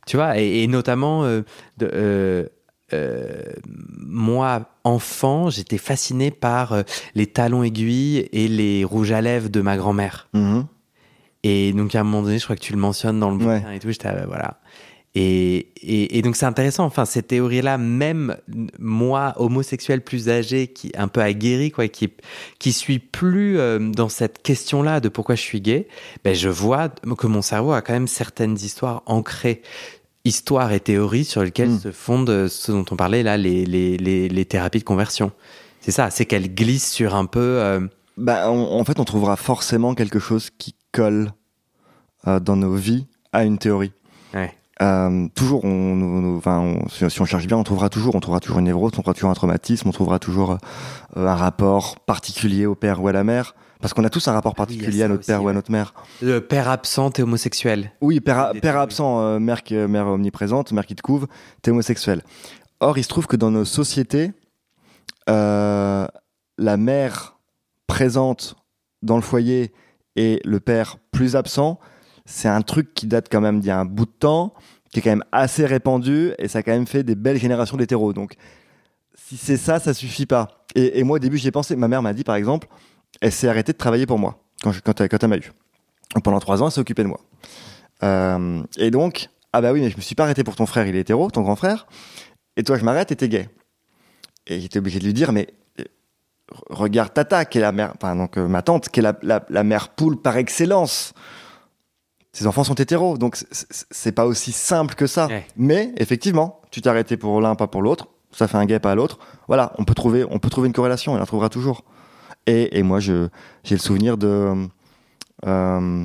tu 0.07 0.18
vois, 0.18 0.38
et, 0.38 0.62
et 0.62 0.66
notamment 0.66 1.25
de, 1.79 2.51
euh, 2.92 3.42
moi 3.98 4.66
enfant, 4.85 5.50
j'étais 5.50 5.79
fasciné 5.79 6.31
par 6.31 6.72
euh, 6.72 6.83
les 7.14 7.26
talons 7.26 7.62
aiguilles 7.62 8.29
et 8.33 8.48
les 8.48 8.85
rouges 8.85 9.12
à 9.12 9.20
lèvres 9.20 9.48
de 9.48 9.61
ma 9.61 9.76
grand-mère. 9.76 10.29
Mhm. 10.33 10.66
Et 11.42 11.72
donc, 11.72 11.94
à 11.94 12.00
un 12.00 12.05
moment 12.05 12.22
donné, 12.22 12.38
je 12.38 12.44
crois 12.44 12.57
que 12.57 12.61
tu 12.61 12.72
le 12.72 12.79
mentionnes 12.79 13.18
dans 13.18 13.31
le 13.31 13.38
bouquin 13.38 13.62
Ouais. 13.68 13.76
et 13.76 13.79
tout, 13.79 13.90
j'étais, 13.90 14.09
ah, 14.09 14.14
bah, 14.14 14.24
voilà. 14.26 14.61
Et, 15.14 15.72
et, 15.83 16.18
et 16.18 16.22
donc, 16.22 16.37
c'est 16.37 16.46
intéressant. 16.46 16.85
Enfin, 16.85 17.05
cette 17.05 17.29
théorie-là, 17.29 17.79
même 17.79 18.37
moi, 18.79 19.33
homosexuel 19.37 20.03
plus 20.03 20.29
âgé, 20.29 20.68
qui 20.68 20.92
un 20.96 21.09
peu 21.09 21.20
aguerri, 21.20 21.70
quoi, 21.72 21.88
qui, 21.88 22.11
qui 22.59 22.72
suis 22.72 22.98
plus 22.98 23.59
euh, 23.59 23.79
dans 23.79 24.09
cette 24.09 24.42
question-là 24.42 25.00
de 25.00 25.09
pourquoi 25.09 25.35
je 25.35 25.40
suis 25.40 25.61
gay, 25.61 25.88
ben, 26.24 26.35
je 26.35 26.48
vois 26.48 26.90
que 26.90 27.26
mon 27.26 27.42
cerveau 27.42 27.72
a 27.72 27.81
quand 27.83 27.92
même 27.92 28.07
certaines 28.07 28.55
histoires 28.55 29.03
ancrées. 29.07 29.62
Histoires 30.25 30.73
et 30.73 30.81
théories 30.81 31.25
sur 31.25 31.43
lesquelles 31.43 31.71
Mm. 31.71 31.79
se 31.81 31.93
fondent 31.93 32.49
ce 32.49 32.73
dont 32.73 32.85
on 32.91 32.97
parlait 32.97 33.23
là, 33.23 33.37
les, 33.37 33.65
les, 33.65 33.97
les, 33.97 34.29
les 34.29 34.45
thérapies 34.45 34.81
de 34.81 34.85
conversion. 34.85 35.33
C'est 35.81 35.93
ça, 35.93 36.11
c'est 36.11 36.27
qu'elles 36.27 36.55
glissent 36.55 36.91
sur 36.93 37.15
un 37.15 37.25
peu. 37.27 37.41
euh, 37.41 37.81
Bah, 38.19 38.51
on- 38.51 38.79
en 38.79 38.85
fait, 38.85 39.01
on 39.01 39.05
trouvera 39.05 39.37
forcément 39.37 39.95
quelque 39.95 40.19
chose 40.19 40.51
qui 40.59 40.75
colle 40.93 41.33
euh, 42.27 42.39
dans 42.39 42.57
nos 42.57 42.75
vies 42.75 43.07
à 43.33 43.45
une 43.45 43.57
théorie. 43.59 43.93
ouais. 44.35 44.53
Euh, 44.83 45.29
toujours, 45.35 45.65
on, 45.67 46.41
on- 46.45 46.51
on- 46.51 46.89
si, 46.89 47.09
si 47.11 47.21
on 47.21 47.27
cherche 47.27 47.47
bien, 47.47 47.57
on 47.59 47.65
trouvera 47.65 47.89
toujours, 47.91 48.15
on 48.15 48.21
trouvera 48.21 48.41
toujours 48.41 48.59
une 48.61 48.65
névrose, 48.65 48.89
on 48.89 48.93
trouvera 48.93 49.13
toujours 49.15 49.29
un 49.31 49.35
traumatisme, 49.35 49.89
on 49.89 49.93
trouvera 49.93 50.19
toujours 50.19 50.53
euh, 50.53 51.27
un 51.27 51.35
rapport 51.35 52.01
particulier 52.01 52.65
au 52.67 52.75
père 52.75 53.03
ou 53.03 53.09
à 53.09 53.13
la 53.13 53.23
mère, 53.25 53.55
parce 53.81 53.95
qu'on 53.95 54.05
a 54.05 54.11
tous 54.11 54.27
un 54.29 54.33
rapport 54.33 54.55
Ah 54.57 54.62
oui, 54.69 54.77
particulier 54.77 55.03
à 55.05 55.09
notre 55.09 55.21
aussi, 55.21 55.27
père 55.29 55.43
ou 55.43 55.49
à 55.49 55.53
notre 55.53 55.71
mère. 55.71 55.95
Le 56.23 56.40
père 56.40 56.69
absent 56.69 57.11
et 57.19 57.23
homosexuel. 57.23 57.93
Oui, 58.01 58.21
père, 58.21 58.53
absent, 58.79 59.21
euh, 59.21 59.38
mère, 59.38 59.62
qui- 59.62 59.75
mère 59.75 60.07
omniprésente, 60.07 60.73
mère 60.73 60.87
qui 60.87 60.95
te 60.95 61.03
couve, 61.03 61.27
t'es 61.62 61.71
homosexuel. 61.71 62.23
Or, 62.81 62.99
il 62.99 63.03
se 63.05 63.09
trouve 63.09 63.27
que 63.27 63.37
dans 63.37 63.51
nos 63.51 63.64
sociétés, 63.64 64.33
euh, 65.29 66.07
la 66.59 66.77
mère 66.77 67.38
présente 67.87 68.57
dans 69.03 69.16
le 69.16 69.23
foyer 69.23 69.73
et 70.16 70.40
le 70.45 70.61
père 70.61 70.97
plus 71.12 71.37
absent, 71.37 71.79
c'est 72.25 72.49
un 72.49 72.62
truc 72.62 72.95
qui 72.95 73.07
date 73.07 73.29
quand 73.31 73.40
même 73.40 73.61
d'il 73.61 73.69
y 73.69 73.71
a 73.71 73.79
un 73.79 73.85
bout 73.85 74.07
de 74.07 74.11
temps, 74.11 74.55
qui 74.93 74.99
est 74.99 75.03
quand 75.03 75.11
même 75.11 75.25
assez 75.33 75.66
répandu, 75.66 76.33
et 76.38 76.49
ça 76.49 76.59
a 76.59 76.62
quand 76.62 76.73
même 76.73 76.87
fait 76.87 77.03
des 77.03 77.14
belles 77.14 77.38
générations 77.38 77.77
d'hétéros. 77.77 78.12
Donc, 78.12 78.35
si 79.14 79.37
c'est 79.37 79.57
ça, 79.57 79.79
ça 79.79 79.95
suffit 79.95 80.27
pas. 80.27 80.64
Et, 80.75 80.99
et 80.99 81.05
moi, 81.05 81.16
au 81.16 81.19
début, 81.19 81.38
j'y 81.38 81.49
ai 81.49 81.53
pensé. 81.53 81.77
Ma 81.77 81.88
mère 81.88 82.03
m'a 82.03 82.12
dit, 82.12 82.25
par 82.25 82.35
exemple, 82.35 82.69
elle 83.20 83.33
s'est 83.33 83.49
arrêtée 83.49 83.73
de 83.73 83.79
travailler 83.79 84.07
pour 84.07 84.18
moi, 84.18 84.42
quand, 84.62 84.73
je- 84.73 84.81
quand, 84.81 85.01
elle, 85.01 85.09
quand 85.09 85.23
elle 85.23 85.29
m'a 85.31 85.37
eu. 85.37 85.53
Donc, 86.14 86.25
pendant 86.25 86.40
trois 86.40 86.62
ans, 86.62 86.66
elle 86.66 86.73
s'est 86.73 86.81
occupée 86.81 87.03
de 87.03 87.09
moi. 87.09 87.20
Euh, 88.03 88.62
et 88.79 88.90
donc, 88.90 89.29
ah 89.53 89.61
bah 89.61 89.73
oui, 89.73 89.81
mais 89.81 89.90
je 89.90 89.96
me 89.96 90.01
suis 90.03 90.14
pas 90.14 90.25
arrêté 90.25 90.44
pour 90.44 90.57
ton 90.57 90.66
frère, 90.66 90.87
il 90.87 90.96
est 90.96 91.01
hétéro, 91.01 91.31
ton 91.31 91.42
grand 91.42 91.57
frère. 91.57 91.87
Et 92.57 92.62
toi, 92.64 92.77
je 92.79 92.85
m'arrête 92.85 93.12
et 93.12 93.16
t'es 93.16 93.29
gay. 93.29 93.49
Et 94.46 94.61
j'étais 94.61 94.79
obligé 94.79 94.99
de 94.99 95.05
lui 95.05 95.12
dire, 95.14 95.33
mais 95.33 95.49
regarde 96.68 97.12
Tata, 97.14 97.44
qui 97.44 97.59
est 97.59 97.61
la 97.61 97.73
mère, 97.73 97.92
enfin 97.96 98.16
donc 98.16 98.37
euh, 98.37 98.49
ma 98.49 98.62
tante, 98.62 98.88
qui 98.88 99.01
est 99.01 99.03
la, 99.03 99.16
la, 99.23 99.44
la 99.49 99.62
mère 99.64 99.90
poule 99.90 100.20
par 100.20 100.37
excellence. 100.37 101.12
Ses 102.33 102.46
enfants 102.46 102.64
sont 102.64 102.75
hétéros, 102.75 103.18
donc 103.18 103.37
c'est- 103.90 104.12
pas 104.12 104.25
aussi 104.27 104.53
simple 104.53 104.94
que 104.94 105.07
ça. 105.07 105.27
Ouais. 105.27 105.46
Mais 105.57 105.92
effectivement, 105.96 106.61
tu 106.70 106.81
t'es 106.81 106.88
arrêté 106.88 107.16
pour 107.16 107.40
l'un, 107.40 107.55
pas 107.55 107.66
pour 107.66 107.83
l'autre. 107.83 108.09
Ça 108.33 108.46
fait 108.49 108.57
un 108.57 108.64
gay, 108.66 108.79
pas 108.79 108.94
l'autre. 108.94 109.18
Voilà, 109.49 109.73
on 109.79 109.85
peut 109.85 109.94
trouver, 109.94 110.25
on 110.31 110.38
peut 110.38 110.51
trouver 110.51 110.68
une 110.68 110.73
corrélation, 110.73 111.12
on 111.12 111.16
la 111.18 111.27
trouvera 111.27 111.49
toujours. 111.49 111.85
Et, 112.53 112.83
moi, 112.83 112.99
j'ai 112.99 113.29
le 113.71 113.79
souvenir 113.79 114.17
de 114.17 114.67
euh, 115.47 116.05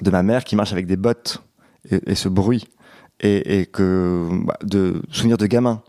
de 0.00 0.10
ma 0.10 0.22
mère 0.22 0.44
qui 0.44 0.56
marche 0.56 0.72
avec 0.72 0.86
des 0.86 0.96
bottes 0.96 1.42
et, 1.90 2.14
ce 2.14 2.28
bruit 2.28 2.66
et, 3.20 3.66
que 3.66 4.28
bah, 4.44 4.58
de 4.62 5.02
souvenir 5.10 5.36
de 5.36 5.46
gamin. 5.46 5.82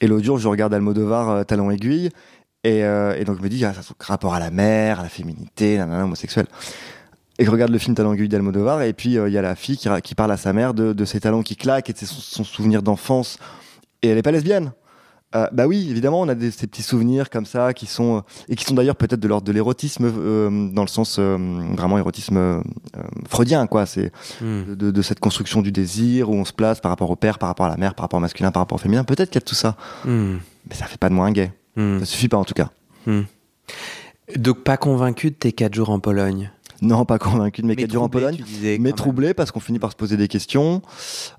Et 0.00 0.06
l'autre 0.06 0.38
je 0.38 0.48
regarde 0.48 0.74
Almodovar 0.74 1.30
euh, 1.30 1.44
Talon 1.44 1.70
aiguille 1.70 2.10
et, 2.64 2.84
euh, 2.84 3.22
donc 3.24 3.38
je 3.38 3.42
me 3.42 3.48
dis 3.48 3.64
ah, 3.64 3.72
ça 3.72 3.80
a 3.80 4.04
rapport 4.04 4.34
à 4.34 4.40
la 4.40 4.50
mère, 4.50 5.00
à 5.00 5.02
la 5.02 5.08
féminité, 5.08 5.78
nanana, 5.78 6.04
homosexuel. 6.04 6.46
Et 7.38 7.44
je 7.44 7.50
regarde 7.50 7.70
le 7.70 7.78
film 7.78 7.94
Talon 7.94 8.14
aiguille 8.14 8.28
d'Almodovar 8.28 8.82
et 8.82 8.92
puis 8.92 9.18
euh, 9.18 9.28
il 9.28 9.32
y 9.32 9.38
a 9.38 9.42
la 9.42 9.54
fille 9.54 9.76
qui, 9.76 9.88
qui 10.02 10.14
parle 10.14 10.32
à 10.32 10.36
sa 10.36 10.52
mère 10.52 10.74
de, 10.74 10.92
de 10.92 11.04
ses 11.04 11.20
talons 11.20 11.42
qui 11.42 11.56
claquent 11.56 11.90
et 11.90 11.92
de 11.92 11.98
son, 11.98 12.20
son 12.20 12.44
souvenir 12.44 12.82
d'enfance. 12.82 13.38
Et 14.02 14.08
elle 14.08 14.18
est 14.18 14.22
pas 14.22 14.32
lesbienne. 14.32 14.72
Euh, 15.34 15.48
bah 15.52 15.66
oui, 15.66 15.88
évidemment, 15.90 16.20
on 16.20 16.28
a 16.28 16.34
des, 16.36 16.50
ces 16.52 16.66
petits 16.68 16.82
souvenirs 16.84 17.30
comme 17.30 17.46
ça 17.46 17.74
qui 17.74 17.86
sont 17.86 18.22
et 18.48 18.54
qui 18.54 18.64
sont 18.64 18.74
d'ailleurs 18.74 18.94
peut-être 18.96 19.18
de 19.20 19.26
l'ordre 19.28 19.44
de 19.46 19.52
l'érotisme 19.52 20.04
euh, 20.16 20.70
dans 20.72 20.82
le 20.82 20.88
sens 20.88 21.16
euh, 21.18 21.36
vraiment 21.76 21.98
érotisme 21.98 22.36
euh, 22.36 22.60
freudien, 23.28 23.66
quoi. 23.66 23.86
C'est 23.86 24.12
Hmm. 24.40 24.74
de, 24.74 24.90
de 24.90 25.02
cette 25.02 25.18
construction 25.20 25.62
du 25.62 25.72
désir 25.72 26.30
où 26.30 26.34
on 26.34 26.44
se 26.44 26.52
place 26.52 26.80
par 26.80 26.90
rapport 26.90 27.10
au 27.10 27.16
père, 27.16 27.38
par 27.38 27.48
rapport 27.48 27.66
à 27.66 27.70
la 27.70 27.76
mère, 27.76 27.94
par 27.94 28.04
rapport 28.04 28.18
au 28.18 28.20
masculin, 28.20 28.50
par 28.52 28.62
rapport 28.62 28.76
au 28.76 28.80
féminin. 28.80 29.02
Peut-être 29.04 29.30
qu'il 29.30 29.40
y 29.40 29.44
a 29.44 29.46
tout 29.46 29.54
ça, 29.56 29.76
Hmm. 30.04 30.36
mais 30.68 30.74
ça 30.76 30.86
fait 30.86 30.98
pas 30.98 31.08
de 31.08 31.14
moi 31.14 31.26
un 31.26 31.32
gay. 31.32 31.52
Hmm. 31.76 31.98
Ça 31.98 32.04
suffit 32.06 32.28
pas 32.28 32.36
en 32.38 32.44
tout 32.44 32.54
cas. 32.54 32.70
Donc 34.36 34.64
pas 34.64 34.76
convaincu 34.76 35.30
de 35.30 35.36
tes 35.36 35.52
quatre 35.52 35.74
jours 35.74 35.90
en 35.90 36.00
Pologne? 36.00 36.50
Non, 36.82 37.04
pas 37.06 37.18
convaincu 37.18 37.62
de 37.62 37.66
mes 37.66 37.76
quatre 37.76 37.92
jours 37.92 38.02
en 38.02 38.08
Pologne. 38.08 38.38
Mais 38.62 38.78
même. 38.78 38.92
troublé 38.92 39.32
parce 39.34 39.50
qu'on 39.50 39.60
finit 39.60 39.78
par 39.78 39.90
se 39.92 39.96
poser 39.96 40.16
des 40.16 40.28
questions, 40.28 40.82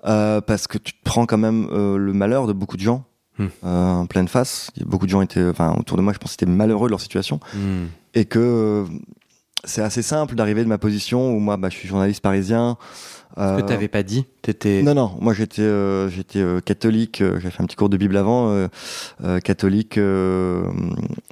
euh, 0.06 0.41
parce 0.41 0.65
que 0.67 0.78
tu 0.80 0.93
te 0.93 0.97
prends 1.04 1.26
quand 1.26 1.38
même 1.38 1.67
euh, 1.71 1.97
le 1.97 2.13
malheur 2.13 2.47
de 2.47 2.54
beaucoup 2.54 2.76
de 2.78 2.82
gens 2.82 3.04
Hmm. 3.39 3.47
euh, 3.63 3.91
en 3.91 4.06
pleine 4.08 4.28
face. 4.28 4.71
Beaucoup 4.86 5.06
de 5.06 5.12
gens 5.12 5.21
étaient, 5.21 5.47
enfin 5.47 5.76
autour 5.78 5.97
de 5.97 6.02
moi, 6.02 6.13
je 6.13 6.17
pense, 6.17 6.34
étaient 6.34 6.45
malheureux 6.45 6.88
de 6.88 6.91
leur 6.91 7.02
situation 7.02 7.39
Hmm. 7.54 7.86
et 8.13 8.26
que 8.26 8.39
euh, 8.39 8.86
c'est 9.63 9.82
assez 9.82 10.02
simple 10.02 10.36
d'arriver 10.36 10.63
de 10.63 10.69
ma 10.69 10.78
position 10.78 11.32
où 11.32 11.39
moi, 11.39 11.58
bah, 11.58 11.69
je 11.69 11.78
suis 11.78 11.88
journaliste 11.88 12.21
parisien. 12.21 12.78
Ce 13.36 13.41
euh, 13.41 13.58
que 13.58 13.62
t'avais 13.62 13.88
pas 13.88 14.02
dit, 14.02 14.26
t'étais. 14.41 14.82
non, 14.82 14.95
non, 14.95 15.12
moi 15.21 15.34
j'étais 15.34 15.62
euh, 15.62 16.10
j'étais 16.10 16.43
catholique, 16.65 17.21
j'ai 17.39 17.52
fait 17.52 17.62
un 17.62 17.67
petit 17.67 17.76
cours 17.76 17.89
de 17.89 17.97
Bible 17.97 18.17
avant, 18.17 18.67
catholique, 19.43 20.00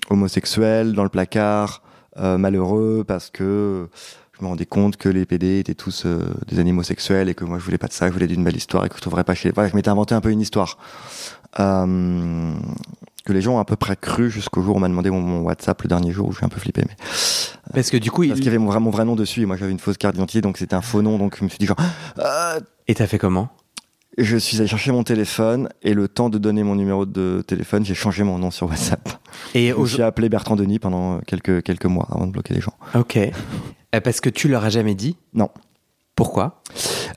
homosexuel, 0.09 0.93
dans 0.93 1.03
le 1.03 1.09
placard, 1.09 1.81
malheureux 2.15 3.03
parce 3.07 3.31
que 3.31 3.87
je 4.37 4.43
me 4.43 4.49
rendais 4.49 4.65
compte 4.65 4.97
que 4.97 5.07
les 5.07 5.25
PD 5.25 5.59
étaient 5.59 5.75
tous 5.75 6.05
euh, 6.05 6.19
des 6.47 6.59
animaux 6.59 6.83
sexuels 6.83 7.29
et 7.29 7.35
que 7.35 7.45
moi 7.45 7.57
je 7.57 7.63
voulais 7.63 7.77
pas 7.77 7.87
de 7.87 7.93
ça, 7.93 8.07
je 8.07 8.13
voulais 8.13 8.27
d'une 8.27 8.43
belle 8.43 8.57
histoire 8.57 8.85
et 8.85 8.89
que 8.89 8.95
je 8.97 9.01
trouverais 9.01 9.23
pas 9.23 9.33
chez 9.33 9.49
les... 9.49 9.53
Voilà, 9.53 9.69
je 9.69 9.75
m'étais 9.75 9.89
inventé 9.89 10.13
un 10.13 10.21
peu 10.21 10.29
une 10.29 10.41
histoire. 10.41 10.77
Euh, 11.59 12.53
que 13.25 13.33
les 13.33 13.41
gens 13.41 13.55
ont 13.55 13.59
à 13.59 13.65
peu 13.65 13.75
près 13.75 13.95
cru 13.95 14.29
jusqu'au 14.29 14.61
jour 14.61 14.75
où 14.75 14.77
on 14.77 14.81
m'a 14.81 14.87
demandé 14.87 15.09
mon, 15.09 15.19
mon 15.21 15.41
WhatsApp 15.41 15.81
le 15.81 15.89
dernier 15.89 16.11
jour 16.11 16.27
où 16.27 16.31
je 16.31 16.37
suis 16.37 16.45
un 16.45 16.49
peu 16.49 16.59
flippé. 16.59 16.83
Mais... 16.87 16.95
Parce 17.73 17.89
que 17.89 17.97
du 17.97 18.11
coup, 18.11 18.23
il... 18.23 18.29
Parce 18.29 18.39
qu'il 18.39 18.47
y 18.47 18.49
avait 18.49 18.59
mon 18.59 18.67
vrai, 18.67 18.79
mon 18.79 18.91
vrai 18.91 19.05
nom 19.05 19.15
dessus 19.15 19.41
et 19.41 19.45
moi 19.45 19.57
j'avais 19.57 19.71
une 19.71 19.79
fausse 19.79 19.97
carte 19.97 20.13
d'identité 20.13 20.41
donc 20.41 20.57
c'était 20.57 20.75
un 20.75 20.81
faux 20.81 21.01
nom 21.01 21.17
donc 21.17 21.37
je 21.39 21.43
me 21.43 21.49
suis 21.49 21.57
dit 21.57 21.65
genre... 21.65 21.77
Ah, 22.19 22.57
et 22.87 22.93
t'as 22.93 23.07
fait 23.07 23.17
comment? 23.17 23.49
je 24.17 24.37
suis 24.37 24.57
allé 24.57 24.67
chercher 24.67 24.91
mon 24.91 25.03
téléphone 25.03 25.69
et 25.81 25.93
le 25.93 26.07
temps 26.07 26.29
de 26.29 26.37
donner 26.37 26.63
mon 26.63 26.75
numéro 26.75 27.05
de 27.05 27.43
téléphone, 27.45 27.85
j'ai 27.85 27.93
changé 27.95 28.23
mon 28.23 28.37
nom 28.37 28.51
sur 28.51 28.67
WhatsApp. 28.67 29.09
Et 29.53 29.73
suis 29.85 30.01
appelé 30.01 30.29
Bertrand 30.29 30.55
Denis 30.55 30.79
pendant 30.79 31.19
quelques, 31.19 31.63
quelques 31.63 31.85
mois 31.85 32.07
avant 32.11 32.27
de 32.27 32.31
bloquer 32.31 32.53
les 32.53 32.61
gens. 32.61 32.73
Ok. 32.93 33.17
Euh, 33.17 34.01
Parce 34.01 34.21
que 34.21 34.29
tu 34.29 34.47
leur 34.47 34.63
as 34.63 34.69
jamais 34.69 34.95
dit? 34.95 35.17
Non. 35.33 35.49
Pourquoi? 36.15 36.61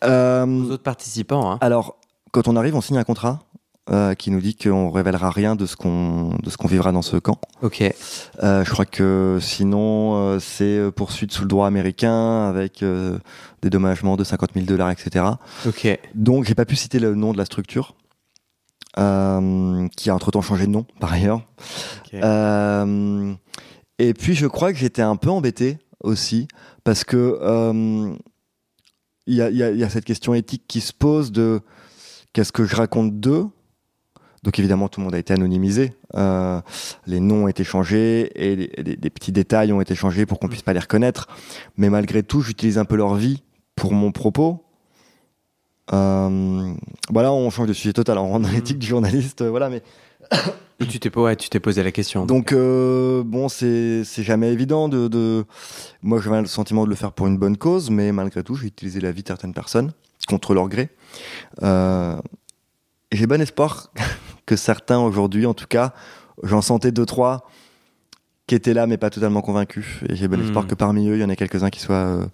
Euh, 0.05 0.44
Aux 0.46 0.72
autres 0.72 0.83
participants, 0.83 1.53
hein. 1.53 1.59
alors, 1.61 1.96
quand 2.33 2.48
on 2.48 2.57
arrive, 2.57 2.74
on 2.74 2.81
signe 2.81 2.98
un 2.98 3.05
contrat? 3.05 3.40
Euh, 3.90 4.14
qui 4.14 4.31
nous 4.31 4.40
dit 4.40 4.55
qu'on 4.55 4.90
révélera 4.90 5.31
rien 5.31 5.57
de 5.57 5.64
ce 5.66 5.74
qu'on 5.77 6.37
de 6.42 6.51
ce 6.51 6.57
qu'on 6.57 6.68
vivra 6.68 6.92
dans 6.92 7.03
ce 7.03 7.16
camp. 7.16 7.38
Ok. 7.62 7.83
Euh, 8.42 8.64
je 8.64 8.70
crois 8.70 8.85
que 8.85 9.38
sinon, 9.40 10.16
euh, 10.16 10.38
c'est 10.40 10.90
poursuite 10.94 11.33
sous 11.33 11.42
le 11.42 11.48
droit 11.48 11.66
américain 11.66 12.46
avec 12.48 12.85
dédommagement 13.62 14.16
de 14.16 14.24
50 14.24 14.51
000 14.55 14.66
dollars, 14.66 14.90
etc. 14.90 15.24
Ok. 15.66 15.98
Donc, 16.14 16.44
j'ai 16.44 16.55
pas 16.55 16.64
pu 16.66 16.77
citer 16.77 16.98
le 16.98 17.14
nom 17.14 17.33
de 17.33 17.38
la 17.38 17.44
structure. 17.44 17.94
qui 18.96 20.11
a 20.11 20.14
entre-temps 20.14 20.42
changé 20.42 20.66
de 20.66 20.72
nom, 20.72 20.85
par 21.01 21.12
ailleurs. 21.12 21.42
Et 24.01 24.14
puis 24.14 24.35
je 24.35 24.46
crois 24.46 24.72
que 24.72 24.79
j'étais 24.79 25.03
un 25.03 25.16
peu 25.16 25.31
embêté 25.31 25.79
aussi 26.03 26.46
parce 26.85 27.05
que 27.05 27.38
il 29.27 29.35
y, 29.35 29.42
a, 29.42 29.51
il 29.51 29.57
y 29.57 29.62
a- 29.62 29.70
il 29.70 29.79
y 29.79 29.85
a 29.85 29.88
cette 29.90 30.05
question 30.07 30.33
éthique 30.35 30.62
qui 30.66 30.81
se 30.81 30.92
pose 30.92 31.33
de 31.33 31.61
qu'est-ce 32.33 32.51
que 32.53 32.64
je 32.64 32.74
raconte 32.77 33.20
d'eux. 33.20 33.46
Donc 34.44 34.59
évidemment 34.59 34.88
tout 34.88 35.01
le 35.01 35.05
monde 35.05 35.14
a 35.14 35.18
été 35.18 35.33
anonymisé, 35.35 35.92
Euh, 36.14 36.61
les 37.07 37.20
noms 37.20 37.44
ont 37.44 37.48
été 37.48 37.64
changés 37.64 38.31
et 38.35 38.57
les, 38.57 38.70
les- 38.79 38.96
les 39.03 39.11
petits 39.11 39.33
détails 39.33 39.72
ont 39.72 39.81
été 39.81 39.94
changés 39.94 40.24
pour 40.27 40.38
qu'on 40.38 40.48
puisse 40.48 40.62
pas 40.62 40.72
les 40.72 40.81
reconnaître. 40.81 41.27
Mais 41.77 41.90
malgré 41.90 42.22
tout, 42.22 42.40
j'utilise 42.40 42.79
un 42.79 42.85
peu 42.85 42.96
leur 42.96 43.14
vie 43.14 43.42
pour 43.77 43.92
mon 43.92 44.11
propos. 44.12 44.64
Euh, 45.92 46.72
voilà, 47.11 47.33
on 47.33 47.48
change 47.51 47.68
de 47.68 47.72
sujet 47.72 47.92
total, 47.92 48.18
on 48.18 48.29
rentre 48.29 48.42
dans 48.44 48.48
Mhm. 48.48 48.55
l'éthique 48.55 48.79
du 48.79 48.87
journaliste, 48.87 49.42
euh, 49.42 49.48
voilà, 49.51 49.70
mais 49.70 49.83
tu 50.87 51.01
t'es 51.01 51.16
ouais, 51.18 51.35
tu 51.37 51.48
t'es 51.48 51.61
posé 51.61 51.83
la 51.83 51.90
question. 51.92 52.27
donc 52.27 52.53
euh, 52.53 53.22
bon, 53.24 53.48
c'est 53.48 54.05
jamais 54.18 54.53
évident 54.53 54.88
de, 54.88 55.09
de... 55.09 55.44
Moi, 56.03 56.20
j'avais 56.20 56.40
le 56.40 56.46
sentiment 56.46 56.85
de 56.85 56.90
le 56.90 56.94
faire 56.96 57.12
pour 57.12 57.27
une 57.27 57.38
bonne 57.38 57.57
cause, 57.57 57.90
mais 57.90 58.12
malgré 58.12 58.42
tout, 58.42 58.55
j'ai 58.55 58.66
utilisé 58.68 59.01
la 59.01 59.12
vie 59.12 59.22
de 59.22 59.29
certaines 59.29 59.55
personnes 59.55 59.92
contre 60.29 60.53
leur 60.55 60.68
gré. 60.68 60.90
Euh, 61.62 62.18
j'ai 63.12 63.27
bon 63.27 63.40
espoir 63.40 63.90
que 64.49 64.57
certains 64.57 64.99
aujourd'hui, 64.99 65.47
en 65.47 65.55
tout 65.55 65.67
cas, 65.69 65.93
j'en 66.43 66.63
sentais 66.63 66.91
deux 66.91 67.07
trois 67.07 67.49
qui 68.47 68.55
étaient 68.55 68.73
là 68.73 68.87
mais 68.87 68.97
pas 68.97 69.11
totalement 69.11 69.43
convaincus. 69.43 69.87
Et 70.09 70.17
j'ai 70.17 70.27
bon 70.27 70.39
Hmm. 70.39 70.43
espoir 70.45 70.67
que 70.67 70.75
parmi 70.75 71.07
eux, 71.09 71.17
il 71.17 71.21
y 71.21 71.25
en 71.25 71.29
ait 71.29 71.37
quelques-uns 71.37 71.69
qui 71.71 71.81
soient 71.81 71.97
euh, 71.97 72.25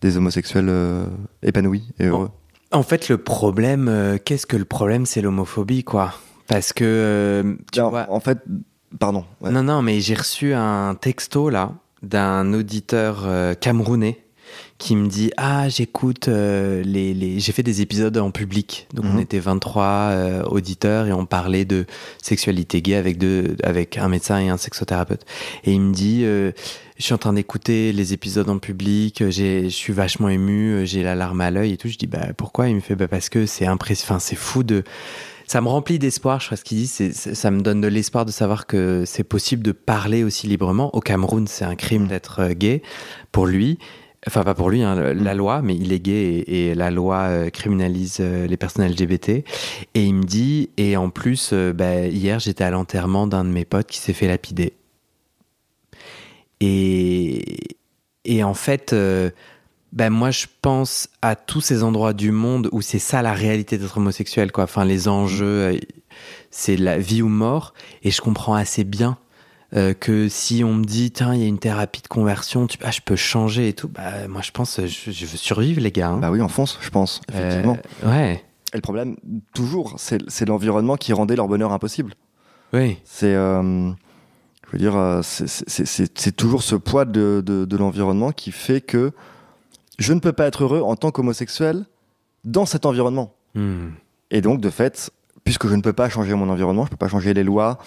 des 0.00 0.16
homosexuels 0.16 0.68
euh, 0.68 1.06
épanouis 1.42 1.82
et 1.98 2.06
heureux. 2.06 2.30
En 2.72 2.82
fait, 2.84 3.08
le 3.08 3.18
problème, 3.18 3.88
euh, 3.88 4.16
qu'est-ce 4.24 4.46
que 4.46 4.56
le 4.56 4.64
problème 4.64 5.06
C'est 5.06 5.20
l'homophobie, 5.22 5.82
quoi? 5.82 6.14
Parce 6.46 6.72
que 6.72 7.56
tu 7.72 7.78
Alors, 7.80 7.90
vois. 7.90 8.06
En 8.10 8.20
fait, 8.20 8.38
pardon. 9.00 9.24
ouais. 9.40 9.50
Non, 9.50 9.64
non, 9.64 9.82
mais 9.82 9.98
j'ai 10.00 10.14
reçu 10.14 10.54
un 10.54 10.94
texto 10.94 11.50
là 11.50 11.72
d'un 12.02 12.52
auditeur 12.54 13.26
camerounais 13.60 14.24
qui 14.78 14.94
me 14.96 15.08
dit 15.08 15.30
Ah, 15.36 15.68
j'écoute 15.68 16.28
euh, 16.28 16.82
les, 16.82 17.14
les. 17.14 17.40
J'ai 17.40 17.52
fait 17.52 17.62
des 17.62 17.80
épisodes 17.80 18.16
en 18.18 18.30
public. 18.30 18.86
Donc, 18.94 19.06
on 19.06 19.14
Mhm. 19.14 19.20
était 19.20 19.38
23 19.38 19.84
euh, 19.84 20.42
auditeurs 20.44 21.06
et 21.06 21.12
on 21.12 21.24
parlait 21.26 21.64
de 21.64 21.86
sexualité 22.22 22.82
gay 22.82 22.94
avec, 22.94 23.16
deux, 23.18 23.56
avec 23.62 23.96
un 23.98 24.08
médecin 24.08 24.38
et 24.40 24.48
un 24.48 24.56
sexothérapeute. 24.58 25.22
Et 25.64 25.72
il 25.72 25.80
me 25.80 25.92
dit 25.94 26.22
euh, 26.24 26.52
Je 26.98 27.04
suis 27.04 27.14
en 27.14 27.18
train 27.18 27.32
d'écouter 27.32 27.92
les 27.92 28.12
épisodes 28.12 28.48
en 28.48 28.58
public, 28.58 29.20
euh, 29.22 29.30
j'ai- 29.30 29.64
je 29.64 29.74
suis 29.74 29.92
vachement 29.92 30.28
ému, 30.28 30.70
euh, 30.72 30.84
j'ai 30.84 31.02
la 31.02 31.14
larme 31.14 31.40
à 31.42 31.50
l'œil 31.50 31.72
et 31.72 31.76
tout. 31.76 31.88
Je 31.88 31.96
dis 31.98 32.06
Bah, 32.06 32.28
pourquoi? 32.36 32.68
Il 32.68 32.74
me 32.76 32.80
fait 32.80 32.96
Bah, 32.96 33.08
parce 33.08 33.28
que 33.28 33.46
c'est 33.46 33.66
impressionnant. 33.66 34.16
Enfin, 34.16 34.18
c'est 34.18 34.36
fou 34.36 34.62
de 34.62 34.82
ça 35.48 35.60
me 35.60 35.68
remplit 35.68 35.98
d'espoir. 36.00 36.40
Je 36.40 36.46
crois 36.46 36.56
ce 36.56 36.64
qu'il 36.64 36.78
dit, 36.78 36.86
c'est, 36.88 37.12
c'est- 37.12 37.34
ça 37.36 37.50
me 37.52 37.60
donne 37.60 37.80
de 37.80 37.86
l'espoir 37.86 38.24
de 38.24 38.30
savoir 38.32 38.66
que 38.66 39.04
c'est 39.06 39.22
possible 39.24 39.62
de 39.62 39.72
parler 39.72 40.24
aussi 40.24 40.48
librement. 40.48 40.94
Au 40.94 41.00
Cameroun, 41.00 41.46
c'est 41.46 41.64
un 41.64 41.76
crime 41.76 42.04
Mm. 42.04 42.08
d'être 42.08 42.40
euh, 42.40 42.52
gay 42.52 42.82
pour 43.32 43.46
lui. 43.46 43.78
Enfin, 44.26 44.42
pas 44.42 44.54
pour 44.54 44.70
lui, 44.70 44.82
hein, 44.82 44.94
la 45.14 45.34
Mm. 45.34 45.38
loi, 45.38 45.62
mais 45.62 45.76
il 45.76 45.92
est 45.92 46.00
gay 46.00 46.12
et, 46.46 46.68
et 46.70 46.74
la 46.74 46.90
loi 46.90 47.18
euh, 47.28 47.50
criminalise 47.50 48.16
euh, 48.20 48.46
les 48.46 48.56
personnes 48.56 48.86
LGBT. 48.88 49.28
Et 49.30 49.44
il 49.94 50.14
me 50.14 50.24
dit, 50.24 50.70
et 50.76 50.96
en 50.96 51.10
plus, 51.10 51.50
euh, 51.52 51.72
bah, 51.72 52.06
hier, 52.06 52.40
j'étais 52.40 52.64
à 52.64 52.70
l'enterrement 52.70 53.26
d'un 53.28 53.44
de 53.44 53.50
mes 53.50 53.64
potes 53.64 53.86
qui 53.86 53.98
s'est 53.98 54.12
fait 54.12 54.26
lapider. 54.26 54.72
Et, 56.60 57.76
et 58.24 58.42
en 58.42 58.54
fait, 58.54 58.92
euh, 58.92 59.30
ben 59.92 60.10
moi 60.10 60.30
je 60.30 60.46
pense 60.62 61.08
à 61.22 61.36
tous 61.36 61.60
ces 61.60 61.82
endroits 61.82 62.12
du 62.12 62.30
monde 62.32 62.68
où 62.72 62.82
c'est 62.82 62.98
ça 62.98 63.22
la 63.22 63.32
réalité 63.32 63.78
d'être 63.78 63.98
homosexuel 63.98 64.52
quoi. 64.52 64.64
Enfin 64.64 64.84
les 64.84 65.08
enjeux, 65.08 65.46
euh, 65.46 65.78
c'est 66.50 66.76
la 66.76 66.98
vie 66.98 67.22
ou 67.22 67.28
mort. 67.28 67.74
Et 68.02 68.10
je 68.10 68.20
comprends 68.20 68.54
assez 68.54 68.84
bien 68.84 69.18
euh, 69.74 69.94
que 69.94 70.28
si 70.28 70.62
on 70.64 70.74
me 70.74 70.84
dit 70.84 71.10
tiens 71.10 71.34
il 71.34 71.40
y 71.40 71.44
a 71.44 71.46
une 71.46 71.58
thérapie 71.58 72.02
de 72.02 72.08
conversion, 72.08 72.66
tu, 72.66 72.78
ah, 72.82 72.90
je 72.90 73.00
peux 73.04 73.16
changer 73.16 73.68
et 73.68 73.72
tout. 73.72 73.88
Bah 73.88 74.28
moi 74.28 74.42
je 74.42 74.50
pense 74.52 74.80
je, 74.84 75.10
je 75.10 75.26
veux 75.26 75.36
survivre 75.36 75.80
les 75.80 75.90
gars. 75.92 76.10
hein. 76.10 76.18
Bah 76.18 76.30
oui, 76.30 76.40
en 76.40 76.48
France, 76.48 76.78
je 76.80 76.90
pense, 76.90 77.20
effectivement. 77.28 77.76
Euh, 78.04 78.10
ouais. 78.10 78.44
Et 78.72 78.76
le 78.76 78.82
problème, 78.82 79.16
toujours, 79.54 79.94
c'est 79.98 80.46
l'environnement 80.48 80.96
qui 80.96 81.12
rendait 81.12 81.36
leur 81.36 81.48
bonheur 81.48 81.72
impossible. 81.72 82.14
Oui. 82.72 82.98
C'est, 83.04 83.32
euh, 83.34 83.90
je 84.66 84.72
veux 84.72 84.78
dire, 84.78 85.20
c'est- 85.22 86.36
toujours 86.36 86.62
ce 86.62 86.74
poids 86.74 87.04
de, 87.04 87.42
de, 87.46 87.64
de 87.64 87.76
l'environnement 87.76 88.32
qui 88.32 88.50
fait 88.50 88.80
que 88.80 89.12
je 89.98 90.12
ne 90.12 90.18
peux 90.20 90.32
pas 90.32 90.46
être 90.46 90.64
heureux 90.64 90.80
en 90.80 90.96
tant 90.96 91.10
qu'homosexuel 91.12 91.86
dans 92.44 92.66
cet 92.66 92.84
environnement. 92.86 93.32
Hmm. 93.54 93.90
Et 94.30 94.40
donc, 94.40 94.60
de 94.60 94.68
fait, 94.68 95.10
puisque 95.44 95.68
je 95.68 95.74
ne 95.76 95.80
peux 95.80 95.92
pas 95.92 96.08
changer 96.08 96.34
mon 96.34 96.50
environnement, 96.50 96.82
je 96.82 96.88
ne 96.88 96.90
peux 96.90 96.96
pas 96.96 97.08
changer 97.08 97.32
les 97.34 97.44
lois, 97.44 97.78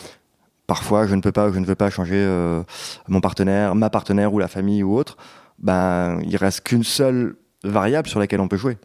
parfois 0.69 1.05
je 1.07 1.15
ne 1.15 1.21
peux 1.21 1.31
pas, 1.33 1.51
je 1.51 1.59
ne 1.59 1.65
veux 1.65 1.75
pas 1.75 1.89
changer 1.89 2.15
euh, 2.15 2.63
mon 3.09 3.19
partenaire, 3.21 3.75
ma 3.75 3.89
partenaire 3.89 4.33
ou 4.33 4.39
la 4.39 4.47
famille 4.47 4.83
ou 4.83 4.95
autre, 4.95 5.17
ben, 5.57 6.19
il 6.25 6.37
reste 6.37 6.61
qu'une 6.61 6.83
seule 6.83 7.35
variable 7.63 8.07
sur 8.07 8.19
laquelle 8.19 8.39
on 8.39 8.47
peut 8.47 8.55
jouer. 8.57 8.77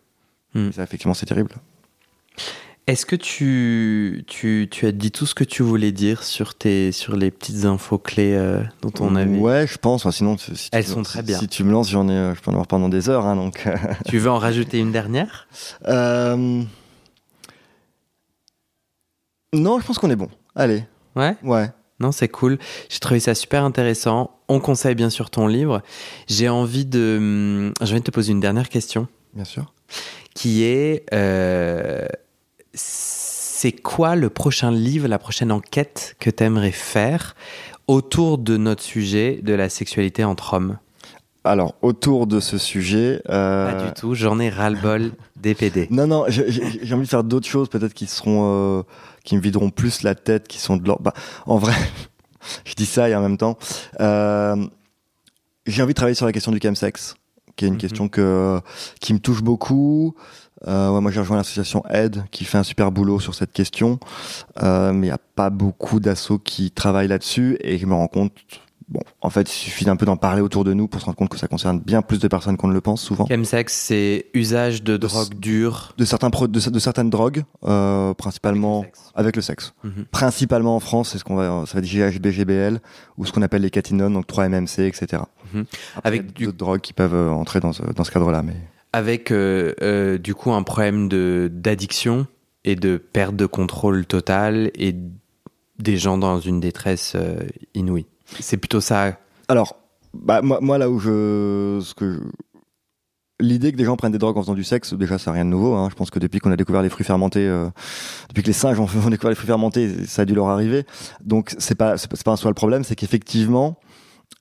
Hmm. 0.55 0.69
Et 0.71 0.73
ça, 0.73 0.83
effectivement, 0.83 1.15
c'est 1.15 1.27
terrible. 1.27 1.51
Est-ce 2.87 3.07
que 3.07 3.17
tu, 3.17 4.25
tu, 4.27 4.69
tu 4.71 4.87
as 4.87 4.93
dit 4.93 5.11
tout 5.11 5.25
ce 5.27 5.35
que 5.35 5.45
tu 5.45 5.63
voulais 5.63 5.91
dire 5.93 6.23
sur, 6.23 6.55
tes, 6.55 6.93
sur 6.93 7.17
les 7.17 7.31
petites 7.31 7.65
infos 7.65 7.97
clés 7.99 8.35
euh, 8.35 8.63
dont 8.83 8.93
on 9.01 9.15
avait 9.17 9.39
Ouais, 9.39 9.67
je 9.67 9.79
pense. 9.79 10.09
Sinon, 10.11 10.37
si 10.37 10.55
si 10.57 10.71
tu 10.71 10.77
Elles 10.77 10.85
me- 10.85 10.89
sont 10.89 11.05
si- 11.05 11.11
très 11.13 11.23
bien. 11.23 11.39
Si 11.39 11.49
tu 11.49 11.65
me 11.65 11.73
lances, 11.73 11.89
j'en 11.91 12.09
ai, 12.09 12.13
euh, 12.13 12.35
je 12.35 12.41
peux 12.43 12.51
en 12.51 12.55
avoir 12.55 12.67
pendant 12.67 12.89
des 12.91 13.09
heures. 13.09 13.25
hein, 13.27 13.37
donc, 13.37 13.67
Tu 14.09 14.19
veux 14.19 14.31
en 14.31 14.39
rajouter 14.39 14.79
une 14.81 14.93
dernière? 14.93 15.49
Euh, 15.89 16.63
non, 19.55 19.81
je 19.81 19.87
pense 19.87 19.99
qu'on 19.99 20.11
est 20.11 20.17
bon. 20.17 20.29
Allez, 20.55 20.85
Ouais? 21.17 21.37
Ouais. 21.43 21.71
Non, 22.01 22.11
c'est 22.13 22.29
cool. 22.29 22.59
J'ai 22.89 22.99
trouvé 22.99 23.21
ça 23.21 23.35
super 23.35 23.65
intéressant. 23.65 24.33
On 24.49 24.59
conseille 24.61 24.95
bien 24.97 25.11
sûr 25.11 25.31
ton 25.31 25.47
livre. 25.47 25.81
J'ai 26.27 26.49
envie 26.49 26.85
de, 26.85 27.17
hum, 27.19 27.73
j'ai 27.81 27.93
envie 27.93 28.01
de 28.01 28.05
te 28.07 28.11
poser 28.11 28.33
une 28.33 28.41
dernière 28.41 28.69
question, 28.69 29.07
Bien 29.33 29.45
sûr. 29.45 29.73
qui 30.35 30.65
est, 30.65 31.05
euh, 31.15 32.07
c'est 32.73 33.73
quoi 33.73 34.17
le 34.17 34.29
prochain 34.31 34.71
livre, 34.71 35.09
la 35.09 35.19
prochaine 35.19 35.53
enquête 35.53 36.17
que 36.19 36.31
tu 36.31 36.43
aimerais 36.45 36.73
faire 36.73 37.35
autour 37.87 38.39
de 38.39 38.57
notre 38.57 38.83
sujet 38.83 39.41
de 39.43 39.55
la 39.55 39.69
sexualité 39.69 40.25
entre 40.25 40.55
hommes? 40.55 40.79
Alors, 41.47 41.75
autour 41.83 42.27
de 42.27 42.41
ce 42.41 42.57
sujet. 42.57 43.21
euh, 43.29 43.71
Pas 43.73 43.85
du 43.87 43.93
tout, 43.93 44.15
j'en 44.15 44.39
ai 44.41 44.49
ras-le-bol 44.49 45.13
des 45.37 45.55
PD. 45.55 45.89
Non, 45.91 46.07
non, 46.07 46.25
j'ai 46.29 46.51
j'ai 46.51 46.95
envie 46.95 47.05
de 47.05 47.09
faire 47.09 47.23
d'autres 47.25 47.47
choses, 47.47 47.69
peut-être 47.69 47.93
qui 47.95 48.07
seront. 48.07 48.79
euh, 48.79 48.83
qui 49.25 49.37
me 49.37 49.41
videront 49.41 49.71
plus 49.71 50.03
la 50.03 50.15
tête, 50.15 50.47
qui 50.49 50.59
sont 50.59 50.77
de 50.77 50.87
l'ordre. 50.87 51.03
Bah, 51.03 51.15
en 51.47 51.57
vrai, 51.59 51.75
je 52.65 52.75
dis 52.75 52.87
ça 52.87 53.09
et 53.09 53.15
en 53.15 53.23
même 53.23 53.37
temps. 53.39 53.59
euh, 54.01 54.57
j'ai 55.67 55.83
envie 55.83 55.95
de 55.95 55.97
travailler 55.97 56.15
sur 56.15 56.27
la 56.27 56.33
question 56.33 56.53
du 56.53 56.61
chemsex, 56.63 57.15
qui 57.57 57.65
est 57.65 57.69
une 57.69 57.75
Mhm. 57.75 57.81
question 57.81 58.09
que, 58.09 58.61
qui 59.01 59.15
me 59.15 59.19
touche 59.19 59.43
beaucoup. 59.43 60.15
Euh, 60.69 60.91
ouais, 60.91 61.01
moi, 61.01 61.11
j'ai 61.11 61.21
rejoint 61.21 61.37
l'association 61.39 61.83
Aide, 61.89 62.25
qui 62.31 62.45
fait 62.45 62.59
un 62.59 62.63
super 62.63 62.91
boulot 62.93 63.19
sur 63.21 63.35
cette 63.35 63.53
question. 63.53 63.99
Euh, 64.63 64.93
mais 64.93 65.07
il 65.07 65.11
n'y 65.11 65.15
a 65.15 65.19
pas 65.19 65.49
beaucoup 65.51 66.01
d'assauts 66.01 66.39
qui 66.39 66.71
travaillent 66.71 67.09
là-dessus. 67.09 67.57
Et 67.61 67.79
je 67.79 67.87
me 67.87 67.95
rends 67.95 68.09
compte, 68.09 68.33
bon, 68.89 69.01
en 69.21 69.31
fait, 69.31 69.43
il 69.51 69.57
suffit 69.59 69.85
d'un 69.85 69.97
peu 69.97 70.07
d'en 70.07 70.17
parler 70.17 70.41
autour 70.43 70.65
de 70.65 70.73
nous 70.75 70.89
pour 70.89 71.01
se 71.01 71.07
rendre 71.07 71.17
compte 71.17 71.29
que 71.31 71.39
ça 71.39 71.49
concerne 71.49 71.81
bien 71.81 72.03
plus 72.03 72.19
de 72.19 72.29
personnes 72.29 72.57
qu'on 72.57 72.69
ne 72.69 72.73
le 72.75 72.81
pense 72.81 73.03
souvent. 73.03 73.27
Chemsex, 73.27 73.73
c'est 73.73 74.27
usage 74.35 74.83
de 74.83 74.93
De 74.97 75.07
drogue 75.07 75.35
dure. 75.35 75.95
De, 75.99 76.05
certains 76.05 76.31
pro- 76.31 76.47
de, 76.49 76.59
de 76.71 76.79
certaines 76.79 77.11
drogues, 77.11 77.45
euh, 77.65 78.15
principalement 78.15 78.85
avec 79.15 79.37
le 79.37 79.43
sexe. 79.43 79.75
Mhm. 79.85 80.05
Principalement 80.11 80.77
en 80.77 80.81
France, 80.81 81.11
c'est 81.11 81.19
ce 81.19 81.25
qu'on 81.25 81.37
va, 81.37 81.65
ça 81.67 81.75
va 81.75 81.81
être 81.81 81.87
GHB, 81.87 82.29
GBL, 82.29 82.81
ou 83.17 83.27
ce 83.27 83.33
qu'on 83.33 83.43
appelle 83.43 83.63
les 83.63 83.71
catinones, 83.71 84.13
donc 84.15 84.27
3-MMC, 84.27 84.81
etc. 84.87 85.23
Mhm. 85.53 85.65
Après, 85.97 86.09
Avec 86.09 86.33
du- 86.33 86.45
d'autres 86.47 86.59
drogues 86.59 86.81
qui 86.81 86.93
peuvent 86.93 87.15
euh, 87.15 87.31
entrer 87.31 87.61
dans 87.61 87.73
ce, 87.73 87.83
dans 87.83 88.05
ce 88.05 88.11
cadre-là, 88.11 88.43
mais 88.43 88.55
Avec 88.93 89.31
euh, 89.31 89.73
euh, 89.83 90.19
du 90.19 90.35
coup 90.35 90.53
un 90.53 90.63
problème 90.63 91.09
d'addiction 91.49 92.27
et 92.65 92.77
de 92.77 92.97
perte 92.97 93.37
de 93.37 93.47
contrôle 93.47 94.07
total 94.07 94.71
et 94.75 94.95
des 95.79 95.97
gens 95.97 96.17
dans 96.19 96.39
une 96.41 96.61
détresse 96.61 97.17
inouïe. 97.75 98.07
C'est 98.41 98.57
plutôt 98.57 98.81
ça. 98.81 99.17
alors, 99.49 99.77
bah, 100.15 100.43
moi, 100.43 100.59
moi 100.61 100.79
là 100.79 100.89
où 100.91 100.99
je, 100.99 101.81
ce 101.83 101.95
que 101.95 102.13
je- 102.15 102.19
L'idée 103.41 103.73
que 103.73 103.77
des 103.77 103.85
gens 103.85 103.97
prennent 103.97 104.13
des 104.13 104.19
drogues 104.19 104.39
en 104.39 104.43
faisant 104.43 104.55
du 104.55 104.63
sexe, 104.63 104.95
déjà, 104.95 105.19
c'est 105.19 105.29
rien 105.29 105.45
de 105.45 105.51
nouveau. 105.51 105.75
hein. 105.75 105.89
Je 105.91 105.97
pense 105.97 106.09
que 106.09 106.21
depuis 106.21 106.39
qu'on 106.39 106.53
a 106.53 106.57
découvert 106.57 106.83
les 106.83 106.89
fruits 106.89 107.05
fermentés, 107.05 107.47
euh, 107.49 107.67
depuis 108.29 108.43
que 108.43 108.47
les 108.47 108.53
singes 108.53 108.79
ont, 108.79 108.85
ont 109.05 109.11
découvert 109.11 109.31
les 109.31 109.35
fruits 109.35 109.49
fermentés, 109.49 110.07
ça 110.07 110.23
a 110.23 110.25
dû 110.25 110.35
leur 110.37 110.49
arriver. 110.49 110.87
Donc, 111.21 111.53
c'est 111.59 111.75
pas, 111.75 111.99
c'est 111.99 112.09
pas, 112.23 112.31
un 112.31 112.37
soi 112.37 112.51
le 112.51 112.55
problème, 112.55 112.85
c'est 112.85 112.95
qu'effectivement, 112.95 113.77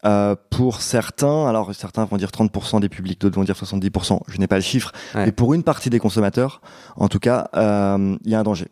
euh, 0.05 0.35
pour 0.51 0.79
certains, 0.79 1.47
alors 1.47 1.73
certains 1.73 2.05
vont 2.05 2.17
dire 2.17 2.29
30% 2.29 2.79
des 2.81 2.87
publics, 2.87 3.19
d'autres 3.19 3.35
vont 3.35 3.43
dire 3.43 3.55
70%, 3.55 4.21
je 4.27 4.37
n'ai 4.37 4.47
pas 4.47 4.57
le 4.57 4.61
chiffre, 4.61 4.91
Ouais. 5.15 5.25
mais 5.25 5.31
pour 5.31 5.55
une 5.55 5.63
partie 5.63 5.89
des 5.89 5.99
consommateurs, 5.99 6.61
en 6.95 7.07
tout 7.07 7.19
cas, 7.19 7.49
euh, 7.55 8.15
il 8.23 8.31
y 8.31 8.35
a 8.35 8.39
un 8.39 8.43
danger. 8.43 8.67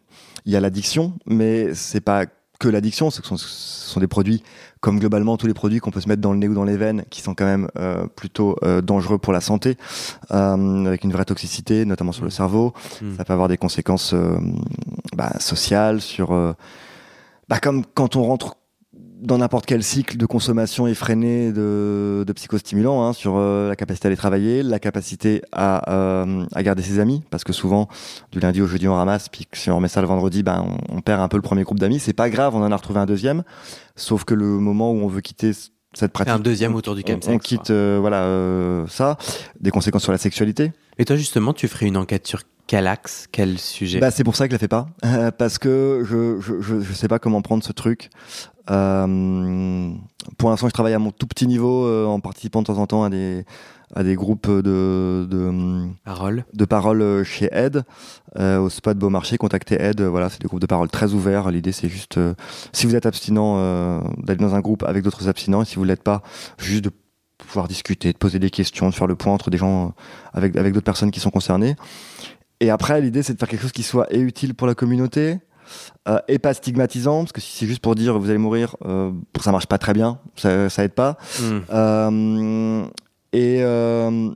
Il 0.46 0.52
y 0.52 0.56
a 0.56 0.60
l'addiction, 0.60 1.14
mais 1.26 1.74
c'est 1.74 2.00
pas 2.02 2.26
que 2.62 2.70
l'addiction, 2.70 3.10
ce 3.10 3.24
sont, 3.24 3.38
ce 3.38 3.48
sont 3.48 4.00
des 4.00 4.08
produits 4.08 4.44
comme 4.82 5.00
globalement 5.00 5.36
tous 5.36 5.48
les 5.48 5.54
produits 5.54 5.80
qu'on 5.80 5.92
peut 5.92 6.00
se 6.00 6.08
mettre 6.08 6.22
dans 6.22 6.32
le 6.32 6.38
nez 6.38 6.48
ou 6.48 6.54
dans 6.54 6.64
les 6.64 6.78
veines, 6.78 7.06
qui 7.10 7.22
sont 7.22 7.34
quand 7.34 7.46
même 7.46 7.70
euh, 7.78 8.06
plutôt 8.16 8.56
euh, 8.64 8.82
dangereux 8.82 9.18
pour 9.18 9.34
la 9.34 9.42
santé, 9.42 9.78
euh, 10.32 10.86
avec 10.86 11.04
une 11.04 11.12
vraie 11.12 11.26
toxicité, 11.26 11.86
notamment 11.86 12.12
sur 12.12 12.24
le 12.24 12.30
cerveau. 12.30 12.74
Mm. 13.02 13.18
Ça 13.18 13.26
peut 13.26 13.34
avoir 13.34 13.48
des 13.48 13.58
conséquences 13.58 14.14
bah, 15.16 15.34
sociales, 15.40 16.02
sur, 16.02 16.30
bah, 17.50 17.60
comme 17.60 17.84
quand 17.94 18.16
on 18.16 18.24
rentre 18.24 18.58
dans 19.22 19.38
n'importe 19.38 19.66
quel 19.66 19.84
cycle 19.84 20.18
de 20.18 20.26
consommation 20.26 20.88
effréné 20.88 21.52
de, 21.52 22.24
de 22.26 22.34
psychostimulants, 22.34 23.06
hein, 23.06 23.14
sur 23.14 23.36
euh, 23.38 23.70
la 23.70 23.76
capacité 23.76 24.08
à 24.08 24.10
aller 24.10 24.18
travailler, 24.18 24.64
la 24.64 24.80
capacité 24.80 25.42
à, 25.52 25.92
euh, 25.94 26.46
à 26.54 26.64
garder 26.64 26.82
ses 26.82 27.00
amis, 27.00 27.24
parce 27.30 27.44
que 27.44 27.54
souvent, 27.54 27.88
du 28.32 28.40
lundi 28.40 28.62
au 28.62 28.68
jeudi, 28.68 28.88
on 28.88 28.96
ramasse, 28.96 29.30
puis 29.30 29.48
si 29.54 29.70
on 29.70 29.78
remet 29.78 29.88
ça 29.88 30.02
le 30.02 30.08
vendredi, 30.08 30.44
ben, 30.44 30.66
on, 30.90 30.98
on 30.98 31.02
perd 31.02 31.22
un 31.22 31.28
peu 31.28 31.38
le 31.38 31.44
premier 31.44 31.64
groupe 31.64 31.80
d'amis. 31.80 32.00
C'est 32.00 32.14
pas 32.14 32.30
grave, 32.30 32.56
on 32.56 32.64
en 32.64 32.72
a 32.72 32.76
retrouvé 32.76 33.00
un 33.00 33.06
deuxième, 33.06 33.44
sauf 33.96 34.24
que 34.24 34.34
le 34.34 34.46
moment 34.46 34.92
où 34.92 34.96
on 34.96 35.08
veut 35.08 35.22
quitter 35.22 35.52
cette 35.94 36.12
pratique, 36.14 36.34
Un 36.34 36.40
deuxième 36.40 36.74
autour 36.74 36.96
du 36.96 37.02
chemsex. 37.02 37.28
on 37.28 37.38
quitte 37.38 37.70
euh, 37.70 37.98
voilà 38.00 38.88
ça, 38.90 39.18
des 39.60 39.72
conséquences 39.72 40.04
sur 40.04 40.12
la 40.12 40.18
sexualité. 40.18 40.72
Et 40.98 41.06
toi 41.06 41.16
justement, 41.16 41.54
tu 41.54 41.68
ferais 41.68 41.88
une 41.88 41.98
enquête 41.98 42.26
sur 42.28 42.42
quel 42.72 42.88
axe, 42.88 43.28
quel 43.34 43.60
sujet 43.60 44.00
Bah, 44.00 44.12
c'est 44.12 44.24
pour 44.24 44.38
ça 44.38 44.48
que 44.48 44.52
je 44.52 44.56
la 44.56 44.60
fais 44.60 44.70
pas, 44.70 44.88
Euh, 45.04 45.30
parce 45.30 45.58
que 45.58 46.06
je, 46.06 46.40
je, 46.40 46.62
je, 46.62 46.80
je 46.80 46.94
sais 46.94 47.10
pas 47.10 47.20
comment 47.20 47.42
prendre 47.42 47.66
ce 47.66 47.74
truc. 47.74 48.10
Euh, 48.70 49.92
pour 50.38 50.50
l'instant, 50.50 50.70
je 50.70 50.74
travaille 50.74 50.94
à 50.94 51.00
mon 51.00 51.12
tout 51.12 51.28
petit 51.28 51.48
niveau 51.48 51.86
euh, 51.86 52.06
en 52.06 52.22
participant 52.22 52.62
de 52.62 52.68
temps 52.68 52.78
en 52.78 52.88
temps 52.88 53.04
à 53.04 53.10
des, 53.10 53.44
à 53.94 54.06
des 54.06 54.16
groupes 54.16 54.50
de, 54.50 55.28
de, 55.30 55.86
Parole. 56.06 56.46
de 56.54 56.64
parole 56.64 57.26
chez 57.26 57.50
Aide, 57.52 57.84
au 58.40 58.70
spot 58.70 58.98
Beaumarchais, 58.98 59.38
contactez 59.38 59.76
Aide. 59.76 60.00
Voilà, 60.04 60.30
c'est 60.30 60.40
des 60.42 60.48
groupes 60.48 60.62
de 60.62 60.66
parole 60.66 60.88
très 60.88 61.12
ouverts. 61.12 61.52
L'idée, 61.52 61.74
c'est 61.74 61.90
juste, 61.90 62.18
si 62.72 62.86
vous 62.86 62.96
êtes 62.96 63.06
abstinent, 63.06 64.02
d'aller 64.18 64.40
dans 64.40 64.56
un 64.56 64.62
groupe 64.62 64.84
avec 64.84 65.04
d'autres 65.04 65.28
abstinents, 65.28 65.64
et 65.64 65.66
si 65.66 65.76
vous 65.76 65.84
l'êtes 65.84 66.04
pas, 66.04 66.22
juste 66.58 66.86
de 66.86 66.92
pouvoir 67.38 67.68
discuter, 67.68 68.14
de 68.14 68.18
poser 68.18 68.40
des 68.40 68.50
questions, 68.50 68.88
de 68.88 68.94
faire 68.94 69.08
le 69.08 69.16
point 69.16 69.34
entre 69.34 69.50
des 69.50 69.58
gens 69.58 69.94
avec, 70.32 70.56
avec 70.56 70.74
d'autres 70.74 70.86
personnes 70.86 71.12
qui 71.12 71.20
sont 71.20 71.32
concernées. 71.32 71.76
Et 72.62 72.70
après, 72.70 73.02
l'idée, 73.02 73.24
c'est 73.24 73.34
de 73.34 73.40
faire 73.40 73.50
quelque 73.50 73.64
chose 73.64 73.72
qui 73.74 73.84
soit 73.84 74.08
et 74.14 74.20
utile 74.20 74.54
pour 74.54 74.68
la 74.68 74.76
communauté, 74.76 75.40
euh, 76.08 76.20
et 76.28 76.40
pas 76.40 76.54
stigmatisant, 76.54 77.24
parce 77.24 77.32
que 77.34 77.42
si 77.42 77.58
c'est 77.58 77.66
juste 77.66 77.82
pour 77.82 77.96
dire 77.96 78.18
vous 78.18 78.30
allez 78.30 78.38
mourir, 78.38 78.78
euh, 78.86 79.12
ça 79.42 79.52
marche 79.52 79.66
pas 79.66 79.80
très 79.80 79.94
bien, 79.94 80.20
ça, 80.36 80.70
ça 80.70 80.84
aide 80.84 80.94
pas. 80.94 81.18
Mm. 81.40 81.60
Euh, 81.72 82.86
et, 83.34 83.64
euh, 83.64 84.30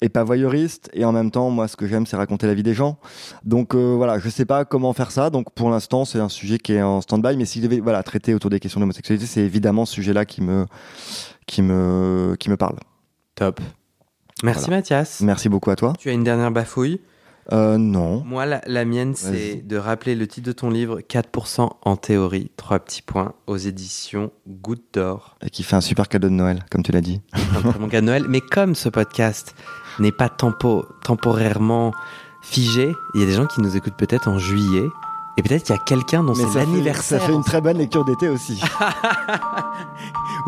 et 0.00 0.08
pas 0.08 0.22
voyeuriste. 0.22 0.90
Et 0.92 1.04
en 1.04 1.10
même 1.12 1.30
temps, 1.32 1.50
moi, 1.50 1.66
ce 1.66 1.76
que 1.76 1.86
j'aime, 1.88 2.06
c'est 2.06 2.16
raconter 2.16 2.46
la 2.46 2.54
vie 2.54 2.62
des 2.62 2.74
gens. 2.74 2.98
Donc 3.44 3.74
euh, 3.74 3.94
voilà, 3.96 4.18
je 4.20 4.28
sais 4.28 4.44
pas 4.44 4.64
comment 4.64 4.92
faire 4.92 5.10
ça. 5.10 5.30
Donc 5.30 5.50
pour 5.52 5.68
l'instant, 5.70 6.04
c'est 6.04 6.20
un 6.20 6.28
sujet 6.28 6.58
qui 6.58 6.74
est 6.74 6.82
en 6.82 7.00
stand-by. 7.00 7.36
Mais 7.36 7.46
si 7.46 7.60
je 7.60 7.66
devais 7.66 7.80
voilà, 7.80 8.02
traiter 8.04 8.32
autour 8.34 8.50
des 8.50 8.60
questions 8.60 8.78
d'homosexualité, 8.78 9.26
c'est 9.26 9.40
évidemment 9.40 9.86
ce 9.86 9.94
sujet-là 9.94 10.24
qui 10.24 10.42
me, 10.42 10.66
qui, 11.46 11.62
me, 11.62 12.36
qui 12.38 12.48
me 12.50 12.56
parle. 12.56 12.76
Top. 13.34 13.60
Merci 14.42 14.66
Voilà. 14.66 14.76
Mathias. 14.76 15.20
Merci 15.22 15.48
beaucoup 15.48 15.70
à 15.70 15.76
toi. 15.76 15.94
Tu 15.98 16.10
as 16.10 16.12
une 16.12 16.24
dernière 16.24 16.52
bafouille? 16.52 17.00
Euh, 17.52 17.78
non. 17.78 18.22
Moi, 18.24 18.44
la, 18.46 18.60
la 18.66 18.84
mienne, 18.84 19.14
c'est 19.14 19.56
de 19.66 19.76
rappeler 19.76 20.14
le 20.14 20.26
titre 20.26 20.46
de 20.48 20.52
ton 20.52 20.68
livre 20.70 21.00
4% 21.00 21.70
en 21.82 21.96
théorie, 21.96 22.50
trois 22.56 22.78
petits 22.80 23.02
points, 23.02 23.34
aux 23.46 23.56
éditions 23.56 24.30
Goutte 24.48 24.82
d'Or. 24.94 25.36
Et 25.42 25.50
qui 25.50 25.62
fait 25.62 25.76
un 25.76 25.80
super 25.80 26.08
cadeau 26.08 26.28
de 26.28 26.32
Noël, 26.34 26.64
comme 26.70 26.82
tu 26.82 26.90
l'as 26.92 27.00
dit. 27.00 27.20
un 27.34 27.60
très 27.70 27.78
bon 27.78 27.88
cadeau 27.88 28.00
de 28.00 28.06
Noël. 28.06 28.24
Mais 28.28 28.40
comme 28.40 28.74
ce 28.74 28.88
podcast 28.88 29.54
n'est 30.00 30.12
pas 30.12 30.28
tempo, 30.28 30.84
temporairement 31.04 31.92
figé, 32.42 32.92
il 33.14 33.20
y 33.20 33.24
a 33.24 33.26
des 33.26 33.32
gens 33.34 33.46
qui 33.46 33.60
nous 33.60 33.76
écoutent 33.76 33.96
peut-être 33.96 34.28
en 34.28 34.38
juillet. 34.38 34.86
Et 35.38 35.42
peut-être 35.42 35.64
qu'il 35.64 35.74
y 35.76 35.78
a 35.78 35.82
quelqu'un 35.84 36.22
dont 36.24 36.34
c'est 36.34 36.44
ça 36.44 36.48
fait- 36.48 36.58
l'anniversaire. 36.60 37.20
Ça 37.20 37.26
fait 37.26 37.34
une 37.34 37.44
très 37.44 37.60
bonne 37.60 37.76
lecture 37.78 38.04
d'été 38.04 38.28
aussi. 38.28 38.60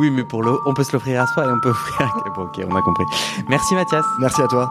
Oui, 0.00 0.10
mais 0.10 0.22
pour 0.22 0.42
le, 0.44 0.52
on 0.64 0.74
peut 0.74 0.84
se 0.84 0.92
l'offrir 0.92 1.20
à 1.22 1.26
soi 1.26 1.44
et 1.44 1.50
on 1.50 1.58
peut 1.60 1.70
offrir. 1.70 2.00
à- 2.02 2.30
Bon, 2.36 2.42
ok, 2.44 2.60
on 2.70 2.76
a 2.76 2.82
compris. 2.82 3.04
Merci 3.48 3.74
Mathias. 3.74 4.04
Merci 4.20 4.40
à 4.42 4.46
toi. 4.46 4.70